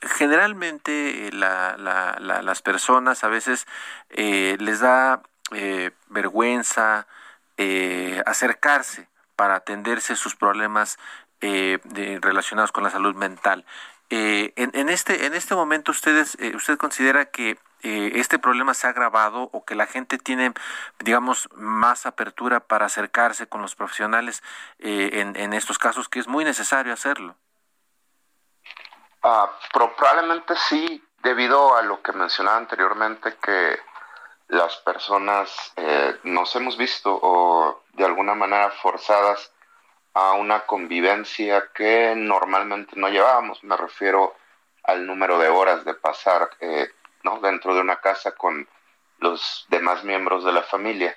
generalmente 0.00 1.30
la, 1.34 1.76
las 1.76 2.62
personas 2.62 3.24
a 3.24 3.28
veces 3.28 3.66
les 4.08 4.80
da 4.80 5.20
vergüenza 6.08 7.06
acercarse 8.24 9.08
para 9.36 9.56
atenderse 9.56 10.14
sus 10.14 10.36
problemas 10.36 10.98
relacionados 11.40 12.70
con 12.70 12.84
la 12.84 12.90
salud 12.90 13.16
mental. 13.16 13.66
En, 14.14 14.70
en, 14.74 14.88
este 14.88 15.26
en 15.26 15.34
este 15.34 15.54
momento 15.54 15.92
ustedes 15.92 16.36
usted 16.54 16.76
considera 16.76 17.26
que 17.26 17.56
eh, 17.82 18.12
este 18.14 18.38
problema 18.38 18.74
se 18.74 18.86
ha 18.86 18.90
agravado 18.90 19.50
o 19.52 19.64
que 19.64 19.74
la 19.74 19.86
gente 19.86 20.16
tiene, 20.16 20.54
digamos, 21.00 21.48
más 21.52 22.06
apertura 22.06 22.60
para 22.60 22.86
acercarse 22.86 23.48
con 23.48 23.60
los 23.60 23.74
profesionales 23.74 24.42
eh, 24.78 25.32
en, 25.34 25.52
estos 25.52 25.78
casos, 25.78 26.08
que 26.08 26.20
es 26.20 26.28
muy 26.28 26.44
necesario 26.44 26.92
hacerlo? 26.92 27.34
Ah, 29.24 29.50
probablemente 29.72 30.54
sí, 30.54 31.04
debido 31.24 31.76
a 31.76 31.82
lo 31.82 32.02
que 32.02 32.12
mencionaba 32.12 32.56
anteriormente, 32.56 33.36
que 33.42 33.80
las 34.46 34.76
personas 34.76 35.72
eh, 35.76 36.20
nos 36.22 36.54
hemos 36.54 36.76
visto 36.76 37.18
o 37.20 37.82
de 37.94 38.04
alguna 38.04 38.34
manera 38.34 38.70
forzadas 38.70 39.51
a 40.14 40.32
una 40.32 40.60
convivencia 40.66 41.70
que 41.74 42.14
normalmente 42.16 42.96
no 42.96 43.08
llevábamos. 43.08 43.62
Me 43.64 43.76
refiero 43.76 44.36
al 44.82 45.06
número 45.06 45.38
de 45.38 45.48
horas 45.48 45.84
de 45.84 45.94
pasar 45.94 46.50
eh, 46.60 46.90
¿no? 47.22 47.40
dentro 47.40 47.74
de 47.74 47.80
una 47.80 48.00
casa 48.00 48.32
con 48.32 48.68
los 49.18 49.66
demás 49.68 50.04
miembros 50.04 50.44
de 50.44 50.52
la 50.52 50.62
familia. 50.62 51.16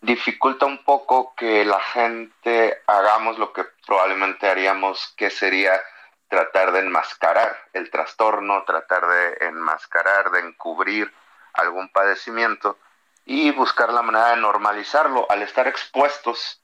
Dificulta 0.00 0.66
un 0.66 0.84
poco 0.84 1.34
que 1.34 1.64
la 1.64 1.80
gente 1.80 2.82
hagamos 2.86 3.38
lo 3.38 3.52
que 3.52 3.64
probablemente 3.86 4.48
haríamos, 4.48 5.14
que 5.16 5.30
sería 5.30 5.80
tratar 6.28 6.72
de 6.72 6.80
enmascarar 6.80 7.56
el 7.72 7.90
trastorno, 7.90 8.64
tratar 8.64 9.06
de 9.06 9.46
enmascarar, 9.46 10.30
de 10.30 10.40
encubrir 10.40 11.12
algún 11.52 11.88
padecimiento 11.88 12.78
y 13.24 13.50
buscar 13.52 13.92
la 13.92 14.02
manera 14.02 14.30
de 14.30 14.36
normalizarlo 14.36 15.26
al 15.30 15.42
estar 15.42 15.66
expuestos, 15.68 16.60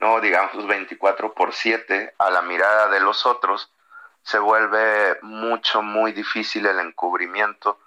no 0.00 0.20
digamos 0.20 0.66
24 0.66 1.34
por 1.34 1.52
7 1.52 2.14
a 2.18 2.30
la 2.30 2.42
mirada 2.42 2.88
de 2.88 3.00
los 3.00 3.26
otros, 3.26 3.70
se 4.22 4.38
vuelve 4.38 5.18
mucho, 5.22 5.82
muy 5.82 6.12
difícil 6.12 6.66
el 6.66 6.80
encubrimiento 6.80 7.78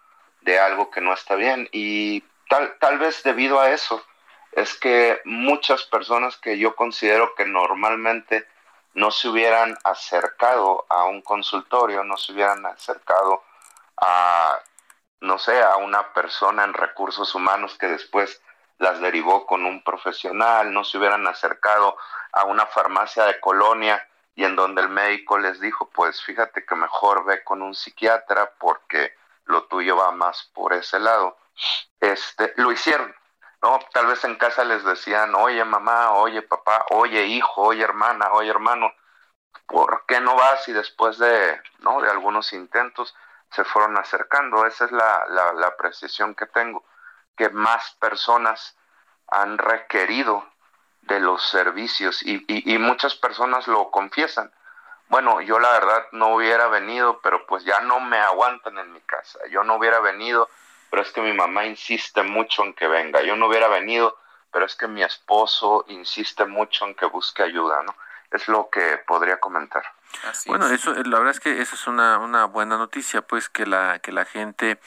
de 0.41 0.59
algo 0.59 0.91
que 0.91 1.01
no 1.01 1.13
está 1.13 1.35
bien. 1.35 1.67
Y 1.71 2.23
tal, 2.47 2.77
tal 2.79 2.99
vez 2.99 3.23
debido 3.23 3.59
a 3.59 3.71
eso 3.71 4.03
es 4.51 4.75
que 4.75 5.21
muchas 5.25 5.83
personas 5.83 6.37
que 6.37 6.57
yo 6.57 6.75
considero 6.75 7.35
que 7.35 7.45
normalmente 7.45 8.47
no 8.93 9.11
se 9.11 9.29
hubieran 9.29 9.77
acercado 9.83 10.85
a 10.89 11.05
un 11.05 11.21
consultorio, 11.21 12.03
no 12.03 12.17
se 12.17 12.33
hubieran 12.33 12.65
acercado 12.65 13.43
a, 13.97 14.59
no 15.21 15.37
sé, 15.37 15.61
a 15.61 15.77
una 15.77 16.13
persona 16.13 16.63
en 16.63 16.73
recursos 16.73 17.35
humanos 17.35 17.77
que 17.77 17.87
después 17.87 18.41
las 18.79 18.99
derivó 18.99 19.45
con 19.45 19.65
un 19.65 19.83
profesional, 19.83 20.71
no 20.73 20.83
se 20.83 20.97
hubieran 20.97 21.27
acercado 21.27 21.97
a 22.31 22.45
una 22.45 22.65
farmacia 22.67 23.25
de 23.25 23.39
colonia 23.39 24.07
y 24.35 24.43
en 24.43 24.55
donde 24.55 24.81
el 24.81 24.89
médico 24.89 25.39
les 25.39 25.59
dijo, 25.59 25.89
pues 25.89 26.21
fíjate 26.21 26.63
que 26.65 26.75
mejor 26.75 27.25
ve 27.25 27.43
con 27.43 27.61
un 27.61 27.73
psiquiatra 27.73 28.51
porque 28.59 29.15
lo 29.45 29.63
tuyo 29.63 29.97
va 29.97 30.11
más 30.11 30.43
por 30.53 30.73
ese 30.73 30.99
lado. 30.99 31.37
Este, 31.99 32.53
lo 32.57 32.71
hicieron, 32.71 33.13
¿no? 33.63 33.79
Tal 33.91 34.05
vez 34.05 34.23
en 34.25 34.35
casa 34.35 34.63
les 34.63 34.83
decían, 34.83 35.33
oye 35.33 35.63
mamá, 35.65 36.11
oye 36.11 36.43
papá, 36.43 36.85
oye 36.91 37.25
hijo, 37.25 37.63
oye 37.63 37.83
hermana, 37.83 38.31
oye 38.33 38.51
hermano, 38.51 38.93
¿por 39.65 40.05
qué 40.05 40.19
no 40.19 40.35
vas? 40.35 40.67
Y 40.67 40.73
después 40.73 41.17
de, 41.17 41.59
¿no? 41.79 42.01
De 42.01 42.11
algunos 42.11 42.53
intentos 42.53 43.15
se 43.51 43.63
fueron 43.63 43.97
acercando. 43.97 44.65
Esa 44.65 44.85
es 44.85 44.91
la, 44.91 45.25
la, 45.29 45.53
la 45.53 45.75
precisión 45.77 46.35
que 46.35 46.45
tengo, 46.45 46.83
que 47.37 47.49
más 47.49 47.95
personas 47.99 48.75
han 49.29 49.57
requerido 49.57 50.45
de 51.01 51.19
los 51.19 51.47
servicios 51.47 52.21
y, 52.23 52.43
y, 52.47 52.77
muchas 52.77 53.15
personas 53.15 53.67
lo 53.67 53.91
confiesan. 53.91 54.51
Bueno, 55.07 55.39
yo 55.39 55.57
la 55.59 55.71
verdad 55.71 56.05
no 56.11 56.35
hubiera 56.35 56.67
venido, 56.67 57.21
pero 57.21 57.45
pues 57.45 57.63
ya 57.63 57.79
no 57.81 58.01
me 58.01 58.19
aguantan 58.19 58.77
en 58.77 58.91
mi 58.91 58.99
casa. 59.01 59.39
Yo 59.49 59.63
no 59.63 59.75
hubiera 59.75 60.01
venido, 60.01 60.49
pero 60.89 61.01
es 61.01 61.11
que 61.11 61.21
mi 61.21 61.31
mamá 61.31 61.65
insiste 61.65 62.23
mucho 62.23 62.63
en 62.63 62.73
que 62.73 62.87
venga. 62.87 63.21
Yo 63.21 63.37
no 63.37 63.47
hubiera 63.47 63.69
venido, 63.69 64.17
pero 64.51 64.65
es 64.65 64.75
que 64.75 64.87
mi 64.87 65.01
esposo 65.01 65.85
insiste 65.87 66.45
mucho 66.45 66.85
en 66.85 66.93
que 66.93 67.05
busque 67.05 67.43
ayuda, 67.43 67.83
¿no? 67.83 67.95
Es 68.31 68.49
lo 68.49 68.69
que 68.69 69.01
podría 69.07 69.39
comentar. 69.39 69.83
bueno, 70.47 70.67
eso 70.67 70.93
la 70.93 71.19
verdad 71.19 71.29
es 71.29 71.39
que 71.39 71.61
eso 71.61 71.75
es 71.75 71.87
una, 71.87 72.17
una 72.17 72.43
buena 72.43 72.77
noticia, 72.77 73.21
pues 73.21 73.47
que 73.47 73.65
la 73.65 73.99
que 73.99 74.11
la 74.11 74.25
gente 74.25 74.81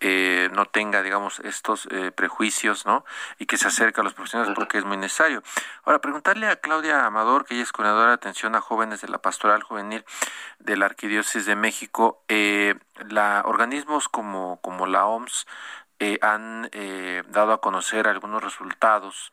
eh, 0.00 0.48
no 0.52 0.66
tenga, 0.66 1.02
digamos, 1.02 1.40
estos 1.40 1.88
eh, 1.90 2.12
prejuicios, 2.12 2.86
¿no? 2.86 3.04
Y 3.38 3.46
que 3.46 3.56
se 3.56 3.66
acerque 3.66 4.00
a 4.00 4.04
los 4.04 4.14
profesionales 4.14 4.54
porque 4.54 4.78
es 4.78 4.84
muy 4.84 4.96
necesario. 4.96 5.42
Ahora, 5.84 6.00
preguntarle 6.00 6.46
a 6.46 6.56
Claudia 6.56 7.04
Amador, 7.04 7.44
que 7.44 7.54
ella 7.54 7.64
es 7.64 7.72
coordinadora 7.72 8.08
de 8.08 8.14
atención 8.14 8.54
a 8.54 8.60
jóvenes 8.60 9.00
de 9.00 9.08
la 9.08 9.18
Pastoral 9.18 9.62
Juvenil 9.62 10.04
de 10.58 10.76
la 10.76 10.86
Arquidiócesis 10.86 11.46
de 11.46 11.56
México, 11.56 12.22
eh, 12.28 12.76
la, 13.08 13.42
organismos 13.44 14.08
como, 14.08 14.60
como 14.60 14.86
la 14.86 15.06
OMS 15.06 15.46
han 16.20 16.70
dado 17.28 17.52
a 17.52 17.60
conocer 17.60 18.06
algunos 18.06 18.40
resultados 18.44 19.32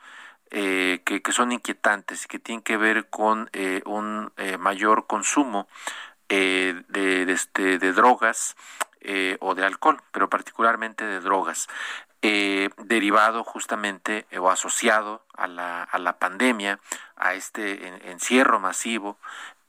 que, 0.50 1.22
que, 1.24 1.32
son 1.32 1.52
inquietantes 1.52 2.26
y 2.26 2.28
que 2.28 2.40
tienen 2.40 2.64
que 2.64 2.76
ver 2.76 3.08
con 3.12 3.52
un 3.86 4.32
mayor 4.58 5.06
consumo 5.06 5.68
de, 6.28 6.84
de, 6.90 7.32
este, 7.32 7.78
de 7.78 7.94
drogas 7.94 8.56
eh, 9.08 9.38
o 9.40 9.54
de 9.54 9.64
alcohol, 9.64 10.02
pero 10.12 10.30
particularmente 10.30 11.06
de 11.06 11.20
drogas, 11.20 11.68
eh, 12.24 12.70
derivado 12.78 13.44
justamente 13.44 14.26
eh, 14.32 14.40
o 14.40 14.50
asociado 14.50 15.24
a 15.36 15.46
la, 15.48 15.84
a 15.84 16.00
la 16.00 16.18
pandemia, 16.18 16.80
a 17.16 17.36
este 17.36 18.10
encierro 18.10 18.60
masivo 18.60 19.20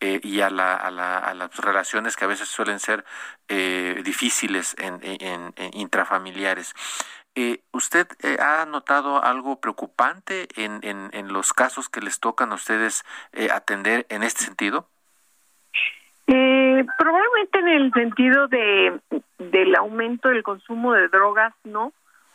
y 0.00 0.40
a, 0.40 0.50
la, 0.50 0.74
a, 0.74 0.90
la, 0.90 1.18
a, 1.18 1.34
las 1.34 1.54
relaciones 1.56 2.16
que 2.16 2.24
a 2.24 2.28
veces 2.28 2.48
suelen 2.48 2.80
ser 2.80 3.04
difíciles 3.48 4.76
en, 4.78 5.54
intrafamiliares. 5.72 6.74
¿Usted 7.72 8.06
ha 8.38 8.66
notado 8.66 9.24
algo 9.24 9.58
preocupante 9.58 10.48
en, 10.56 11.32
los 11.32 11.54
casos 11.54 11.88
que 11.88 12.02
les 12.02 12.20
tocan 12.20 12.52
a 12.52 12.56
ustedes 12.56 13.04
atender 13.50 14.06
en 14.10 14.22
este 14.22 14.44
sentido? 14.44 14.86
Eh, 16.76 16.84
probablemente 16.98 17.58
en 17.58 17.68
el 17.68 17.92
sentido 17.92 18.48
de 18.48 19.00
del 19.38 19.74
aumento 19.76 20.28
del 20.28 20.42
consumo 20.42 20.92
de 20.92 21.08
drogas, 21.08 21.54
no, 21.64 21.92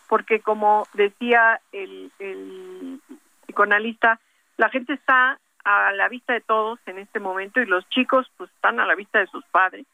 porque 0.08 0.40
como 0.40 0.88
decía 0.94 1.62
el, 1.72 2.12
el 2.18 3.00
psicoanalista, 3.46 4.20
la 4.58 4.70
gente 4.70 4.94
está 4.94 5.40
a 5.64 5.92
la 5.92 6.10
vista 6.10 6.34
de 6.34 6.42
todos 6.42 6.80
en 6.88 6.98
este 6.98 7.20
momento 7.20 7.62
y 7.62 7.68
los 7.68 7.88
chicos 7.90 8.32
pues 8.38 8.50
están 8.52 8.80
a 8.80 8.88
la 8.88 8.96
vista 8.96 9.20
de 9.20 9.28
sus 9.28 9.46
padres, 9.46 9.86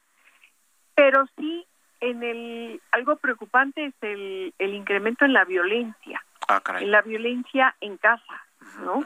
pero 0.95 1.27
sí 1.37 1.65
en 1.99 2.23
el 2.23 2.81
algo 2.91 3.17
preocupante 3.17 3.87
es 3.87 3.93
el, 4.01 4.53
el 4.59 4.73
incremento 4.75 5.25
en 5.25 5.33
la 5.33 5.43
violencia, 5.43 6.23
ah, 6.47 6.61
en 6.79 6.91
la 6.91 7.01
violencia 7.01 7.75
en 7.81 7.97
casa, 7.97 8.45
¿no? 8.79 9.03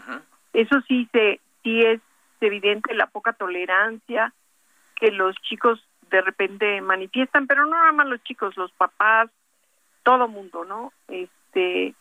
Eso 0.53 0.81
sí 0.87 1.09
se 1.11 1.39
sí 1.63 1.81
es 1.81 1.99
evidente 2.41 2.93
la 2.93 3.07
poca 3.07 3.33
tolerancia, 3.33 4.33
que 5.01 5.11
los 5.11 5.35
chicos 5.37 5.83
de 6.11 6.21
repente 6.21 6.79
manifiestan, 6.79 7.47
pero 7.47 7.65
no 7.65 7.71
nada 7.71 7.91
más 7.91 8.07
los 8.07 8.23
chicos, 8.23 8.55
los 8.55 8.71
papás, 8.73 9.29
todo 10.03 10.27
mundo, 10.27 10.63
¿no? 10.63 10.93
Este, 11.07 11.95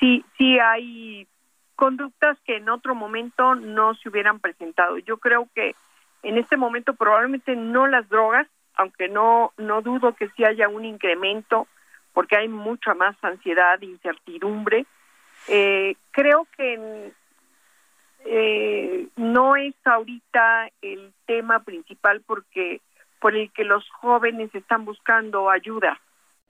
sí, 0.00 0.24
sí 0.36 0.58
hay 0.58 1.28
conductas 1.76 2.36
que 2.44 2.56
en 2.56 2.68
otro 2.68 2.96
momento 2.96 3.54
no 3.54 3.94
se 3.94 4.08
hubieran 4.08 4.40
presentado. 4.40 4.98
Yo 4.98 5.18
creo 5.18 5.48
que 5.54 5.76
en 6.24 6.36
este 6.36 6.56
momento 6.56 6.94
probablemente 6.94 7.54
no 7.54 7.86
las 7.86 8.08
drogas, 8.08 8.48
aunque 8.74 9.08
no 9.08 9.52
no 9.56 9.80
dudo 9.80 10.14
que 10.14 10.28
sí 10.30 10.44
haya 10.44 10.68
un 10.68 10.84
incremento 10.84 11.68
porque 12.12 12.36
hay 12.36 12.48
mucha 12.48 12.94
más 12.94 13.16
ansiedad, 13.22 13.80
incertidumbre. 13.80 14.84
Eh, 15.48 15.94
creo 16.10 16.46
que 16.56 17.12
eh, 18.24 19.08
no 19.16 19.56
es 19.56 19.74
ahorita 19.84 20.68
el 20.80 21.12
tema 21.26 21.60
principal 21.60 22.22
porque 22.26 22.80
por 23.20 23.36
el 23.36 23.50
que 23.52 23.64
los 23.64 23.88
jóvenes 23.90 24.54
están 24.54 24.84
buscando 24.84 25.48
ayuda, 25.48 26.00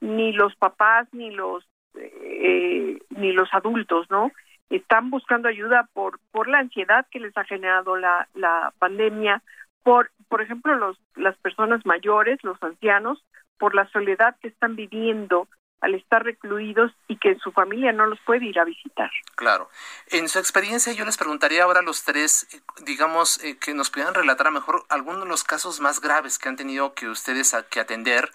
ni 0.00 0.32
los 0.32 0.54
papás 0.56 1.06
ni 1.12 1.30
los 1.30 1.64
eh, 1.94 2.98
ni 3.10 3.32
los 3.32 3.52
adultos, 3.52 4.10
¿no? 4.10 4.32
Están 4.70 5.10
buscando 5.10 5.48
ayuda 5.48 5.88
por 5.92 6.18
por 6.30 6.48
la 6.48 6.58
ansiedad 6.58 7.06
que 7.10 7.20
les 7.20 7.36
ha 7.36 7.44
generado 7.44 7.96
la 7.96 8.28
la 8.34 8.72
pandemia, 8.78 9.42
por 9.82 10.10
por 10.28 10.40
ejemplo 10.40 10.74
los 10.76 10.98
las 11.14 11.36
personas 11.38 11.84
mayores, 11.84 12.42
los 12.42 12.62
ancianos, 12.62 13.22
por 13.58 13.74
la 13.74 13.86
soledad 13.88 14.36
que 14.40 14.48
están 14.48 14.74
viviendo 14.76 15.46
al 15.82 15.96
estar 15.96 16.22
recluidos 16.24 16.92
y 17.08 17.18
que 17.18 17.36
su 17.42 17.52
familia 17.52 17.92
no 17.92 18.06
los 18.06 18.18
puede 18.20 18.46
ir 18.46 18.58
a 18.58 18.64
visitar. 18.64 19.10
Claro. 19.34 19.68
En 20.06 20.28
su 20.28 20.38
experiencia, 20.38 20.92
yo 20.92 21.04
les 21.04 21.18
preguntaría 21.18 21.64
ahora 21.64 21.80
a 21.80 21.82
los 21.82 22.04
tres, 22.04 22.46
eh, 22.52 22.60
digamos, 22.84 23.42
eh, 23.42 23.58
que 23.58 23.74
nos 23.74 23.90
pudieran 23.90 24.14
relatar 24.14 24.46
a 24.46 24.52
mejor 24.52 24.84
algunos 24.88 25.24
de 25.24 25.28
los 25.28 25.42
casos 25.44 25.80
más 25.80 26.00
graves 26.00 26.38
que 26.38 26.48
han 26.48 26.56
tenido 26.56 26.94
que 26.94 27.08
ustedes 27.08 27.54
que 27.68 27.80
atender 27.80 28.32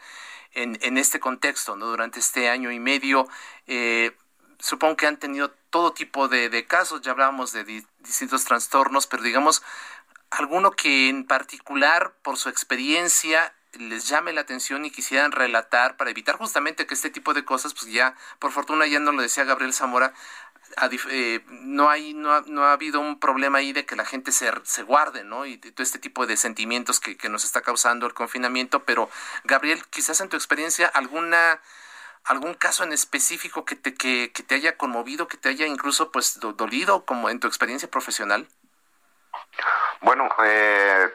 en, 0.54 0.78
en 0.82 0.98
este 0.98 1.20
contexto, 1.20 1.76
¿no? 1.78 1.88
Durante 1.88 2.20
este 2.20 2.50
año 2.50 2.70
y 2.72 2.80
medio. 2.80 3.28
Eh, 3.66 4.12
supongo 4.60 4.98
que 4.98 5.08
han 5.08 5.18
tenido 5.18 5.52
todo 5.70 5.94
tipo 5.94 6.28
de, 6.28 6.50
de 6.50 6.66
casos, 6.66 7.02
ya 7.02 7.12
hablábamos 7.12 7.54
de 7.54 7.64
distintos 8.00 8.44
trastornos, 8.44 9.08
pero 9.08 9.24
digamos, 9.24 9.64
alguno 10.32 10.72
que 10.72 11.08
en 11.10 11.26
particular, 11.26 12.14
por 12.24 12.38
su 12.38 12.50
experiencia, 12.50 13.54
les 13.74 14.08
llame 14.08 14.34
la 14.34 14.42
atención 14.42 14.86
y 14.86 14.92
quisieran 14.92 15.32
relatar 15.32 15.98
para 15.98 16.10
evitar 16.10 16.38
justamente 16.38 16.88
que 16.88 16.94
este 16.94 17.10
tipo 17.10 17.34
de 17.34 17.46
cosas, 17.46 17.74
pues 17.74 17.92
ya, 17.92 18.16
por 18.40 18.52
fortuna 18.52 18.88
ya 18.88 19.00
no 19.00 19.12
lo 19.12 19.22
decía 19.22 19.44
Gabriel 19.44 19.74
Zamora, 19.74 20.14
eh, 21.10 21.44
no 21.50 21.90
hay 21.90 22.14
no 22.14 22.34
ha, 22.34 22.44
no 22.46 22.66
ha 22.66 22.74
habido 22.74 23.00
un 23.00 23.20
problema 23.20 23.60
ahí 23.60 23.74
de 23.74 23.86
que 23.86 23.96
la 23.96 24.06
gente 24.06 24.32
se, 24.32 24.52
se 24.64 24.84
guarde, 24.84 25.24
¿no? 25.24 25.46
Y 25.46 25.58
todo 25.58 25.84
este 25.84 26.00
tipo 26.00 26.26
de 26.28 26.38
sentimientos 26.38 27.00
que, 27.00 27.18
que 27.18 27.30
nos 27.30 27.44
está 27.44 27.62
causando 27.62 28.06
el 28.06 28.14
confinamiento, 28.14 28.84
pero 28.84 29.10
Gabriel, 29.44 29.84
quizás 29.90 30.22
en 30.22 30.30
tu 30.30 30.36
experiencia 30.36 30.88
alguna 30.88 31.62
algún 32.26 32.56
caso 32.56 32.84
en 32.84 32.92
específico 32.92 33.64
que 33.64 33.76
te 33.76 33.94
que, 33.94 34.32
que 34.34 34.44
te 34.44 34.56
haya 34.56 34.78
conmovido, 34.78 35.28
que 35.28 35.38
te 35.38 35.50
haya 35.50 35.66
incluso 35.66 36.12
pues 36.12 36.40
dolido 36.40 37.06
como 37.06 37.30
en 37.30 37.40
tu 37.40 37.48
experiencia 37.48 37.90
profesional. 37.90 38.48
Bueno, 40.02 40.28
eh, 40.44 41.14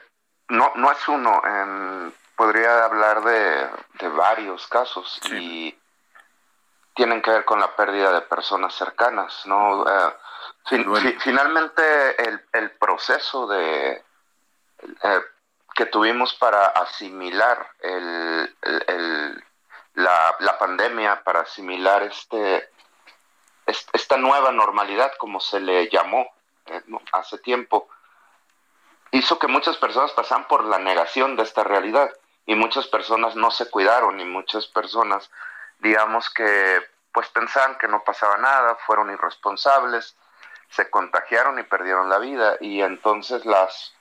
no 0.49 0.73
no 0.77 0.91
es 0.91 1.09
uno. 1.09 1.43
En 1.45 2.15
podría 2.43 2.87
hablar 2.87 3.23
de, 3.23 3.71
de 4.01 4.09
varios 4.09 4.67
casos 4.67 5.21
y 5.31 5.73
tienen 6.93 7.23
que 7.23 7.31
ver 7.31 7.45
con 7.45 7.61
la 7.61 7.77
pérdida 7.77 8.13
de 8.13 8.23
personas 8.23 8.75
cercanas, 8.75 9.47
¿no? 9.47 9.87
Eh, 9.89 11.19
finalmente 11.21 11.83
el, 12.21 12.45
el, 12.53 12.73
proceso 12.73 13.47
de 13.47 13.93
eh, 13.93 15.21
que 15.73 15.87
tuvimos 15.87 16.35
para 16.35 16.67
asimilar 16.67 17.65
el, 17.79 18.57
el, 18.89 19.45
la, 19.95 20.35
la, 20.41 20.59
pandemia, 20.59 21.23
para 21.23 21.43
asimilar 21.43 22.03
este, 22.03 22.69
esta 23.67 24.17
nueva 24.17 24.51
normalidad, 24.51 25.13
como 25.17 25.39
se 25.39 25.61
le 25.61 25.89
llamó 25.89 26.27
eh, 26.67 26.83
hace 27.13 27.39
tiempo, 27.39 27.89
hizo 29.13 29.39
que 29.39 29.47
muchas 29.47 29.77
personas 29.77 30.11
pasaran 30.11 30.49
por 30.49 30.65
la 30.65 30.81
negación 30.81 31.37
de 31.37 31.45
esta 31.45 31.63
realidad 31.63 32.11
y 32.47 32.55
muchas 32.55 32.87
personas 32.89 33.37
no 33.37 33.51
se 33.51 33.71
cuidaron 33.71 34.21
y 34.21 34.25
muchas 34.25 34.67
personas, 34.67 35.31
digamos 35.79 36.31
que 36.31 36.81
pues 37.13 37.29
pensaban 37.29 37.77
que 37.79 37.89
no 37.89 38.03
pasaba 38.05 38.39
nada, 38.39 38.77
fueron 38.87 39.11
irresponsables, 39.11 40.17
se 40.71 40.89
contagiaron 40.91 41.59
y 41.59 41.63
perdieron 41.65 42.09
la 42.09 42.19
vida 42.19 42.57
y 42.61 42.81
entonces 42.81 43.45
las, 43.45 43.95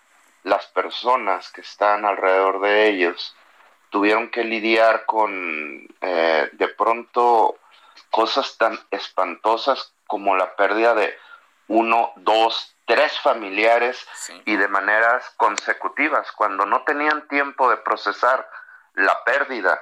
las 0.44 0.66
personas 0.68 1.52
que 1.52 1.62
están 1.62 2.06
alrededor 2.06 2.62
de 2.62 2.88
ellos 2.88 3.36
tuvieron 3.89 4.30
que 4.32 4.44
lidiar 4.46 5.06
con 5.06 5.88
eh, 6.00 6.50
de 6.54 6.68
pronto 6.70 7.58
cosas 8.10 8.58
tan 8.58 8.80
espantosas 8.89 9.94
como 10.08 10.36
la 10.36 10.56
pérdida 10.56 10.96
de 10.96 11.18
uno, 11.68 12.12
dos, 12.16 12.76
tres 12.92 13.18
familiares 13.22 14.06
y 14.44 14.58
de 14.58 14.68
maneras 14.68 15.32
consecutivas, 15.38 16.30
cuando 16.34 16.66
no 16.66 16.84
tenían 16.84 17.26
tiempo 17.30 17.70
de 17.70 17.78
procesar 17.78 18.50
la 18.96 19.24
pérdida 19.24 19.82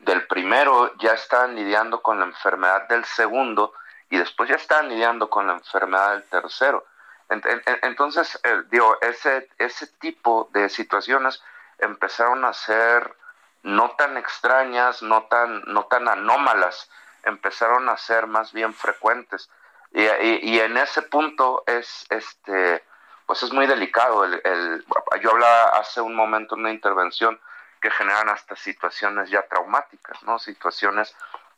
del 0.00 0.26
primero, 0.26 0.94
ya 0.98 1.12
estaban 1.12 1.54
lidiando 1.54 2.02
con 2.02 2.18
la 2.18 2.26
enfermedad 2.26 2.86
del 2.88 3.06
segundo 3.06 3.72
y 4.10 4.18
después 4.18 4.50
ya 4.50 4.56
estaban 4.56 4.90
lidiando 4.90 5.30
con 5.30 5.46
la 5.46 5.54
enfermedad 5.54 6.12
del 6.12 6.24
tercero. 6.24 6.84
Entonces, 7.30 8.38
eh, 8.44 8.62
digo, 8.70 8.98
ese, 9.00 9.48
ese 9.56 9.86
tipo 9.98 10.50
de 10.52 10.68
situaciones 10.68 11.42
empezaron 11.78 12.44
a 12.44 12.52
ser 12.52 13.16
no 13.62 13.92
tan 13.92 14.18
extrañas, 14.18 15.02
no 15.02 15.22
tan, 15.24 15.62
no 15.66 15.86
tan 15.86 16.08
anómalas, 16.08 16.90
empezaron 17.22 17.88
a 17.88 17.96
ser 17.96 18.26
más 18.26 18.52
bien 18.52 18.74
frecuentes. 18.74 19.48
Y, 19.96 20.58
en 20.58 20.76
ese 20.76 21.02
punto 21.02 21.62
es, 21.68 22.04
este, 22.10 22.84
pues 23.26 23.44
es 23.44 23.52
muy 23.52 23.68
delicado. 23.68 24.24
El, 24.24 24.84
yo 25.22 25.30
hablaba 25.30 25.78
hace 25.78 26.00
un 26.00 26.16
momento 26.16 26.56
en 26.56 26.62
una 26.62 26.72
intervención 26.72 27.40
que 27.80 27.92
generan 27.92 28.28
hasta 28.28 28.56
situaciones 28.56 29.30
ya 29.30 29.42
traumáticas, 29.46 30.20
¿no? 30.24 30.40
Situaciones 30.40 31.14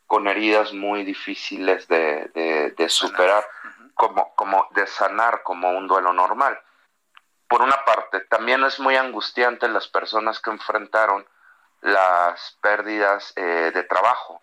con 0.07 0.29
heridas 0.29 0.75
muy 0.75 1.03
difíciles 1.03 1.89
de, 1.89 2.75
de, 2.77 2.89
superar, 2.91 3.49
como, 3.95 4.35
como 4.35 4.69
de 4.73 4.87
sanar 4.87 5.43
como 5.43 5.71
un 5.71 5.89
duelo 5.89 6.13
normal. 6.13 6.61
Por 7.49 7.63
una 7.63 7.85
parte, 7.87 8.21
también 8.21 8.63
es 8.65 8.79
muy 8.79 8.97
angustiante 8.97 9.67
las 9.69 9.89
personas 9.89 10.41
que 10.41 10.51
enfrentaron 10.51 11.27
las 11.81 12.59
pérdidas 12.61 13.33
eh, 13.37 13.71
de 13.73 13.83
trabajo, 13.85 14.43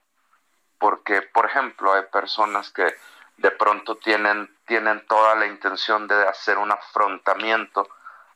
porque, 0.80 1.22
por 1.22 1.46
ejemplo, 1.46 1.94
hay 1.94 2.04
personas 2.12 2.72
que 2.72 2.96
de 3.38 3.52
pronto 3.52 3.98
tienen, 3.98 4.56
tienen 4.66 5.06
toda 5.08 5.36
la 5.36 5.48
intención 5.48 6.08
de 6.08 6.28
hacer 6.28 6.58
un 6.58 6.72
afrontamiento 6.72 7.90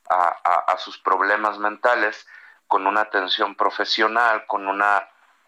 a, 0.10 0.28
a, 0.68 0.78
sus 0.78 0.98
problemas 0.98 1.60
mentales 1.60 2.28
con 2.68 2.88
una 2.88 3.02
atención 3.02 3.56
profesional, 3.56 4.45
con, 4.48 4.68
una, 4.68 5.08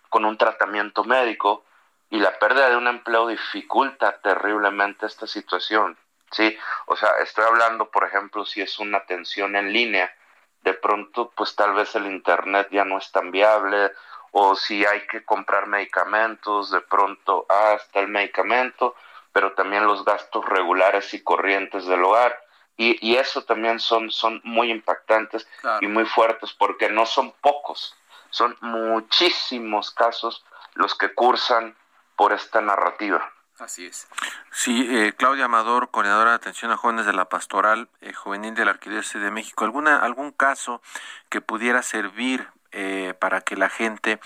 con 0.10 0.26
un 0.26 0.38
tratamiento 0.38 1.04
médico, 1.04 1.66
y 2.10 2.20
la 2.20 2.38
pérdida 2.39 2.70
de 2.70 2.76
un 2.76 2.88
empleo 2.88 3.28
dificulta 3.28 4.20
terriblemente 4.22 5.06
esta 5.06 5.28
situación. 5.28 5.97
Sí, 6.32 6.58
o 6.86 6.95
sea, 6.95 7.10
estoy 7.22 7.45
hablando, 7.45 7.89
por 7.89 8.04
ejemplo, 8.04 8.45
si 8.45 8.62
es 8.62 8.78
una 8.80 9.00
atención 9.00 9.56
en 9.56 9.74
línea, 9.74 10.14
de 10.62 10.74
pronto, 10.74 11.32
pues 11.36 11.56
tal 11.56 11.74
vez 11.74 11.95
el 11.95 12.06
internet 12.06 12.68
ya 12.72 12.84
no 12.86 12.97
es 12.97 13.12
tan 13.12 13.32
viable, 13.32 13.91
o 14.32 14.56
si 14.56 14.86
hay 14.86 15.08
que 15.08 15.24
comprar 15.24 15.68
medicamentos, 15.68 16.72
de 16.72 16.82
pronto, 16.82 17.45
ah, 17.50 17.74
está 17.76 18.00
el 18.00 18.10
medicamento, 18.10 18.95
pero 19.32 19.53
también 19.53 19.86
los 19.86 20.05
gastos 20.05 20.45
regulares 20.45 21.13
y 21.13 21.21
corrientes 21.21 21.86
del 21.86 22.03
hogar. 22.03 22.38
Y, 22.77 22.97
y 23.05 23.17
eso 23.17 23.43
también 23.43 23.80
son, 23.80 24.09
son 24.09 24.39
muy 24.43 24.71
impactantes 24.71 25.47
y 25.82 25.88
muy 25.88 26.05
fuertes 26.05 26.53
porque 26.53 26.89
no 26.89 27.05
son 27.05 27.34
pocos, 27.41 27.93
son 28.30 28.55
muchísimos 28.61 29.91
casos 29.91 30.45
los 30.75 30.95
que 30.95 31.13
cursan 31.13 31.75
por 32.15 32.32
esta 32.32 32.61
narrativa. 32.61 33.30
Así 33.59 33.86
es. 33.86 34.07
Sí, 34.51 34.88
eh, 34.89 35.13
Claudia 35.17 35.45
Amador, 35.45 35.91
coordinadora 35.91 36.32
de 36.32 36.38
atención 36.38 36.71
a 36.71 36.77
jóvenes 36.77 37.05
de 37.05 37.13
la 37.13 37.25
Pastoral 37.25 37.89
eh, 37.99 38.13
Juvenil 38.13 38.55
de 38.55 38.63
la 38.63 38.71
Arquidiócesis 38.71 39.21
de 39.21 39.32
México, 39.32 39.65
¿alguna, 39.65 39.99
¿algún 39.99 40.32
caso 40.32 40.82
que 41.30 41.41
pudiera 41.41 41.82
servir 41.82 42.47
eh, 42.71 43.13
para 43.19 43.41
que 43.41 43.57
la 43.57 43.69
gente 43.69 44.19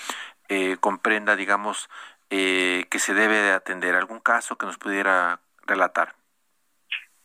comprenda, 0.81 1.35
digamos, 1.35 1.89
eh, 2.36 2.86
que 2.89 2.97
se 2.97 3.13
debe 3.13 3.36
de 3.36 3.51
atender? 3.51 3.93
¿Algún 3.93 4.19
caso 4.19 4.57
que 4.57 4.65
nos 4.65 4.79
pudiera 4.79 5.39
relatar? 5.67 6.15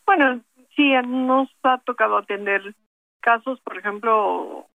Bueno, 0.05 0.41
sí, 0.75 0.93
nos 1.07 1.49
ha 1.63 1.79
tocado 1.79 2.15
atender 2.15 2.75
casos, 3.19 3.59
por 3.61 3.75
ejemplo, 3.75 4.67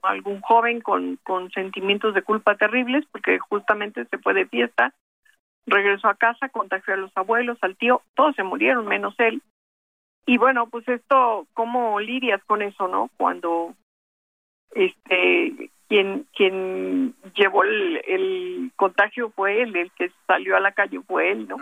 algún 0.00 0.40
joven 0.40 0.80
con, 0.80 1.16
con 1.22 1.50
sentimientos 1.50 2.14
de 2.14 2.22
culpa 2.22 2.56
terribles, 2.56 3.04
porque 3.12 3.38
justamente 3.38 4.06
se 4.06 4.16
fue 4.16 4.32
de 4.32 4.46
fiesta, 4.46 4.94
regresó 5.66 6.08
a 6.08 6.14
casa, 6.14 6.48
contagió 6.48 6.94
a 6.94 6.96
los 6.96 7.14
abuelos, 7.14 7.58
al 7.60 7.76
tío, 7.76 8.00
todos 8.14 8.34
se 8.34 8.44
murieron, 8.44 8.86
menos 8.86 9.14
él. 9.18 9.42
Y 10.24 10.38
bueno, 10.38 10.68
pues 10.70 10.88
esto, 10.88 11.46
¿cómo 11.52 12.00
lidias 12.00 12.42
con 12.44 12.62
eso, 12.62 12.88
no? 12.88 13.10
Cuando 13.18 13.74
este 14.74 15.70
quien 15.88 16.26
quien 16.34 17.14
llevó 17.34 17.64
el, 17.64 18.72
contagio 18.76 19.30
fue 19.30 19.62
él, 19.62 19.76
el 19.76 19.90
que 19.92 20.10
salió 20.26 20.56
a 20.56 20.60
la 20.60 20.72
calle 20.72 21.00
fue 21.06 21.30
él, 21.30 21.46
¿no? 21.48 21.56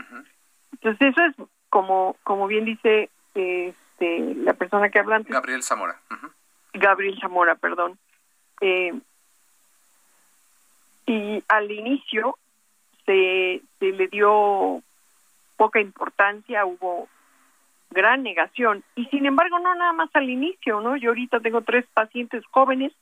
Entonces 0.72 1.08
eso 1.08 1.24
es 1.24 1.48
como, 1.68 2.16
como 2.22 2.46
bien 2.46 2.64
dice 2.64 3.10
este, 3.34 4.34
la 4.36 4.54
persona 4.54 4.88
que 4.88 4.98
habla 4.98 5.16
antes. 5.16 5.32
Gabriel 5.32 5.62
Zamora. 5.62 6.00
Gabriel 6.72 7.18
Zamora, 7.20 7.56
perdón. 7.56 7.98
Eh, 8.60 8.92
y 11.06 11.42
al 11.48 11.70
inicio 11.70 12.36
se, 13.04 13.62
se 13.78 13.86
le 13.86 14.08
dio 14.08 14.82
poca 15.56 15.80
importancia, 15.80 16.64
hubo 16.64 17.08
gran 17.90 18.22
negación. 18.22 18.84
Y 18.94 19.06
sin 19.06 19.26
embargo, 19.26 19.58
no 19.58 19.74
nada 19.74 19.92
más 19.92 20.10
al 20.14 20.30
inicio, 20.30 20.80
¿no? 20.80 20.96
Yo 20.96 21.10
ahorita 21.10 21.40
tengo 21.40 21.62
tres 21.62 21.84
pacientes 21.92 22.44
jóvenes 22.50 22.92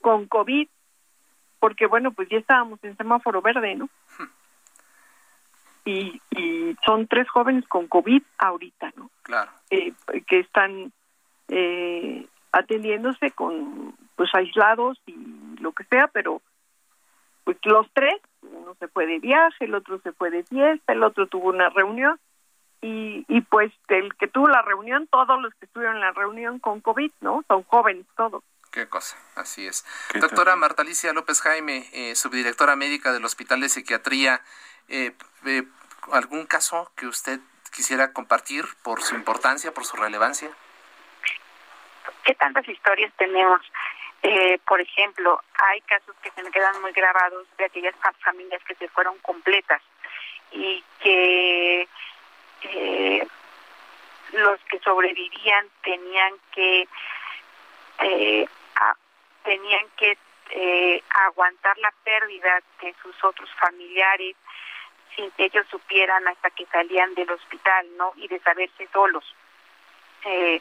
con 0.00 0.26
COVID, 0.26 0.68
porque 1.60 1.86
bueno, 1.86 2.12
pues 2.12 2.28
ya 2.28 2.38
estábamos 2.38 2.82
en 2.82 2.96
semáforo 2.96 3.40
verde, 3.40 3.74
¿no? 3.76 3.88
Y, 5.86 6.20
y 6.30 6.76
son 6.84 7.06
tres 7.06 7.28
jóvenes 7.28 7.66
con 7.68 7.86
COVID 7.88 8.22
ahorita, 8.38 8.92
¿no? 8.96 9.10
Claro. 9.22 9.50
Eh, 9.70 9.92
que 10.26 10.40
están 10.40 10.92
eh, 11.48 12.26
atendiéndose 12.52 13.30
con, 13.32 13.94
pues 14.16 14.30
aislados 14.34 14.98
y 15.06 15.14
lo 15.60 15.72
que 15.72 15.84
sea, 15.84 16.08
pero 16.08 16.40
pues 17.44 17.58
los 17.64 17.86
tres, 17.92 18.14
uno 18.42 18.74
se 18.78 18.88
fue 18.88 19.06
de 19.06 19.18
viaje, 19.18 19.66
el 19.66 19.74
otro 19.74 20.00
se 20.00 20.12
fue 20.12 20.30
de 20.30 20.44
fiesta, 20.44 20.92
el 20.92 21.02
otro 21.02 21.26
tuvo 21.26 21.48
una 21.50 21.68
reunión 21.68 22.18
y, 22.84 23.24
y 23.28 23.40
pues 23.40 23.72
el 23.88 24.14
que 24.16 24.28
tuvo 24.28 24.46
la 24.46 24.60
reunión, 24.60 25.06
todos 25.06 25.40
los 25.40 25.54
que 25.54 25.64
estuvieron 25.64 25.96
en 25.96 26.02
la 26.02 26.12
reunión 26.12 26.58
con 26.58 26.82
COVID, 26.82 27.10
¿no? 27.22 27.42
Son 27.48 27.62
jóvenes 27.62 28.04
todos. 28.14 28.44
Qué 28.70 28.86
cosa, 28.88 29.16
así 29.36 29.66
es. 29.66 29.86
Doctora 30.20 30.54
Marta 30.54 30.82
Alicia 30.82 31.14
López 31.14 31.40
Jaime, 31.40 31.88
eh, 31.94 32.14
subdirectora 32.14 32.76
médica 32.76 33.12
del 33.12 33.24
Hospital 33.24 33.60
de 33.60 33.70
Psiquiatría, 33.70 34.42
eh, 34.88 35.12
eh, 35.46 35.62
¿algún 36.12 36.44
caso 36.44 36.92
que 36.94 37.06
usted 37.06 37.40
quisiera 37.74 38.12
compartir 38.12 38.66
por 38.82 39.00
su 39.00 39.14
importancia, 39.14 39.72
por 39.72 39.86
su 39.86 39.96
relevancia? 39.96 40.50
¿Qué 42.22 42.34
tantas 42.34 42.68
historias 42.68 43.14
tenemos? 43.16 43.62
Eh, 44.22 44.58
por 44.68 44.80
ejemplo, 44.80 45.40
hay 45.54 45.80
casos 45.82 46.14
que 46.22 46.30
se 46.32 46.42
me 46.42 46.50
quedan 46.50 46.82
muy 46.82 46.92
grabados 46.92 47.46
de 47.56 47.64
aquellas 47.64 47.94
familias 48.22 48.62
que 48.64 48.74
se 48.74 48.88
fueron 48.88 49.16
completas 49.20 49.80
y 50.50 50.84
que 51.00 51.88
los 54.32 54.60
que 54.64 54.78
sobrevivían 54.80 55.68
tenían 55.82 56.34
que 56.52 56.88
eh, 58.00 58.46
tenían 59.44 59.86
que 59.96 60.16
eh, 60.50 61.02
aguantar 61.26 61.76
la 61.78 61.92
pérdida 62.02 62.60
de 62.82 62.94
sus 63.02 63.22
otros 63.24 63.48
familiares 63.60 64.36
sin 65.14 65.30
que 65.32 65.44
ellos 65.44 65.66
supieran 65.70 66.26
hasta 66.26 66.50
que 66.50 66.66
salían 66.66 67.14
del 67.14 67.30
hospital, 67.30 67.86
¿no? 67.96 68.12
Y 68.16 68.26
de 68.28 68.40
saberse 68.40 68.88
solos. 68.92 69.24
Eh, 70.24 70.60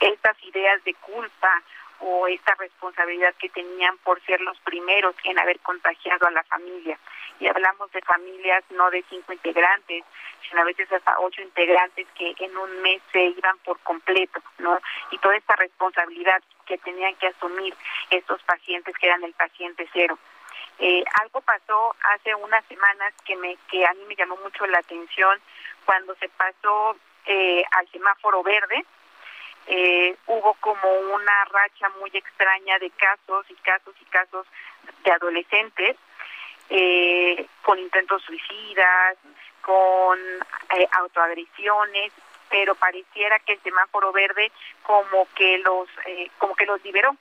estas 0.00 0.42
ideas 0.44 0.82
de 0.84 0.94
culpa 0.94 1.62
o 2.00 2.26
esta 2.26 2.54
responsabilidad 2.54 3.34
que 3.36 3.48
tenían 3.50 3.96
por 3.98 4.20
ser 4.22 4.40
los 4.40 4.58
primeros 4.60 5.14
en 5.24 5.38
haber 5.38 5.60
contagiado 5.60 6.26
a 6.26 6.30
la 6.30 6.42
familia. 6.44 6.98
Y 7.38 7.46
hablamos 7.46 7.90
de 7.92 8.00
familias 8.02 8.64
no 8.70 8.90
de 8.90 9.04
cinco 9.08 9.32
integrantes, 9.32 10.04
sino 10.48 10.62
a 10.62 10.64
veces 10.64 10.90
hasta 10.92 11.18
ocho 11.20 11.42
integrantes 11.42 12.06
que 12.14 12.34
en 12.38 12.56
un 12.56 12.82
mes 12.82 13.00
se 13.12 13.22
iban 13.22 13.58
por 13.58 13.78
completo, 13.80 14.42
¿no? 14.58 14.78
Y 15.10 15.18
toda 15.18 15.36
esta 15.36 15.56
responsabilidad 15.56 16.42
que 16.66 16.78
tenían 16.78 17.14
que 17.16 17.28
asumir 17.28 17.74
estos 18.10 18.42
pacientes 18.42 18.94
que 18.96 19.06
eran 19.06 19.22
el 19.24 19.32
paciente 19.34 19.88
cero. 19.92 20.18
Eh, 20.78 21.04
algo 21.20 21.42
pasó 21.42 21.94
hace 22.14 22.34
unas 22.34 22.64
semanas 22.64 23.12
que 23.24 23.36
me 23.36 23.56
que 23.70 23.84
a 23.84 23.92
mí 23.92 24.04
me 24.06 24.16
llamó 24.16 24.36
mucho 24.36 24.66
la 24.66 24.78
atención 24.78 25.38
cuando 25.84 26.14
se 26.16 26.28
pasó 26.30 26.96
eh, 27.26 27.62
al 27.72 27.86
semáforo 27.90 28.42
verde 28.42 28.84
eh, 29.72 30.16
hubo 30.26 30.54
como 30.54 30.90
una 31.14 31.44
racha 31.44 31.88
muy 32.00 32.10
extraña 32.12 32.76
de 32.80 32.90
casos 32.90 33.46
y 33.48 33.54
casos 33.54 33.94
y 34.00 34.04
casos 34.06 34.44
de 35.04 35.12
adolescentes 35.12 35.96
eh, 36.70 37.46
con 37.62 37.78
intentos 37.78 38.20
suicidas, 38.24 39.16
con 39.62 40.18
eh, 40.76 40.88
autoagresiones, 40.90 42.12
pero 42.50 42.74
pareciera 42.74 43.38
que 43.38 43.52
el 43.52 43.60
semáforo 43.60 44.10
verde 44.10 44.50
como 44.82 45.28
que 45.36 45.58
los 45.58 45.88
eh, 46.06 46.28
como 46.38 46.56
que 46.56 46.66
los 46.66 46.82
liberó. 46.82 47.16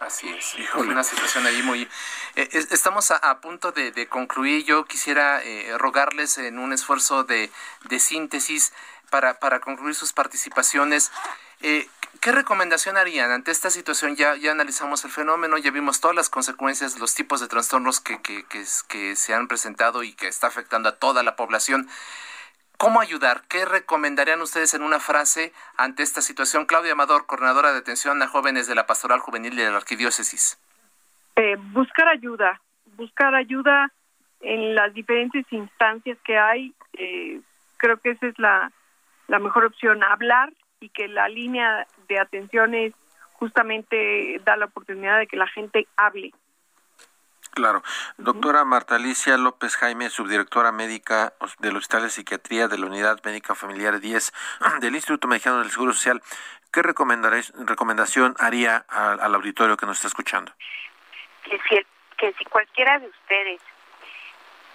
Así 0.00 0.28
es, 0.28 0.56
una 0.74 1.02
situación 1.02 1.46
ahí 1.46 1.62
muy... 1.62 1.88
Eh, 2.34 2.48
estamos 2.52 3.10
a, 3.10 3.40
punto 3.40 3.72
de, 3.72 3.90
de, 3.92 4.06
concluir. 4.06 4.64
Yo 4.64 4.84
quisiera 4.84 5.42
eh, 5.42 5.78
rogarles 5.78 6.36
en 6.36 6.58
un 6.58 6.72
esfuerzo 6.72 7.24
de, 7.24 7.50
de 7.88 7.98
síntesis 8.00 8.74
para, 9.10 9.34
para 9.38 9.60
concluir 9.60 9.94
sus 9.94 10.12
participaciones. 10.12 11.12
Eh, 11.62 11.86
¿Qué 12.20 12.32
recomendación 12.32 12.96
harían 12.96 13.30
ante 13.30 13.50
esta 13.50 13.70
situación? 13.70 14.16
Ya, 14.16 14.36
ya 14.36 14.52
analizamos 14.52 15.04
el 15.04 15.10
fenómeno, 15.10 15.58
ya 15.58 15.70
vimos 15.70 16.00
todas 16.00 16.16
las 16.16 16.30
consecuencias, 16.30 16.98
los 16.98 17.14
tipos 17.14 17.40
de 17.40 17.48
trastornos 17.48 18.00
que, 18.00 18.20
que, 18.22 18.44
que, 18.44 18.64
que 18.88 19.16
se 19.16 19.34
han 19.34 19.48
presentado 19.48 20.02
y 20.02 20.14
que 20.14 20.28
está 20.28 20.46
afectando 20.46 20.88
a 20.88 20.96
toda 20.96 21.22
la 21.22 21.36
población. 21.36 21.88
¿Cómo 22.76 23.00
ayudar? 23.00 23.42
¿Qué 23.48 23.64
recomendarían 23.64 24.40
ustedes 24.40 24.74
en 24.74 24.82
una 24.82 25.00
frase 25.00 25.52
ante 25.76 26.02
esta 26.02 26.22
situación? 26.22 26.66
Claudia 26.66 26.92
Amador, 26.92 27.26
coordinadora 27.26 27.72
de 27.72 27.78
atención 27.78 28.20
a 28.22 28.28
jóvenes 28.28 28.66
de 28.66 28.74
la 28.74 28.86
Pastoral 28.86 29.20
Juvenil 29.20 29.54
de 29.54 29.70
la 29.70 29.76
Arquidiócesis. 29.76 30.58
Eh, 31.36 31.56
buscar 31.72 32.08
ayuda, 32.08 32.60
buscar 32.96 33.34
ayuda 33.34 33.92
en 34.40 34.74
las 34.74 34.92
diferentes 34.92 35.44
instancias 35.50 36.18
que 36.24 36.36
hay. 36.36 36.74
Eh, 36.94 37.40
creo 37.76 37.96
que 37.98 38.10
esa 38.10 38.26
es 38.26 38.38
la, 38.38 38.72
la 39.28 39.38
mejor 39.38 39.64
opción, 39.64 40.02
hablar 40.02 40.52
y 40.80 40.88
que 40.90 41.08
la 41.08 41.28
línea 41.28 41.86
de 42.08 42.18
atenciones 42.18 42.92
justamente 43.34 44.40
da 44.44 44.56
la 44.56 44.66
oportunidad 44.66 45.18
de 45.18 45.26
que 45.26 45.36
la 45.36 45.48
gente 45.48 45.86
hable. 45.96 46.32
Claro. 47.52 47.82
Doctora 48.18 48.64
Marta 48.64 48.96
Alicia 48.96 49.36
López 49.36 49.76
Jaime, 49.76 50.10
subdirectora 50.10 50.72
médica 50.72 51.34
del 51.60 51.76
Hospital 51.76 52.02
de 52.02 52.10
Psiquiatría 52.10 52.66
de 52.66 52.78
la 52.78 52.86
Unidad 52.86 53.22
Médica 53.24 53.54
Familiar 53.54 54.00
10 54.00 54.32
del 54.80 54.94
Instituto 54.94 55.28
Mexicano 55.28 55.60
del 55.60 55.70
Seguro 55.70 55.92
Social, 55.92 56.20
¿qué 56.72 56.82
recomendación 56.82 58.34
haría 58.38 58.84
al, 58.88 59.20
al 59.20 59.34
auditorio 59.36 59.76
que 59.76 59.86
nos 59.86 59.98
está 59.98 60.08
escuchando? 60.08 60.52
Que 61.44 61.60
si, 61.68 61.86
que 62.18 62.32
si 62.32 62.44
cualquiera 62.46 62.98
de 62.98 63.06
ustedes 63.06 63.60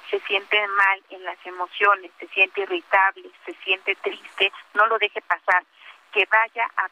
se 0.09 0.19
siente 0.21 0.67
mal 0.67 1.03
en 1.09 1.23
las 1.23 1.37
emociones, 1.45 2.11
se 2.19 2.27
siente 2.29 2.61
irritable, 2.61 3.29
se 3.45 3.53
siente 3.63 3.95
triste, 3.95 4.51
no 4.73 4.87
lo 4.87 4.97
deje 4.97 5.21
pasar, 5.21 5.63
que 6.11 6.27
vaya 6.31 6.69
a, 6.77 6.89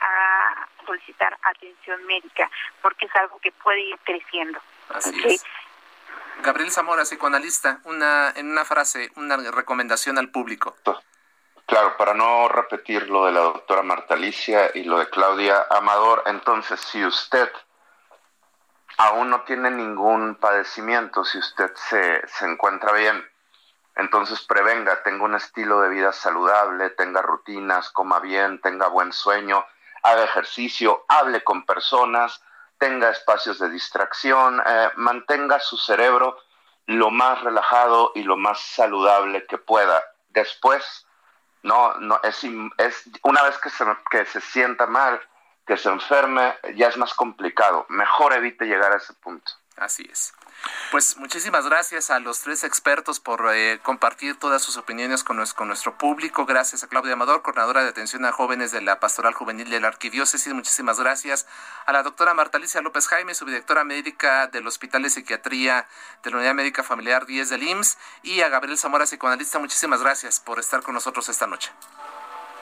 a 0.00 0.68
solicitar 0.86 1.36
atención 1.42 2.04
médica, 2.06 2.50
porque 2.82 3.06
es 3.06 3.16
algo 3.16 3.38
que 3.40 3.52
puede 3.52 3.80
ir 3.80 3.98
creciendo. 4.04 4.60
Así 4.90 5.10
okay. 5.18 5.34
es. 5.34 5.44
Gabriel 6.42 6.70
Zamora, 6.70 7.02
psicoanalista, 7.02 7.80
una, 7.84 8.32
en 8.34 8.50
una 8.50 8.64
frase, 8.64 9.10
una 9.16 9.36
recomendación 9.36 10.16
al 10.18 10.30
público. 10.30 10.76
Claro, 11.66 11.96
para 11.96 12.14
no 12.14 12.48
repetir 12.48 13.08
lo 13.08 13.26
de 13.26 13.32
la 13.32 13.40
doctora 13.40 13.82
Marta 13.82 14.14
Alicia 14.14 14.70
y 14.74 14.84
lo 14.84 14.98
de 14.98 15.08
Claudia 15.08 15.66
Amador, 15.70 16.22
entonces 16.26 16.80
si 16.80 17.04
usted 17.04 17.50
aún 19.00 19.30
no 19.30 19.40
tiene 19.42 19.70
ningún 19.70 20.34
padecimiento, 20.34 21.24
si 21.24 21.38
usted 21.38 21.72
se, 21.74 22.26
se 22.28 22.44
encuentra 22.44 22.92
bien, 22.92 23.24
entonces 23.96 24.42
prevenga, 24.42 25.02
tenga 25.02 25.24
un 25.24 25.34
estilo 25.34 25.80
de 25.80 25.88
vida 25.88 26.12
saludable, 26.12 26.90
tenga 26.90 27.22
rutinas, 27.22 27.90
coma 27.90 28.20
bien, 28.20 28.60
tenga 28.60 28.88
buen 28.88 29.12
sueño, 29.14 29.64
haga 30.02 30.24
ejercicio, 30.24 31.06
hable 31.08 31.42
con 31.42 31.64
personas, 31.64 32.42
tenga 32.76 33.08
espacios 33.08 33.58
de 33.58 33.70
distracción, 33.70 34.62
eh, 34.66 34.90
mantenga 34.96 35.60
su 35.60 35.78
cerebro 35.78 36.36
lo 36.84 37.10
más 37.10 37.40
relajado 37.42 38.12
y 38.14 38.22
lo 38.22 38.36
más 38.36 38.60
saludable 38.60 39.46
que 39.46 39.56
pueda. 39.56 40.02
Después, 40.28 41.06
no, 41.62 41.94
no 41.94 42.20
es, 42.22 42.44
es 42.76 43.04
una 43.22 43.42
vez 43.44 43.56
que 43.58 43.70
se, 43.70 43.84
que 44.10 44.26
se 44.26 44.42
sienta 44.42 44.86
mal, 44.86 45.20
que 45.66 45.76
se 45.76 45.88
enferme, 45.88 46.54
ya 46.74 46.88
es 46.88 46.96
más 46.96 47.14
complicado. 47.14 47.86
Mejor 47.88 48.32
evite 48.32 48.64
llegar 48.64 48.92
a 48.92 48.96
ese 48.96 49.12
punto. 49.14 49.52
Así 49.76 50.06
es. 50.10 50.34
Pues 50.90 51.16
muchísimas 51.16 51.64
gracias 51.64 52.10
a 52.10 52.18
los 52.20 52.40
tres 52.40 52.64
expertos 52.64 53.18
por 53.18 53.48
eh, 53.54 53.78
compartir 53.82 54.38
todas 54.38 54.60
sus 54.60 54.76
opiniones 54.76 55.24
con, 55.24 55.42
con, 55.56 55.68
nuestro 55.68 55.96
público. 55.96 56.44
Gracias 56.44 56.84
a 56.84 56.88
Claudia 56.88 57.14
Amador, 57.14 57.40
coordinadora 57.40 57.82
de 57.82 57.88
atención 57.88 58.24
a 58.26 58.32
jóvenes 58.32 58.72
de 58.72 58.82
la 58.82 59.00
Pastoral 59.00 59.32
Juvenil 59.32 59.70
de 59.70 59.80
la 59.80 59.88
Arquidiócesis. 59.88 60.52
Muchísimas 60.52 61.00
gracias 61.00 61.46
a 61.86 61.92
la 61.92 62.02
doctora 62.02 62.34
Marta 62.34 62.58
Alicia 62.58 62.82
López 62.82 63.08
Jaime, 63.08 63.34
subdirectora 63.34 63.84
médica 63.84 64.48
del 64.48 64.66
Hospital 64.66 65.02
de 65.02 65.10
Psiquiatría 65.10 65.86
de 66.22 66.30
la 66.30 66.36
Unidad 66.36 66.54
Médica 66.54 66.82
Familiar 66.82 67.24
10 67.24 67.48
del 67.48 67.62
IMSS 67.62 67.96
y 68.22 68.42
a 68.42 68.48
Gabriel 68.48 68.76
Zamora, 68.76 69.06
psicoanalista. 69.06 69.58
Muchísimas 69.58 70.02
gracias 70.02 70.40
por 70.40 70.58
estar 70.58 70.82
con 70.82 70.94
nosotros 70.94 71.28
esta 71.30 71.46
noche. 71.46 71.70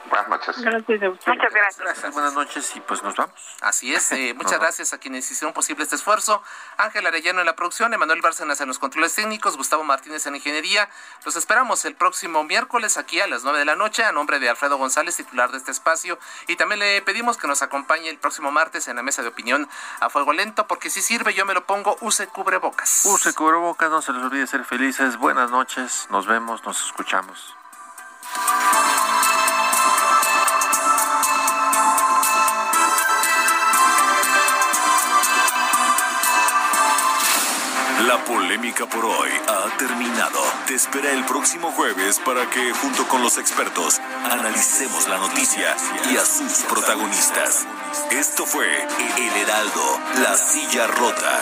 Buenas 0.09 0.29
noches. 0.29 0.61
Gracias 0.61 1.01
Muchas 1.01 1.53
gracias. 1.53 1.77
Gracias, 1.77 2.13
buenas 2.13 2.33
noches 2.33 2.75
y 2.75 2.79
pues 2.81 3.03
nos 3.03 3.15
vamos. 3.15 3.35
Así 3.61 3.93
es, 3.93 4.11
eh, 4.11 4.33
muchas 4.37 4.59
gracias 4.59 4.93
a 4.93 4.97
quienes 4.97 5.29
hicieron 5.29 5.53
posible 5.53 5.83
este 5.83 5.95
esfuerzo. 5.95 6.41
Ángel 6.77 7.05
Arellano 7.05 7.39
en 7.39 7.45
la 7.45 7.55
producción, 7.55 7.93
Emanuel 7.93 8.21
Bárcenas 8.21 8.59
en 8.61 8.67
los 8.67 8.79
controles 8.79 9.13
técnicos, 9.15 9.57
Gustavo 9.57 9.83
Martínez 9.83 10.25
en 10.25 10.35
ingeniería. 10.35 10.89
Los 11.25 11.35
esperamos 11.35 11.85
el 11.85 11.95
próximo 11.95 12.43
miércoles 12.43 12.97
aquí 12.97 13.19
a 13.19 13.27
las 13.27 13.43
9 13.43 13.59
de 13.59 13.65
la 13.65 13.75
noche 13.75 14.03
a 14.03 14.11
nombre 14.11 14.39
de 14.39 14.49
Alfredo 14.49 14.77
González, 14.77 15.15
titular 15.15 15.51
de 15.51 15.57
este 15.57 15.71
espacio. 15.71 16.17
Y 16.47 16.55
también 16.55 16.79
le 16.79 17.01
pedimos 17.01 17.37
que 17.37 17.47
nos 17.47 17.61
acompañe 17.61 18.09
el 18.09 18.17
próximo 18.17 18.51
martes 18.51 18.87
en 18.87 18.95
la 18.95 19.03
mesa 19.03 19.21
de 19.21 19.27
opinión 19.27 19.69
a 19.99 20.09
fuego 20.09 20.33
lento, 20.33 20.67
porque 20.67 20.89
si 20.89 21.01
sirve 21.01 21.33
yo 21.33 21.45
me 21.45 21.53
lo 21.53 21.65
pongo, 21.65 21.97
use 22.01 22.27
cubrebocas. 22.27 23.05
Use 23.05 23.33
cubrebocas, 23.33 23.89
no 23.89 24.01
se 24.01 24.13
les 24.13 24.23
olvide 24.23 24.47
ser 24.47 24.65
felices. 24.65 25.17
Buenas 25.17 25.51
noches, 25.51 26.07
nos 26.09 26.27
vemos, 26.27 26.63
nos 26.65 26.83
escuchamos. 26.85 27.55
La 38.09 38.25
polémica 38.25 38.87
por 38.87 39.05
hoy 39.05 39.29
ha 39.47 39.77
terminado. 39.77 40.39
Te 40.65 40.73
espera 40.73 41.11
el 41.11 41.23
próximo 41.25 41.71
jueves 41.73 42.19
para 42.25 42.49
que, 42.49 42.73
junto 42.73 43.07
con 43.07 43.21
los 43.21 43.37
expertos, 43.37 44.01
analicemos 44.31 45.07
la 45.07 45.19
noticia 45.19 45.75
y 46.11 46.17
a 46.17 46.25
sus 46.25 46.63
protagonistas. 46.63 47.67
Esto 48.09 48.47
fue 48.47 48.65
El 48.65 49.35
Heraldo, 49.43 49.99
la 50.23 50.35
silla 50.35 50.87
rota, 50.87 51.39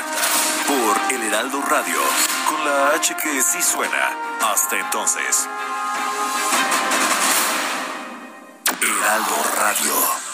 por 0.67 1.15
El 1.15 1.23
Heraldo 1.23 1.61
Radio, 1.61 2.01
con 2.49 2.65
la 2.65 2.89
H 2.95 3.15
que 3.15 3.41
sí 3.41 3.61
suena. 3.61 4.11
Hasta 4.51 4.77
entonces. 4.77 5.47
Heraldo 8.81 9.35
Radio. 9.55 10.26